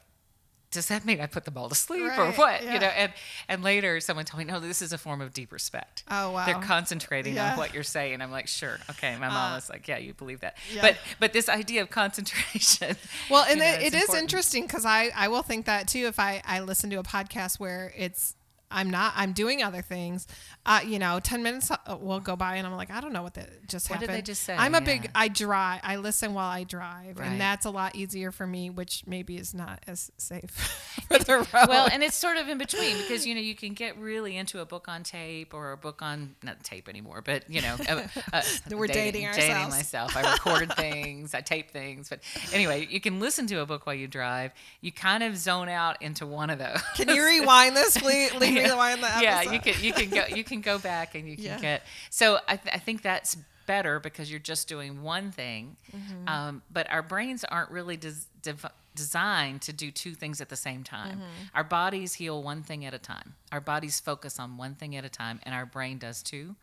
does 0.71 0.87
that 0.87 1.05
mean 1.05 1.21
I 1.21 1.27
put 1.27 1.45
them 1.45 1.57
all 1.57 1.69
to 1.69 1.75
sleep 1.75 2.01
or 2.17 2.31
what? 2.33 2.61
yeah. 2.63 2.73
You 2.73 2.79
know, 2.81 2.87
and 2.87 3.13
and 3.47 3.63
later 3.63 3.99
someone 4.01 4.25
told 4.25 4.39
me, 4.39 4.51
no, 4.51 4.59
this 4.59 4.81
is 4.81 4.91
a 4.91 4.97
form 4.97 5.21
of 5.21 5.31
deep 5.31 5.53
respect. 5.53 6.03
Oh, 6.09 6.31
wow. 6.31 6.45
They're 6.45 6.55
concentrating 6.55 7.35
Yeah. 7.35 7.51
on 7.53 7.57
what 7.57 7.73
you're 7.73 7.83
saying. 7.83 8.19
I'm 8.21 8.31
like, 8.31 8.47
sure, 8.47 8.77
okay. 8.89 9.13
My 9.17 9.29
mom 9.29 9.53
uh, 9.53 9.55
was 9.55 9.69
like, 9.69 9.87
yeah, 9.87 9.99
you 9.99 10.13
believe 10.13 10.41
that. 10.41 10.57
yeah. 10.73 10.81
But 10.81 10.97
but 11.19 11.31
this 11.31 11.47
idea 11.47 11.81
of 11.81 11.89
concentration. 11.91 12.97
Well, 13.29 13.43
and 13.45 13.57
you 13.59 13.63
know, 13.65 13.71
it, 13.71 13.93
it 13.93 13.95
is 13.95 14.13
interesting 14.13 14.63
because 14.65 14.85
I, 14.85 15.11
I 15.15 15.29
will 15.29 15.43
think 15.43 15.65
that 15.67 15.87
too 15.87 16.07
if 16.07 16.19
I, 16.19 16.41
I 16.45 16.59
listen 16.59 16.89
to 16.89 16.97
a 16.97 17.03
podcast 17.03 17.57
where 17.59 17.93
it's 17.95 18.35
I'm 18.71 18.89
not 18.89 19.13
I'm 19.15 19.31
doing 19.33 19.61
other 19.63 19.81
things. 19.81 20.27
Uh, 20.65 20.81
you 20.85 20.99
know, 20.99 21.19
ten 21.19 21.43
minutes 21.43 21.69
uh, 21.71 21.77
will 21.99 22.19
go 22.19 22.35
by 22.35 22.55
and 22.55 22.65
I'm 22.65 22.73
like 22.75 22.91
I 22.91 22.99
don't 23.01 23.13
know 23.13 23.23
what 23.23 23.35
that 23.35 23.67
just 23.67 23.89
What 23.89 23.99
did 23.99 24.09
happened. 24.09 24.17
they 24.23 24.25
just 24.25 24.43
say? 24.43 24.55
I'm 24.55 24.73
a 24.75 24.79
Yeah. 24.79 24.83
big 24.85 25.11
I 25.15 25.27
drive. 25.27 25.81
I 25.83 25.97
listen 25.97 26.33
while 26.33 26.49
I 26.49 26.63
drive, 26.63 27.17
Right. 27.19 27.27
and 27.27 27.39
that's 27.39 27.65
a 27.65 27.69
lot 27.69 27.95
easier 27.95 28.31
for 28.31 28.45
me, 28.47 28.69
which 28.69 29.03
maybe 29.05 29.37
is 29.37 29.53
not 29.53 29.79
as 29.87 30.11
safe 30.17 30.49
for 31.07 31.19
the 31.19 31.37
road. 31.37 31.67
well, 31.69 31.87
and 31.91 32.01
it's 32.03 32.15
sort 32.15 32.37
of 32.37 32.49
in 32.49 32.57
between 32.57 32.97
because 32.97 33.25
you 33.25 33.35
know 33.35 33.41
you 33.41 33.55
can 33.55 33.73
get 33.73 33.97
really 33.97 34.35
into 34.37 34.59
a 34.61 34.65
book 34.65 34.87
on 34.87 35.03
tape 35.03 35.53
or 35.53 35.71
a 35.71 35.77
book 35.77 36.01
on 36.01 36.35
not 36.43 36.63
tape 36.63 36.89
anymore, 36.89 37.21
but 37.23 37.49
you 37.49 37.61
know, 37.61 37.75
uh, 37.87 38.01
uh, 38.33 38.41
We're 38.71 38.87
dating 38.87 39.25
ourselves. 39.25 39.47
Dating 39.47 39.69
myself. 39.69 40.17
I 40.17 40.31
record 40.33 40.73
things, 40.75 41.33
I 41.33 41.41
tape 41.41 41.71
things, 41.71 42.09
but 42.09 42.19
anyway, 42.53 42.87
you 42.89 42.99
can 42.99 43.19
listen 43.19 43.45
to 43.47 43.59
a 43.61 43.65
book 43.65 43.85
while 43.85 43.95
you 43.95 44.07
drive. 44.07 44.51
You 44.81 44.91
kind 44.91 45.23
of 45.23 45.37
zone 45.37 45.69
out 45.69 46.01
into 46.01 46.25
one 46.25 46.49
of 46.49 46.59
those. 46.59 46.81
Can 46.95 47.09
you 47.09 47.23
rewind 47.25 47.75
this, 47.75 47.97
please? 47.97 48.31
Rewind 48.63 49.01
the 49.03 49.07
episode. 49.07 49.23
yeah, 49.23 49.41
you 49.43 49.59
can 49.59 49.83
you 49.83 49.93
can 49.93 50.09
go 50.09 50.25
you 50.35 50.43
can 50.43 50.61
go 50.61 50.77
back 50.79 51.15
and 51.15 51.27
you 51.27 51.35
can 51.35 51.45
Yeah. 51.45 51.59
get. 51.59 51.83
So 52.09 52.39
I, 52.47 52.57
th- 52.57 52.73
I 52.75 52.79
think 52.79 53.01
that's 53.01 53.37
better 53.65 53.99
because 53.99 54.29
you're 54.29 54.39
just 54.39 54.67
doing 54.67 55.01
one 55.01 55.31
thing. 55.31 55.75
Mm-hmm. 55.95 56.27
Um, 56.29 56.61
but 56.71 56.89
our 56.91 57.01
brains 57.01 57.43
aren't 57.43 57.71
really 57.71 57.97
des- 57.97 58.25
dev- 58.43 58.65
designed 58.93 59.61
to 59.63 59.73
do 59.73 59.89
two 59.89 60.13
things 60.13 60.39
at 60.39 60.49
the 60.49 60.55
same 60.55 60.83
time. 60.83 61.15
Mm-hmm. 61.17 61.23
Our 61.55 61.63
bodies 61.63 62.13
heal 62.13 62.43
one 62.43 62.61
thing 62.61 62.85
at 62.85 62.93
a 62.93 62.99
time. 62.99 63.33
Our 63.51 63.59
bodies 63.59 63.99
focus 63.99 64.39
on 64.39 64.57
one 64.57 64.75
thing 64.75 64.95
at 64.95 65.03
a 65.03 65.09
time, 65.09 65.39
and 65.43 65.55
our 65.55 65.65
brain 65.65 65.97
does 65.97 66.21
too. 66.21 66.55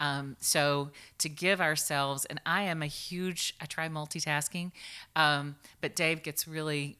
Um, 0.00 0.36
so 0.40 0.90
to 1.18 1.28
give 1.28 1.60
ourselves, 1.60 2.24
and 2.24 2.40
I 2.44 2.62
am 2.62 2.82
a 2.82 2.86
huge, 2.86 3.54
I 3.60 3.66
try 3.66 3.88
multitasking, 3.88 4.72
um, 5.14 5.54
but 5.80 5.94
Dave 5.94 6.22
gets 6.24 6.48
really. 6.48 6.96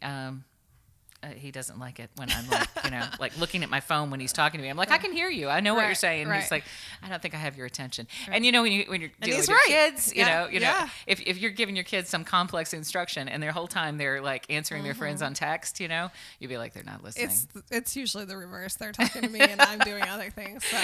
Uh, 1.23 1.29
he 1.37 1.51
doesn't 1.51 1.79
like 1.79 2.01
it 2.01 2.09
when 2.17 2.31
I'm 2.31 2.49
like, 2.49 2.69
you 2.83 2.91
know, 2.91 3.05
like 3.19 3.37
looking 3.39 3.63
at 3.63 3.69
my 3.69 3.81
phone 3.81 4.11
when 4.11 4.21
he's 4.21 4.33
talking 4.33 4.57
to 4.59 4.63
me. 4.63 4.71
I'm 4.71 4.77
like, 4.79 4.91
I 4.91 4.97
can 4.97 5.13
hear 5.13 5.29
you. 5.29 5.49
I 5.51 5.61
know 5.61 5.75
what 5.75 5.85
you're 5.85 5.95
saying. 5.95 6.29
Right. 6.29 6.41
he's 6.41 6.51
like, 6.51 6.65
I 7.03 7.11
don't 7.11 7.21
think 7.21 7.35
I 7.35 7.37
have 7.37 7.59
your 7.59 7.67
attention. 7.67 8.07
And 8.33 8.47
you 8.47 8.53
know, 8.53 8.63
when 8.63 8.73
you 8.73 8.85
when 8.89 9.03
you're 9.03 9.11
dealing 9.21 9.41
with 9.41 9.49
your 9.49 9.59
right. 9.59 9.67
kids, 9.93 10.15
you 10.15 10.23
Yeah, 10.23 10.45
know, 10.45 10.49
you 10.49 10.61
yeah. 10.61 10.71
know, 10.81 10.87
if, 11.07 11.21
if 11.21 11.37
you're 11.39 11.51
giving 11.51 11.77
your 11.77 11.85
kids 11.85 12.09
some 12.09 12.25
complex 12.25 12.73
instruction 12.73 13.29
and 13.29 13.43
their 13.43 13.53
whole 13.53 13.67
time 13.67 13.99
they're 13.99 14.23
like 14.23 14.47
answering 14.49 14.83
their 14.83 14.95
friends 14.95 15.21
on 15.21 15.35
text, 15.35 15.79
you 15.79 15.89
know, 15.89 16.11
you'd 16.39 16.49
be 16.49 16.57
like, 16.57 16.73
they're 16.73 16.85
not 16.85 17.05
listening. 17.05 17.29
Mm-hmm. 17.29 17.59
It's 17.59 17.71
it's 17.71 17.97
usually 17.97 18.25
the 18.25 18.39
reverse. 18.39 18.77
They're 18.77 18.93
talking 18.93 19.21
to 19.21 19.29
me 19.29 19.41
and 19.41 19.61
I'm 19.61 19.81
doing 19.81 20.05
other 20.05 20.31
things. 20.31 20.65
So, 20.65 20.79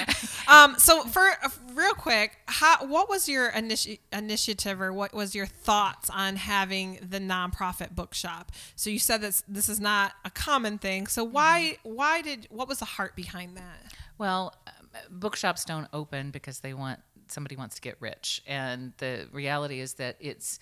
um, 0.53 0.75
so 0.79 1.05
for 1.05 1.23
uh, 1.43 1.49
real 1.73 1.95
quick, 1.95 2.37
how 2.47 2.85
what 2.87 3.09
was 3.09 3.27
your 3.27 3.51
initi- 3.53 4.01
initiative 4.13 4.83
or 4.83 4.93
what 4.93 5.15
was 5.15 5.35
your 5.35 5.47
thoughts 5.47 6.11
on 6.11 6.37
having 6.37 6.99
the 7.09 7.21
nonprofit 7.21 7.95
bookshop? 7.95 8.53
So 8.75 8.91
you 8.91 8.99
said 8.99 9.23
that 9.23 9.43
this 9.49 9.69
is 9.71 9.81
not 9.81 10.13
a 10.27 10.31
common 10.31 10.77
thing. 10.77 11.07
So 11.07 11.25
why 11.25 11.79
why 11.83 12.21
did 12.21 12.49
what 12.51 12.69
was 12.69 12.81
the 12.81 12.85
heart 12.85 13.17
behind 13.17 13.57
that? 13.57 13.95
Well, 14.19 14.55
um, 14.67 14.73
bookshops 15.09 15.65
don't 15.65 15.89
open 15.93 16.31
because 16.31 16.61
they 16.61 16.75
want 16.75 17.01
somebody 17.29 17.57
wants 17.57 17.77
to 17.77 17.81
get 17.81 17.97
rich, 18.01 18.43
and 18.47 18.93
the 18.99 19.29
reality 19.33 19.81
is 19.81 19.95
that 19.95 20.17
it's 20.21 20.59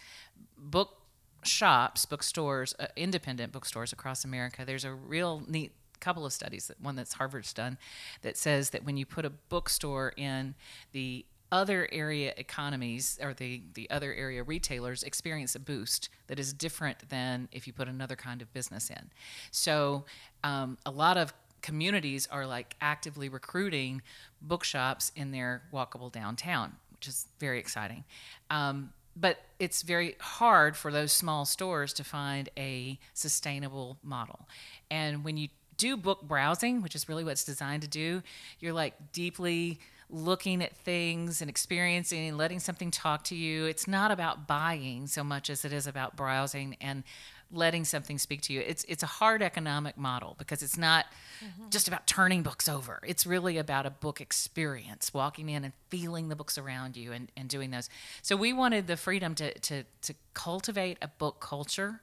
book 0.56 1.00
shops, 1.42 2.06
bookstores, 2.06 2.74
uh, 2.78 2.86
independent 2.96 3.52
bookstores 3.52 3.92
across 3.92 4.24
America. 4.24 4.64
There's 4.64 4.84
a 4.84 4.92
real 4.92 5.42
neat 5.48 5.72
couple 6.00 6.26
of 6.26 6.32
studies, 6.32 6.66
that 6.66 6.80
one 6.80 6.96
that's 6.96 7.14
Harvard's 7.14 7.54
done, 7.54 7.78
that 8.22 8.36
says 8.36 8.70
that 8.70 8.84
when 8.84 8.96
you 8.96 9.06
put 9.06 9.24
a 9.24 9.30
bookstore 9.30 10.12
in 10.16 10.54
the 10.92 11.24
other 11.54 11.88
area 11.92 12.34
economies 12.36 13.16
or 13.22 13.32
the, 13.32 13.62
the 13.74 13.88
other 13.88 14.12
area 14.12 14.42
retailers 14.42 15.04
experience 15.04 15.54
a 15.54 15.60
boost 15.60 16.08
that 16.26 16.40
is 16.40 16.52
different 16.52 17.08
than 17.10 17.48
if 17.52 17.68
you 17.68 17.72
put 17.72 17.86
another 17.86 18.16
kind 18.16 18.42
of 18.42 18.52
business 18.52 18.90
in. 18.90 19.10
So 19.52 20.04
um, 20.42 20.78
a 20.84 20.90
lot 20.90 21.16
of 21.16 21.32
communities 21.62 22.26
are 22.32 22.44
like 22.44 22.74
actively 22.80 23.28
recruiting 23.28 24.02
bookshops 24.42 25.12
in 25.14 25.30
their 25.30 25.62
walkable 25.72 26.10
downtown, 26.10 26.72
which 26.90 27.06
is 27.06 27.28
very 27.38 27.60
exciting. 27.60 28.02
Um, 28.50 28.92
but 29.16 29.38
it's 29.60 29.82
very 29.82 30.16
hard 30.18 30.76
for 30.76 30.90
those 30.90 31.12
small 31.12 31.44
stores 31.44 31.92
to 31.92 32.02
find 32.02 32.48
a 32.58 32.98
sustainable 33.12 33.96
model. 34.02 34.48
And 34.90 35.22
when 35.22 35.36
you 35.36 35.50
do 35.76 35.96
book 35.96 36.22
browsing, 36.22 36.82
which 36.82 36.96
is 36.96 37.08
really 37.08 37.22
what 37.22 37.30
it's 37.30 37.44
designed 37.44 37.82
to 37.82 37.88
do, 37.88 38.24
you're 38.58 38.72
like 38.72 39.12
deeply 39.12 39.78
looking 40.10 40.62
at 40.62 40.76
things 40.76 41.40
and 41.40 41.48
experiencing 41.50 42.28
and 42.28 42.38
letting 42.38 42.60
something 42.60 42.90
talk 42.90 43.24
to 43.24 43.34
you. 43.34 43.66
It's 43.66 43.88
not 43.88 44.10
about 44.10 44.46
buying 44.46 45.06
so 45.06 45.24
much 45.24 45.50
as 45.50 45.64
it 45.64 45.72
is 45.72 45.86
about 45.86 46.16
browsing 46.16 46.76
and 46.80 47.04
letting 47.52 47.84
something 47.84 48.18
speak 48.18 48.42
to 48.42 48.52
you. 48.52 48.60
It's 48.60 48.84
it's 48.84 49.02
a 49.02 49.06
hard 49.06 49.42
economic 49.42 49.96
model 49.96 50.34
because 50.38 50.62
it's 50.62 50.76
not 50.76 51.06
mm-hmm. 51.44 51.68
just 51.70 51.88
about 51.88 52.06
turning 52.06 52.42
books 52.42 52.68
over. 52.68 53.00
It's 53.06 53.26
really 53.26 53.58
about 53.58 53.86
a 53.86 53.90
book 53.90 54.20
experience, 54.20 55.14
walking 55.14 55.48
in 55.48 55.64
and 55.64 55.72
feeling 55.88 56.28
the 56.28 56.36
books 56.36 56.58
around 56.58 56.96
you 56.96 57.12
and, 57.12 57.30
and 57.36 57.48
doing 57.48 57.70
those. 57.70 57.88
So 58.22 58.36
we 58.36 58.52
wanted 58.52 58.86
the 58.86 58.96
freedom 58.96 59.34
to 59.36 59.56
to 59.58 59.84
to 60.02 60.14
cultivate 60.34 60.98
a 61.00 61.08
book 61.08 61.40
culture 61.40 62.00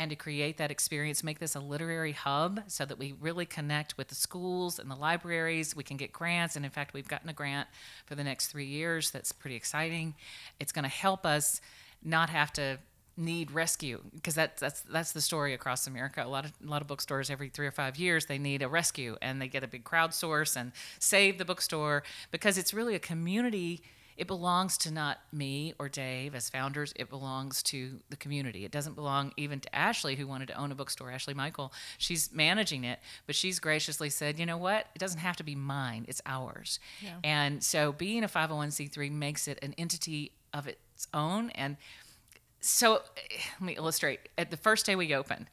and 0.00 0.08
to 0.08 0.16
create 0.16 0.56
that 0.56 0.70
experience, 0.70 1.22
make 1.22 1.40
this 1.40 1.54
a 1.54 1.60
literary 1.60 2.12
hub 2.12 2.62
so 2.68 2.86
that 2.86 2.98
we 2.98 3.12
really 3.20 3.44
connect 3.44 3.98
with 3.98 4.08
the 4.08 4.14
schools 4.14 4.78
and 4.78 4.90
the 4.90 4.94
libraries. 4.94 5.76
We 5.76 5.82
can 5.84 5.98
get 5.98 6.10
grants. 6.10 6.56
And 6.56 6.64
in 6.64 6.70
fact, 6.70 6.94
we've 6.94 7.06
gotten 7.06 7.28
a 7.28 7.34
grant 7.34 7.68
for 8.06 8.14
the 8.14 8.24
next 8.24 8.46
three 8.46 8.64
years 8.64 9.10
that's 9.10 9.30
pretty 9.30 9.56
exciting. 9.56 10.14
It's 10.58 10.72
going 10.72 10.84
to 10.84 10.88
help 10.88 11.26
us 11.26 11.60
not 12.02 12.30
have 12.30 12.50
to 12.54 12.78
need 13.18 13.50
rescue 13.50 14.00
because 14.14 14.34
that's 14.34 14.58
that's 14.58 14.80
that's 14.82 15.12
the 15.12 15.20
story 15.20 15.52
across 15.52 15.86
America. 15.86 16.24
A 16.24 16.26
lot 16.26 16.46
of 16.46 16.52
a 16.64 16.70
lot 16.70 16.80
of 16.80 16.88
bookstores 16.88 17.28
every 17.28 17.50
three 17.50 17.66
or 17.66 17.70
five 17.70 17.98
years 17.98 18.24
they 18.24 18.38
need 18.38 18.62
a 18.62 18.68
rescue 18.68 19.18
and 19.20 19.42
they 19.42 19.48
get 19.48 19.62
a 19.62 19.68
big 19.68 19.84
crowdsource 19.84 20.56
and 20.56 20.72
save 20.98 21.36
the 21.36 21.44
bookstore 21.44 22.04
because 22.30 22.56
it's 22.56 22.72
really 22.72 22.94
a 22.94 22.98
community. 22.98 23.82
It 24.20 24.26
belongs 24.26 24.76
to 24.78 24.90
not 24.90 25.18
me 25.32 25.72
or 25.78 25.88
Dave 25.88 26.34
as 26.34 26.50
founders. 26.50 26.92
It 26.94 27.08
belongs 27.08 27.62
to 27.64 28.00
the 28.10 28.16
community. 28.16 28.66
It 28.66 28.70
doesn't 28.70 28.94
belong 28.94 29.32
even 29.38 29.60
to 29.60 29.74
Ashley, 29.74 30.14
who 30.14 30.26
wanted 30.26 30.48
to 30.48 30.54
own 30.60 30.70
a 30.70 30.74
bookstore. 30.74 31.10
Ashley 31.10 31.32
Michael, 31.32 31.72
she's 31.96 32.30
managing 32.30 32.84
it, 32.84 32.98
but 33.26 33.34
she's 33.34 33.58
graciously 33.58 34.10
said, 34.10 34.38
"You 34.38 34.44
know 34.44 34.58
what? 34.58 34.88
It 34.94 34.98
doesn't 34.98 35.20
have 35.20 35.36
to 35.36 35.42
be 35.42 35.54
mine. 35.54 36.04
It's 36.06 36.20
ours." 36.26 36.78
And 37.24 37.64
so, 37.64 37.92
being 37.92 38.22
a 38.22 38.28
501c3 38.28 39.10
makes 39.10 39.48
it 39.48 39.58
an 39.62 39.74
entity 39.78 40.32
of 40.52 40.68
its 40.68 41.08
own 41.14 41.48
and 41.50 41.78
so 42.60 42.96
eh, 42.96 43.36
let 43.58 43.66
me 43.66 43.76
illustrate. 43.76 44.20
At 44.36 44.50
the 44.50 44.58
first 44.58 44.84
day 44.84 44.96
we 44.96 45.14
opened 45.14 45.46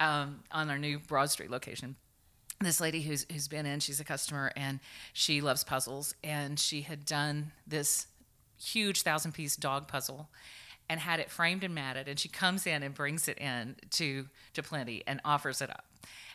um, 0.00 0.40
on 0.50 0.70
our 0.70 0.78
new 0.78 0.98
Broad 0.98 1.30
Street 1.30 1.50
location, 1.50 1.94
this 2.60 2.80
lady 2.80 3.02
who's 3.02 3.26
who's 3.30 3.48
been 3.48 3.66
in, 3.66 3.80
she's 3.80 4.00
a 4.00 4.04
customer 4.04 4.52
and 4.56 4.80
she 5.12 5.40
loves 5.40 5.64
puzzles, 5.64 6.14
and 6.24 6.58
she 6.58 6.82
had 6.82 7.04
done 7.04 7.52
this 7.66 8.06
huge 8.60 9.02
thousand 9.02 9.32
piece 9.32 9.56
dog 9.56 9.86
puzzle 9.86 10.28
and 10.88 11.00
had 11.00 11.20
it 11.20 11.30
framed 11.30 11.64
and 11.64 11.74
matted 11.74 12.08
and 12.08 12.18
she 12.18 12.28
comes 12.28 12.66
in 12.66 12.82
and 12.82 12.94
brings 12.94 13.28
it 13.28 13.38
in 13.38 13.76
to 13.90 14.26
to 14.54 14.62
plenty 14.62 15.02
and 15.06 15.20
offers 15.24 15.60
it 15.60 15.70
up. 15.70 15.84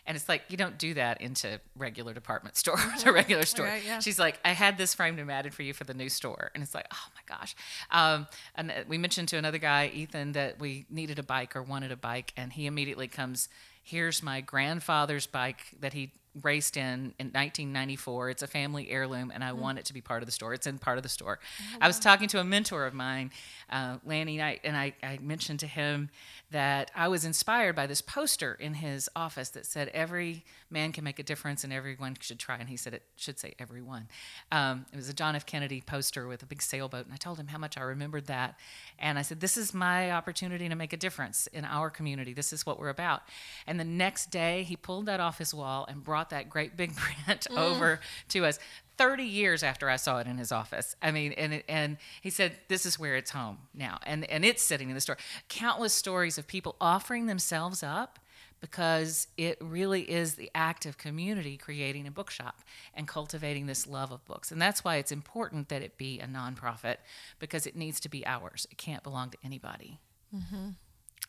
And 0.05 0.17
it's 0.17 0.27
like 0.27 0.43
you 0.49 0.57
don't 0.57 0.77
do 0.77 0.93
that 0.95 1.21
into 1.21 1.61
regular 1.77 2.13
department 2.13 2.57
store 2.57 2.77
to 2.99 3.11
regular 3.11 3.45
store. 3.45 3.65
Right, 3.65 3.85
yeah. 3.85 3.99
she's 3.99 4.19
like 4.19 4.39
i 4.45 4.51
had 4.51 4.77
this 4.77 4.93
framed 4.93 5.17
and 5.17 5.27
matted 5.27 5.53
for 5.53 5.63
you 5.63 5.73
for 5.73 5.83
the 5.83 5.93
new 5.93 6.09
store. 6.09 6.51
And 6.53 6.63
it's 6.63 6.75
like 6.75 6.87
oh 6.93 7.07
my 7.15 7.37
gosh. 7.37 7.55
Um, 7.91 8.27
and 8.55 8.71
uh, 8.71 8.73
we 8.87 8.97
mentioned 8.97 9.29
to 9.29 9.37
another 9.37 9.57
guy 9.57 9.91
ethan 9.93 10.33
that 10.33 10.59
we 10.59 10.85
needed 10.89 11.19
a 11.19 11.23
bike 11.23 11.55
or 11.55 11.63
wanted 11.63 11.91
a 11.91 11.97
bike 11.97 12.33
and 12.37 12.53
he 12.53 12.65
immediately 12.65 13.07
comes 13.07 13.49
here's 13.83 14.23
my 14.23 14.41
grandfather's 14.41 15.27
bike 15.27 15.75
that 15.79 15.93
he 15.93 16.11
raced 16.41 16.77
in 16.77 17.13
in 17.19 17.27
1994 17.27 18.31
it's 18.31 18.41
a 18.41 18.47
family 18.47 18.89
heirloom 18.89 19.31
and 19.31 19.43
i 19.43 19.51
want 19.53 19.77
it 19.77 19.85
to 19.85 19.93
be 19.93 20.01
part 20.01 20.23
of 20.23 20.25
the 20.25 20.31
store. 20.31 20.51
It's 20.51 20.65
in 20.65 20.79
part 20.79 20.97
of 20.97 21.03
the 21.03 21.09
store. 21.09 21.37
I 21.79 21.85
was 21.85 21.99
talking 21.99 22.27
to 22.29 22.39
a 22.39 22.43
mentor 22.43 22.87
of 22.87 22.93
mine 22.95 23.29
uh, 23.69 23.97
lanny 24.03 24.37
knight 24.37 24.61
and 24.63 24.75
I, 24.75 24.93
I 25.03 25.19
mentioned 25.21 25.59
to 25.59 25.67
him 25.67 26.09
that 26.49 26.89
i 26.95 27.07
was 27.07 27.23
inspired 27.23 27.75
by 27.75 27.85
this 27.85 28.01
poster 28.01 28.57
in 28.59 28.75
his 28.75 29.09
office 29.15 29.49
that 29.49 29.65
said 29.67 29.89
every 29.89 30.43
man 30.71 30.91
can 30.91 31.03
make 31.03 31.19
a 31.19 31.23
difference 31.23 31.63
and 31.63 31.71
everyone 31.71 32.15
should 32.19 32.39
try 32.39 32.57
and 32.57 32.67
he 32.67 32.77
said 32.77 32.95
it 32.95 33.03
should 33.15 33.37
say 33.37 33.53
everyone. 33.59 34.07
Um, 34.51 34.87
it 34.91 34.95
was 34.95 35.09
a 35.09 35.13
john 35.13 35.35
f. 35.35 35.45
Kennedy 35.45 35.81
poster 35.85 36.27
with 36.27 36.41
a 36.41 36.47
big 36.47 36.63
sailboat 36.63 37.05
and 37.05 37.13
i 37.13 37.17
told 37.17 37.39
him 37.39 37.47
how 37.47 37.59
much 37.59 37.77
i 37.77 37.81
remembered 37.81 38.25
that. 38.25 38.55
And 38.97 39.19
i 39.19 39.21
said 39.21 39.39
this 39.39 39.55
is 39.55 39.71
my 39.71 40.11
opportunity 40.11 40.67
to 40.67 40.75
make 40.75 40.93
a 40.93 40.97
difference 40.97 41.45
in 41.53 41.63
our 41.63 41.91
community. 41.91 42.33
This 42.33 42.51
is 42.53 42.65
what 42.65 42.79
we're 42.79 42.89
about. 42.89 43.21
and 43.67 43.72
the 43.79 43.85
next 43.85 44.31
day 44.31 44.63
he 44.63 44.75
pulled 44.75 45.05
that 45.05 45.19
off 45.19 45.37
his 45.37 45.53
wall 45.53 45.85
and 45.89 46.03
brought 46.03 46.29
that 46.31 46.49
great 46.49 46.75
big 46.75 46.95
print 47.25 47.47
mm. 47.49 47.57
over 47.57 47.99
to 48.29 48.45
us 48.45 48.59
30 48.97 49.23
years 49.23 49.63
after 49.63 49.89
I 49.89 49.95
saw 49.95 50.19
it 50.19 50.27
in 50.27 50.37
his 50.37 50.51
office. 50.51 50.95
I 51.01 51.11
mean, 51.11 51.31
and 51.33 51.63
and 51.67 51.97
he 52.21 52.29
said, 52.29 52.53
"This 52.67 52.85
is 52.85 52.99
where 52.99 53.15
it's 53.15 53.31
home 53.31 53.57
now," 53.73 53.99
and 54.03 54.29
and 54.29 54.45
it's 54.45 54.63
sitting 54.63 54.89
in 54.89 54.95
the 54.95 55.01
store. 55.01 55.17
Countless 55.49 55.93
stories 55.93 56.37
of 56.37 56.47
people 56.47 56.75
offering 56.79 57.25
themselves 57.25 57.81
up 57.81 58.19
because 58.63 59.27
it 59.35 59.57
really 59.59 60.09
is 60.09 60.35
the 60.35 60.49
act 60.55 60.85
of 60.85 60.97
community 60.97 61.57
creating 61.57 62.07
a 62.07 62.11
bookshop 62.11 62.61
and 62.93 63.09
cultivating 63.09 63.65
this 63.65 63.85
love 63.85 64.09
of 64.09 64.23
books. 64.23 64.53
And 64.53 64.61
that's 64.61 64.85
why 64.85 64.95
it's 64.95 65.11
important 65.11 65.67
that 65.67 65.81
it 65.81 65.97
be 65.97 66.21
a 66.21 66.27
nonprofit 66.27 66.95
because 67.39 67.67
it 67.67 67.75
needs 67.75 67.99
to 67.99 68.09
be 68.09 68.25
ours. 68.25 68.65
It 68.71 68.77
can't 68.77 69.03
belong 69.03 69.31
to 69.31 69.37
anybody. 69.43 69.99
Mm-hmm. 70.33 70.69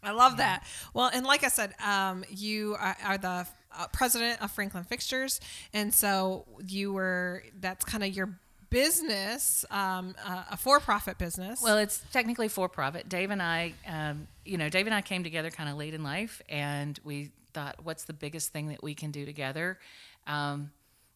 I 0.05 0.12
love 0.12 0.37
that. 0.38 0.64
Well, 0.93 1.11
and 1.12 1.27
like 1.27 1.45
I 1.45 1.49
said, 1.49 1.75
um, 1.85 2.25
you 2.29 2.77
are, 2.79 2.97
are 3.05 3.19
the 3.19 3.47
uh, 3.77 3.87
president 3.93 4.43
of 4.43 4.51
Franklin 4.51 4.85
Fixtures, 4.85 5.40
and 5.73 5.93
so 5.93 6.47
you 6.67 6.93
were. 6.93 7.42
That's 7.61 7.85
kind 7.85 8.05
of 8.05 8.15
your 8.15 8.38
business, 8.71 9.65
um, 9.71 10.17
uh, 10.27 10.44
a 10.50 10.57
for-profit 10.57 11.17
business. 11.17 11.63
Well, 11.63 11.79
it's 11.79 12.02
technically 12.13 12.48
for 12.48 12.69
profit. 12.69 13.09
Dave 13.09 13.31
and 13.31 13.40
I, 13.40 13.75
um, 13.87 14.27
you 14.44 14.59
know, 14.59 14.69
Dave 14.69 14.87
and 14.87 14.94
I 14.94 15.00
came 15.00 15.23
together 15.23 15.50
kind 15.50 15.71
of 15.71 15.77
late 15.77 15.94
in 15.94 16.02
life, 16.02 16.42
and 16.48 16.98
we 17.05 17.31
thought, 17.52 17.77
what's 17.85 18.02
the 18.05 18.13
biggest 18.13 18.52
thing 18.52 18.69
that 18.69 18.83
we 18.83 18.94
can 18.94 19.13
do 19.13 19.25
together 19.25 19.79
um, 20.27 20.73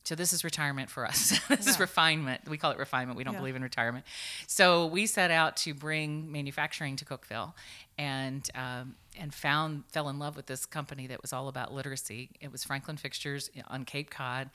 so 0.09 0.15
this 0.15 0.33
is 0.33 0.43
retirement 0.43 0.89
for 0.89 1.05
us. 1.05 1.39
this 1.49 1.67
is 1.67 1.79
refinement. 1.79 2.49
We 2.49 2.57
call 2.57 2.71
it 2.71 2.79
refinement. 2.79 3.19
We 3.19 3.25
don't 3.25 3.35
Yeah. 3.35 3.41
believe 3.41 3.57
in 3.57 3.63
retirement. 3.63 4.07
So 4.47 4.87
we 4.87 5.05
set 5.05 5.31
out 5.31 5.59
to 5.59 5.75
bring 5.75 6.33
manufacturing 6.33 6.97
to 6.97 7.05
Cookeville, 7.05 7.53
and 7.99 8.49
um, 8.55 8.97
and 9.19 9.35
found 9.35 9.85
fell 9.93 10.09
in 10.09 10.19
love 10.19 10.35
with 10.35 10.47
this 10.47 10.65
company 10.65 11.09
that 11.09 11.21
was 11.21 11.35
all 11.35 11.49
about 11.49 11.75
literacy. 11.75 12.31
It 12.41 12.51
was 12.51 12.65
Franklin 12.65 12.97
Fixtures 12.97 13.51
on 13.67 13.85
Cape 13.85 14.09
Cod, 14.09 14.49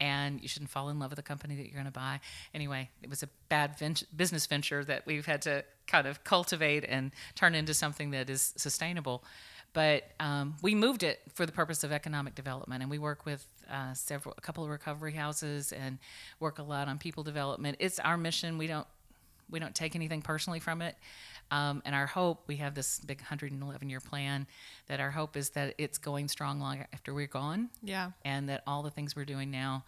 and 0.00 0.42
you 0.42 0.48
shouldn't 0.48 0.70
fall 0.70 0.88
in 0.88 0.98
love 0.98 1.10
with 1.10 1.20
a 1.20 1.22
company 1.22 1.54
that 1.54 1.66
you're 1.66 1.74
going 1.74 1.84
to 1.86 1.92
buy. 1.92 2.18
Anyway, 2.52 2.90
it 3.00 3.08
was 3.08 3.22
a 3.22 3.28
bad 3.48 3.76
business 4.16 4.46
venture 4.46 4.84
that 4.84 5.06
we've 5.06 5.26
had 5.26 5.40
to 5.42 5.64
kind 5.86 6.08
of 6.08 6.24
cultivate 6.24 6.84
and 6.84 7.12
turn 7.36 7.54
into 7.54 7.74
something 7.74 8.10
that 8.10 8.28
is 8.28 8.54
sustainable. 8.56 9.22
But 9.76 10.04
um, 10.20 10.54
we 10.62 10.74
moved 10.74 11.02
it 11.02 11.20
for 11.34 11.44
the 11.44 11.52
purpose 11.52 11.84
of 11.84 11.92
economic 11.92 12.34
development, 12.34 12.80
and 12.80 12.90
we 12.90 12.96
work 12.98 13.26
with 13.26 13.46
uh, 13.70 13.92
several, 13.92 14.34
a 14.38 14.40
couple 14.40 14.64
of 14.64 14.70
recovery 14.70 15.12
houses, 15.12 15.70
and 15.70 15.98
work 16.40 16.58
a 16.58 16.62
lot 16.62 16.88
on 16.88 16.96
people 16.96 17.22
development. 17.22 17.76
It's 17.78 17.98
our 17.98 18.16
mission. 18.16 18.56
We 18.56 18.68
don't 18.68 18.86
we 19.50 19.58
don't 19.58 19.74
take 19.74 19.94
anything 19.94 20.22
personally 20.22 20.60
from 20.60 20.80
it. 20.80 20.96
Um, 21.50 21.82
and 21.84 21.94
our 21.94 22.06
hope, 22.06 22.44
we 22.46 22.56
have 22.56 22.74
this 22.74 23.00
big 23.00 23.18
111 23.20 23.90
year 23.90 24.00
plan 24.00 24.46
that 24.88 24.98
our 24.98 25.10
hope 25.10 25.36
is 25.36 25.50
that 25.50 25.74
it's 25.76 25.98
going 25.98 26.28
strong 26.28 26.58
long 26.58 26.78
after 26.94 27.12
we're 27.12 27.26
gone 27.28 27.68
Yeah. 27.82 28.12
and 28.24 28.48
that 28.48 28.62
all 28.66 28.82
the 28.82 28.90
things 28.90 29.14
we're 29.14 29.26
doing 29.26 29.50
now 29.50 29.84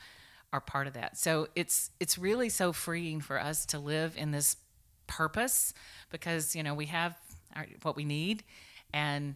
are 0.52 0.60
part 0.60 0.86
of 0.86 0.92
that. 0.92 1.16
So 1.16 1.48
it's 1.56 1.90
it's 1.98 2.18
really 2.18 2.50
so 2.50 2.74
freeing 2.74 3.22
for 3.22 3.40
us 3.40 3.64
to 3.66 3.78
live 3.78 4.18
in 4.18 4.32
this 4.32 4.58
purpose 5.06 5.72
because 6.10 6.54
you 6.54 6.62
know 6.62 6.74
we 6.74 6.86
have 6.86 7.16
our, 7.56 7.66
what 7.80 7.96
we 7.96 8.04
need 8.04 8.44
and 8.92 9.34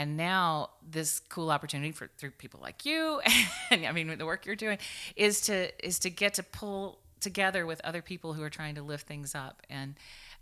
and 0.00 0.16
now 0.16 0.70
this 0.90 1.20
cool 1.28 1.50
opportunity 1.50 1.92
for 1.92 2.08
through 2.16 2.30
people 2.30 2.58
like 2.62 2.86
you 2.86 3.20
and 3.70 3.84
I 3.84 3.92
mean 3.92 4.16
the 4.16 4.24
work 4.24 4.46
you're 4.46 4.56
doing 4.56 4.78
is 5.14 5.42
to 5.42 5.86
is 5.86 5.98
to 6.00 6.10
get 6.10 6.34
to 6.34 6.42
pull 6.42 7.00
together 7.20 7.66
with 7.66 7.82
other 7.84 8.00
people 8.00 8.32
who 8.32 8.42
are 8.42 8.48
trying 8.48 8.76
to 8.76 8.82
lift 8.82 9.06
things 9.06 9.34
up 9.34 9.62
and 9.68 9.94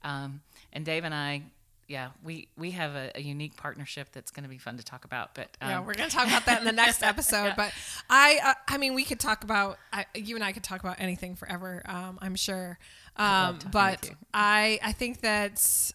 um, 0.05 0.43
and 0.73 0.85
Dave 0.85 1.03
and 1.03 1.13
I 1.13 1.43
yeah 1.89 2.11
we 2.23 2.47
we 2.57 2.71
have 2.71 2.95
a, 2.95 3.11
a 3.17 3.21
unique 3.21 3.57
partnership 3.57 4.13
that's 4.13 4.31
going 4.31 4.45
to 4.45 4.49
be 4.49 4.59
fun 4.59 4.77
to 4.77 4.85
talk 4.85 5.05
about 5.05 5.35
but 5.35 5.49
um, 5.61 5.71
yeah, 5.71 5.81
we're 5.81 5.95
gonna 5.95 6.09
talk 6.09 6.29
about 6.29 6.47
that 6.47 6.61
in 6.61 6.65
the 6.65 6.71
next 6.71 7.03
episode. 7.03 7.55
But 7.57 7.73
I, 8.09 8.39
uh, 8.45 8.55
I 8.69 8.79
mean, 8.79 8.95
we 8.95 9.05
could 9.05 9.19
talk 9.19 9.43
about 9.43 9.79
I, 9.93 10.07
you 10.15 10.37
and 10.37 10.45
I 10.45 10.53
could 10.53 10.63
talk 10.63 10.81
about 10.81 11.01
anything 11.01 11.35
forever. 11.35 11.83
Um, 11.85 12.19
I'm 12.23 12.37
sure. 12.37 12.79
Um, 13.17 13.59
but. 13.73 14.11
I, 14.33 14.79
I 14.83 14.93
think 14.93 15.21
that's. 15.21 15.93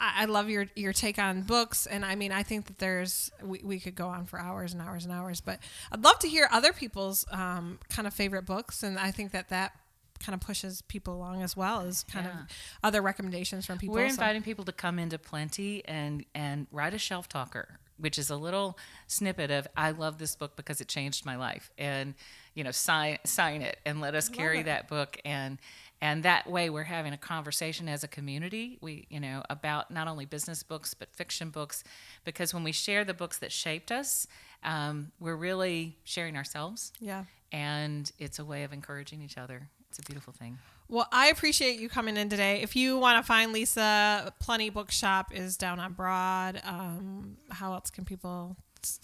I 0.00 0.22
I 0.22 0.24
love 0.26 0.48
your 0.48 0.66
your 0.74 0.92
take 0.92 1.18
on 1.18 1.42
books, 1.42 1.86
and 1.86 2.04
I 2.04 2.14
mean, 2.14 2.32
I 2.32 2.42
think 2.42 2.66
that 2.66 2.78
there's 2.78 3.30
we, 3.42 3.60
we 3.62 3.80
could 3.80 3.94
go 3.94 4.08
on 4.08 4.26
for 4.26 4.38
hours 4.40 4.72
and 4.72 4.82
hours 4.82 5.04
and 5.04 5.12
hours. 5.12 5.40
But 5.40 5.60
I'd 5.92 6.02
love 6.04 6.18
to 6.20 6.28
hear 6.28 6.48
other 6.50 6.72
people's 6.72 7.24
um, 7.30 7.78
kind 7.88 8.06
of 8.06 8.14
favorite 8.14 8.46
books, 8.46 8.82
and 8.82 8.98
I 8.98 9.10
think 9.10 9.32
that 9.32 9.48
that 9.50 9.72
kind 10.18 10.34
of 10.34 10.40
pushes 10.40 10.80
people 10.82 11.14
along 11.14 11.42
as 11.42 11.54
well 11.56 11.82
as 11.82 12.02
kind 12.04 12.24
Yeah. 12.26 12.40
of 12.40 12.46
other 12.82 13.02
recommendations 13.02 13.66
from 13.66 13.76
people. 13.78 13.94
We're 13.96 14.08
So- 14.08 14.14
inviting 14.14 14.42
people 14.42 14.64
to 14.64 14.72
come 14.72 14.98
into 14.98 15.18
Plenty 15.18 15.84
and 15.86 16.24
and 16.34 16.66
write 16.72 16.94
a 16.94 16.98
shelf 16.98 17.28
talker, 17.28 17.78
which 17.98 18.18
is 18.18 18.30
a 18.30 18.36
little 18.36 18.78
snippet 19.06 19.50
of 19.50 19.68
I 19.76 19.90
love 19.90 20.16
this 20.18 20.34
book 20.34 20.56
because 20.56 20.80
it 20.80 20.88
changed 20.88 21.26
my 21.26 21.36
life, 21.36 21.70
and 21.76 22.14
you 22.54 22.64
know 22.64 22.70
sign 22.70 23.18
sign 23.24 23.60
it 23.60 23.78
and 23.84 24.00
let 24.00 24.14
us 24.14 24.30
carry 24.30 24.62
that 24.62 24.88
book 24.88 25.20
and 25.26 25.58
and 26.00 26.22
that 26.22 26.48
way 26.48 26.70
we're 26.70 26.84
having 26.84 27.12
a 27.12 27.18
conversation 27.18 27.88
as 27.88 28.04
a 28.04 28.08
community 28.08 28.78
we 28.80 29.06
you 29.10 29.20
know 29.20 29.42
about 29.50 29.90
not 29.90 30.08
only 30.08 30.24
business 30.24 30.62
books 30.62 30.94
but 30.94 31.08
fiction 31.14 31.50
books 31.50 31.84
because 32.24 32.52
when 32.52 32.64
we 32.64 32.72
share 32.72 33.04
the 33.04 33.14
books 33.14 33.38
that 33.38 33.52
shaped 33.52 33.90
us 33.90 34.26
um, 34.64 35.12
we're 35.20 35.36
really 35.36 35.96
sharing 36.04 36.36
ourselves 36.36 36.92
yeah. 37.00 37.24
and 37.52 38.10
it's 38.18 38.38
a 38.38 38.44
way 38.44 38.64
of 38.64 38.72
encouraging 38.72 39.22
each 39.22 39.38
other 39.38 39.68
it's 39.88 39.98
a 39.98 40.02
beautiful 40.02 40.32
thing 40.32 40.58
Well, 40.88 41.08
I 41.10 41.28
appreciate 41.28 41.80
you 41.80 41.88
coming 41.88 42.16
in 42.16 42.28
today. 42.28 42.62
If 42.62 42.76
you 42.76 42.96
want 42.96 43.18
to 43.18 43.26
find 43.26 43.52
Lisa, 43.52 44.32
Plenty 44.38 44.70
Bookshop 44.70 45.34
is 45.34 45.56
down 45.56 45.80
on 45.80 45.94
Broad. 45.94 46.60
Um, 46.64 47.38
how 47.50 47.72
else 47.72 47.90
can 47.90 48.04
people 48.04 48.56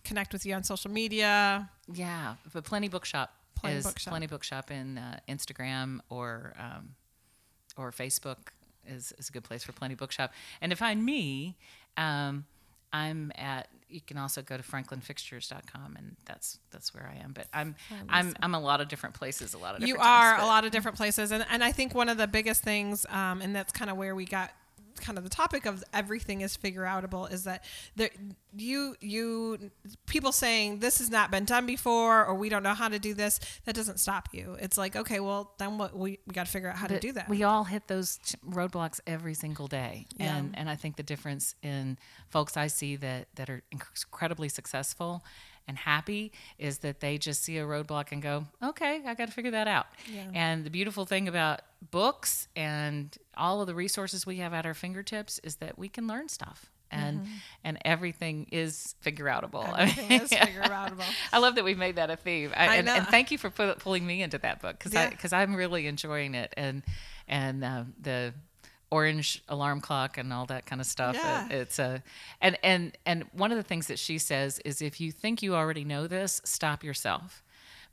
connect 0.04 0.32
with 0.32 0.46
you 0.46 0.54
on 0.54 0.62
social 0.62 0.92
media? 0.92 1.68
Yeah, 1.92 2.36
but 2.52 2.62
Plenty 2.62 2.88
Bookshop 2.88 3.34
Plenty 3.62 3.76
is 3.78 3.84
Bookshop. 3.86 4.10
Plenty 4.12 4.26
Bookshop 4.26 4.70
in 4.70 4.98
uh, 4.98 5.18
Instagram 5.28 6.00
or 6.10 6.52
um, 6.58 6.94
or 7.76 7.90
Facebook 7.90 8.48
is, 8.86 9.12
is 9.18 9.28
a 9.28 9.32
good 9.32 9.44
place 9.44 9.64
for 9.64 9.72
Plenty 9.72 9.94
Bookshop. 9.94 10.32
And 10.60 10.70
to 10.70 10.76
find 10.76 11.04
me, 11.04 11.56
um, 11.96 12.44
I'm 12.92 13.32
at. 13.36 13.68
You 13.88 14.00
can 14.00 14.16
also 14.16 14.40
go 14.40 14.56
to 14.56 14.62
franklinfixtures.com, 14.62 15.96
and 15.98 16.16
that's 16.24 16.58
that's 16.70 16.94
where 16.94 17.10
I 17.14 17.22
am. 17.22 17.32
But 17.32 17.46
I'm 17.52 17.74
I'm 18.08 18.34
I'm 18.40 18.54
a 18.54 18.60
lot 18.60 18.80
of 18.80 18.88
different 18.88 19.14
places, 19.14 19.52
a 19.52 19.58
lot 19.58 19.74
of 19.74 19.80
different 19.80 19.88
You 19.88 19.96
times, 19.96 20.40
are 20.40 20.44
a 20.44 20.46
lot 20.46 20.64
of 20.64 20.70
different 20.70 20.96
places, 20.96 21.30
and 21.30 21.44
and 21.50 21.62
I 21.62 21.72
think 21.72 21.94
one 21.94 22.08
of 22.08 22.16
the 22.16 22.26
biggest 22.26 22.62
things, 22.62 23.04
um, 23.10 23.42
and 23.42 23.54
that's 23.54 23.72
kind 23.72 23.90
of 23.90 23.96
where 23.98 24.14
we 24.14 24.24
got 24.24 24.50
kind 25.02 25.18
of 25.18 25.24
the 25.24 25.30
topic 25.30 25.66
of 25.66 25.84
everything 25.92 26.40
is 26.40 26.56
figure 26.56 26.82
outable 26.84 27.30
is 27.30 27.44
that 27.44 27.64
there 27.96 28.08
you 28.56 28.94
you 29.00 29.70
people 30.06 30.32
saying 30.32 30.78
this 30.78 30.98
has 30.98 31.10
not 31.10 31.30
been 31.30 31.44
done 31.44 31.66
before 31.66 32.24
or 32.24 32.34
we 32.34 32.48
don't 32.48 32.62
know 32.62 32.72
how 32.74 32.88
to 32.88 32.98
do 32.98 33.12
this 33.12 33.38
that 33.66 33.74
doesn't 33.74 33.98
stop 34.00 34.28
you. 34.32 34.56
It's 34.60 34.78
like 34.78 34.96
okay 34.96 35.20
well 35.20 35.52
then 35.58 35.76
what 35.76 35.94
we, 35.94 36.18
we 36.26 36.32
got 36.32 36.46
to 36.46 36.52
figure 36.52 36.70
out 36.70 36.76
how 36.76 36.86
to 36.86 36.98
do 37.00 37.12
that. 37.12 37.28
We 37.28 37.42
all 37.42 37.64
hit 37.64 37.88
those 37.88 38.18
roadblocks 38.48 39.00
every 39.06 39.34
single 39.34 39.66
day, 39.66 40.06
Yeah. 40.16 40.36
and 40.36 40.56
and 40.56 40.70
I 40.70 40.76
think 40.76 40.96
the 40.96 41.02
difference 41.02 41.54
in 41.62 41.98
folks 42.30 42.56
I 42.56 42.68
see 42.68 42.96
that 42.96 43.28
that 43.34 43.50
are 43.50 43.62
incredibly 43.70 44.48
successful 44.48 45.22
and 45.68 45.78
happy 45.78 46.32
is 46.58 46.78
that 46.78 47.00
they 47.00 47.18
just 47.18 47.42
see 47.42 47.58
a 47.58 47.64
roadblock 47.64 48.12
and 48.12 48.20
go, 48.22 48.44
okay, 48.62 49.00
I 49.06 49.14
got 49.14 49.26
to 49.28 49.32
figure 49.32 49.52
that 49.52 49.68
out. 49.68 49.86
Yeah. 50.12 50.24
And 50.34 50.64
the 50.64 50.70
beautiful 50.70 51.06
thing 51.06 51.28
about 51.28 51.60
books 51.90 52.48
and 52.56 53.16
all 53.36 53.60
of 53.60 53.66
the 53.66 53.74
resources 53.74 54.26
we 54.26 54.36
have 54.38 54.52
at 54.52 54.66
our 54.66 54.74
fingertips 54.74 55.38
is 55.44 55.56
that 55.56 55.78
we 55.78 55.88
can 55.88 56.06
learn 56.06 56.28
stuff. 56.28 56.70
And 56.94 57.26
and 57.64 57.78
everything 57.86 58.48
is 58.52 58.94
figure 59.00 59.24
outable. 59.24 59.64
I 59.66 59.86
Mm-hmm. 59.86 60.00
Everything 60.00 60.08
mean, 60.10 60.20
is 60.20 60.28
figure 60.46 60.60
outable. 60.62 61.04
I 61.32 61.38
love 61.38 61.54
that 61.54 61.64
we've 61.64 61.78
made 61.78 61.96
that 61.96 62.10
a 62.10 62.16
theme. 62.16 62.52
I, 62.54 62.66
I 62.66 62.74
and, 62.76 62.88
and 62.88 63.06
thank 63.06 63.30
you 63.30 63.38
for 63.38 63.48
pu- 63.48 63.76
pulling 63.76 64.06
me 64.06 64.20
into 64.22 64.36
that 64.38 64.60
book 64.60 64.78
because 64.78 64.92
Yeah. 64.92 65.04
I 65.04 65.08
because 65.08 65.32
I'm 65.32 65.54
really 65.54 65.86
enjoying 65.86 66.34
it 66.34 66.52
and 66.54 66.82
and 67.28 67.64
uh, 67.64 67.84
the 67.98 68.34
orange 68.92 69.42
alarm 69.48 69.80
clock 69.80 70.18
and 70.18 70.32
all 70.32 70.44
that 70.46 70.66
kind 70.66 70.80
of 70.80 70.86
stuff. 70.86 71.16
Yeah. 71.16 71.46
It, 71.46 71.52
it's 71.52 71.78
a 71.78 72.02
and 72.40 72.56
and 72.62 72.96
and 73.06 73.24
one 73.32 73.50
of 73.50 73.56
the 73.56 73.62
things 73.64 73.86
that 73.88 73.98
she 73.98 74.18
says 74.18 74.60
is 74.60 74.82
if 74.82 75.00
you 75.00 75.10
think 75.10 75.42
you 75.42 75.56
already 75.56 75.82
know 75.82 76.06
this, 76.06 76.40
stop 76.44 76.84
yourself. 76.84 77.42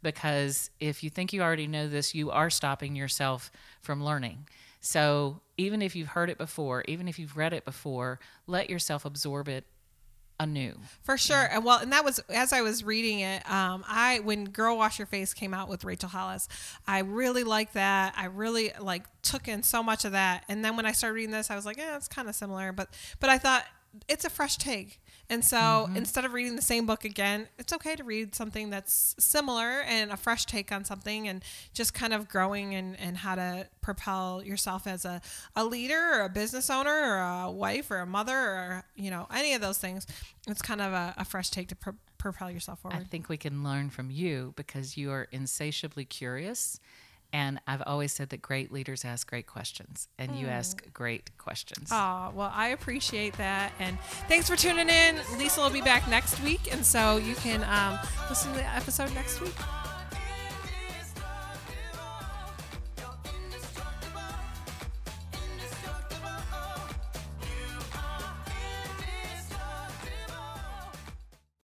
Because 0.02 0.70
if 0.80 1.04
you 1.04 1.10
think 1.10 1.34
you 1.34 1.41
already 1.41 1.68
know 1.68 1.88
this, 1.88 2.14
you 2.14 2.32
are 2.32 2.50
stopping 2.50 2.95
yourself 2.95 3.52
from 3.82 4.04
learning. 4.04 4.47
So 4.82 5.41
even 5.58 5.82
if 5.82 5.95
you've 5.95 6.10
heard 6.10 6.30
it 6.30 6.38
before, 6.38 6.84
even 6.88 7.08
if 7.08 7.20
you've 7.20 7.36
read 7.36 7.52
it 7.52 7.66
before, 7.66 8.20
let 8.47 8.70
yourself 8.70 9.04
absorb 9.04 9.50
it 9.50 9.66
anew. 10.40 10.74
For 11.04 11.18
sure. 11.18 11.50
And 11.52 11.64
well, 11.64 11.80
and 11.80 11.92
that 11.92 12.06
was 12.06 12.20
as 12.30 12.54
I 12.54 12.62
was 12.62 12.84
reading 12.84 13.20
it, 13.20 13.50
um, 13.50 13.84
I 13.88 14.20
when 14.20 14.46
Girl 14.46 14.78
Wash 14.78 14.98
Your 15.00 15.06
Face 15.06 15.34
came 15.34 15.54
out 15.54 15.70
with 15.70 15.84
Rachel 15.84 16.10
Hollis, 16.10 16.48
I 16.88 17.00
really 17.00 17.44
liked 17.44 17.74
that. 17.74 18.14
I 18.16 18.26
really 18.26 18.72
like 18.80 19.04
took 19.22 19.48
in 19.48 19.64
so 19.64 19.84
much 19.84 20.06
of 20.06 20.14
that. 20.14 20.46
And 20.48 20.64
then 20.64 20.76
when 20.76 20.86
I 20.86 20.92
started 20.94 21.16
reading 21.16 21.32
this, 21.32 21.52
I 21.52 21.56
was 21.56 21.66
like, 21.66 21.78
yeah, 21.78 21.96
it's 21.98 22.08
kind 22.08 22.30
of 22.30 22.36
similar, 22.36 22.72
but 22.72 22.90
but 23.20 23.30
I 23.30 23.38
thought 23.38 23.66
it's 24.08 24.26
a 24.26 24.30
fresh 24.30 24.58
take. 24.58 25.02
And 25.30 25.46
so 25.46 25.58
mm-hmm. 25.58 25.96
instead 25.96 26.26
of 26.26 26.34
reading 26.34 26.56
the 26.56 26.62
same 26.62 26.88
book 26.88 27.06
again, 27.06 27.48
it's 27.60 27.72
okay 27.74 27.96
to 27.96 28.04
read 28.04 28.34
something 28.34 28.72
that's 28.72 29.16
similar 29.20 29.82
and 29.82 30.12
a 30.12 30.18
fresh 30.18 30.46
take 30.46 30.72
on 30.72 30.86
something 30.86 31.28
and 31.28 31.44
just 31.74 31.94
kind 31.94 32.14
of 32.14 32.28
growing 32.28 32.74
and, 32.74 33.00
and 33.00 33.18
how 33.18 33.36
to 33.36 33.68
propel 33.82 34.42
yourself 34.44 34.88
as 34.88 35.06
a, 35.06 35.22
a 35.56 35.64
leader 35.64 36.00
or 36.14 36.22
a 36.22 36.30
business 36.30 36.70
owner 36.70 36.90
or 36.90 37.20
a 37.20 37.52
wife 37.52 37.92
or 37.92 37.98
a 37.98 38.08
mother 38.08 38.36
or, 38.36 38.84
you 38.96 39.12
know, 39.12 39.28
any 39.34 39.54
of 39.54 39.62
those 39.62 39.78
things. 39.78 40.08
It's 40.48 40.64
kind 40.64 40.82
of 40.82 40.94
a, 40.94 41.14
a 41.18 41.26
fresh 41.26 41.52
take 41.52 41.68
to 41.68 41.76
pro- 41.76 41.94
propel 42.18 42.50
yourself 42.50 42.80
forward. 42.80 43.00
I 43.00 43.04
think 43.04 43.30
we 43.30 43.38
can 43.38 43.64
learn 43.64 43.92
from 43.92 44.10
you 44.10 44.54
because 44.56 44.98
you 44.98 45.12
are 45.12 45.28
insatiably 45.32 46.06
curious. 46.06 46.80
And 47.32 47.60
I've 47.68 47.84
always 47.86 48.12
said 48.12 48.30
that 48.30 48.42
great 48.42 48.72
leaders 48.72 49.06
ask 49.06 49.30
great 49.30 49.46
questions, 49.46 50.08
and 50.18 50.36
you 50.36 50.48
ask 50.48 50.92
great 50.94 51.30
questions. 51.38 51.90
Oh, 51.92 52.32
well, 52.34 52.52
I 52.54 52.70
appreciate 52.70 53.34
that. 53.38 53.72
And 53.80 54.00
thanks 54.28 54.50
for 54.50 54.56
tuning 54.56 54.90
in. 54.90 55.18
Lisa 55.38 55.62
will 55.62 55.70
be 55.70 55.82
back 55.82 56.08
next 56.10 56.42
week. 56.42 56.74
And 56.74 56.84
so 56.84 57.18
you 57.18 57.36
can 57.36 57.64
um, 57.66 58.00
listen 58.30 58.52
to 58.54 58.58
the 58.58 58.76
episode 58.76 59.14
next 59.14 59.42
week. 59.42 59.56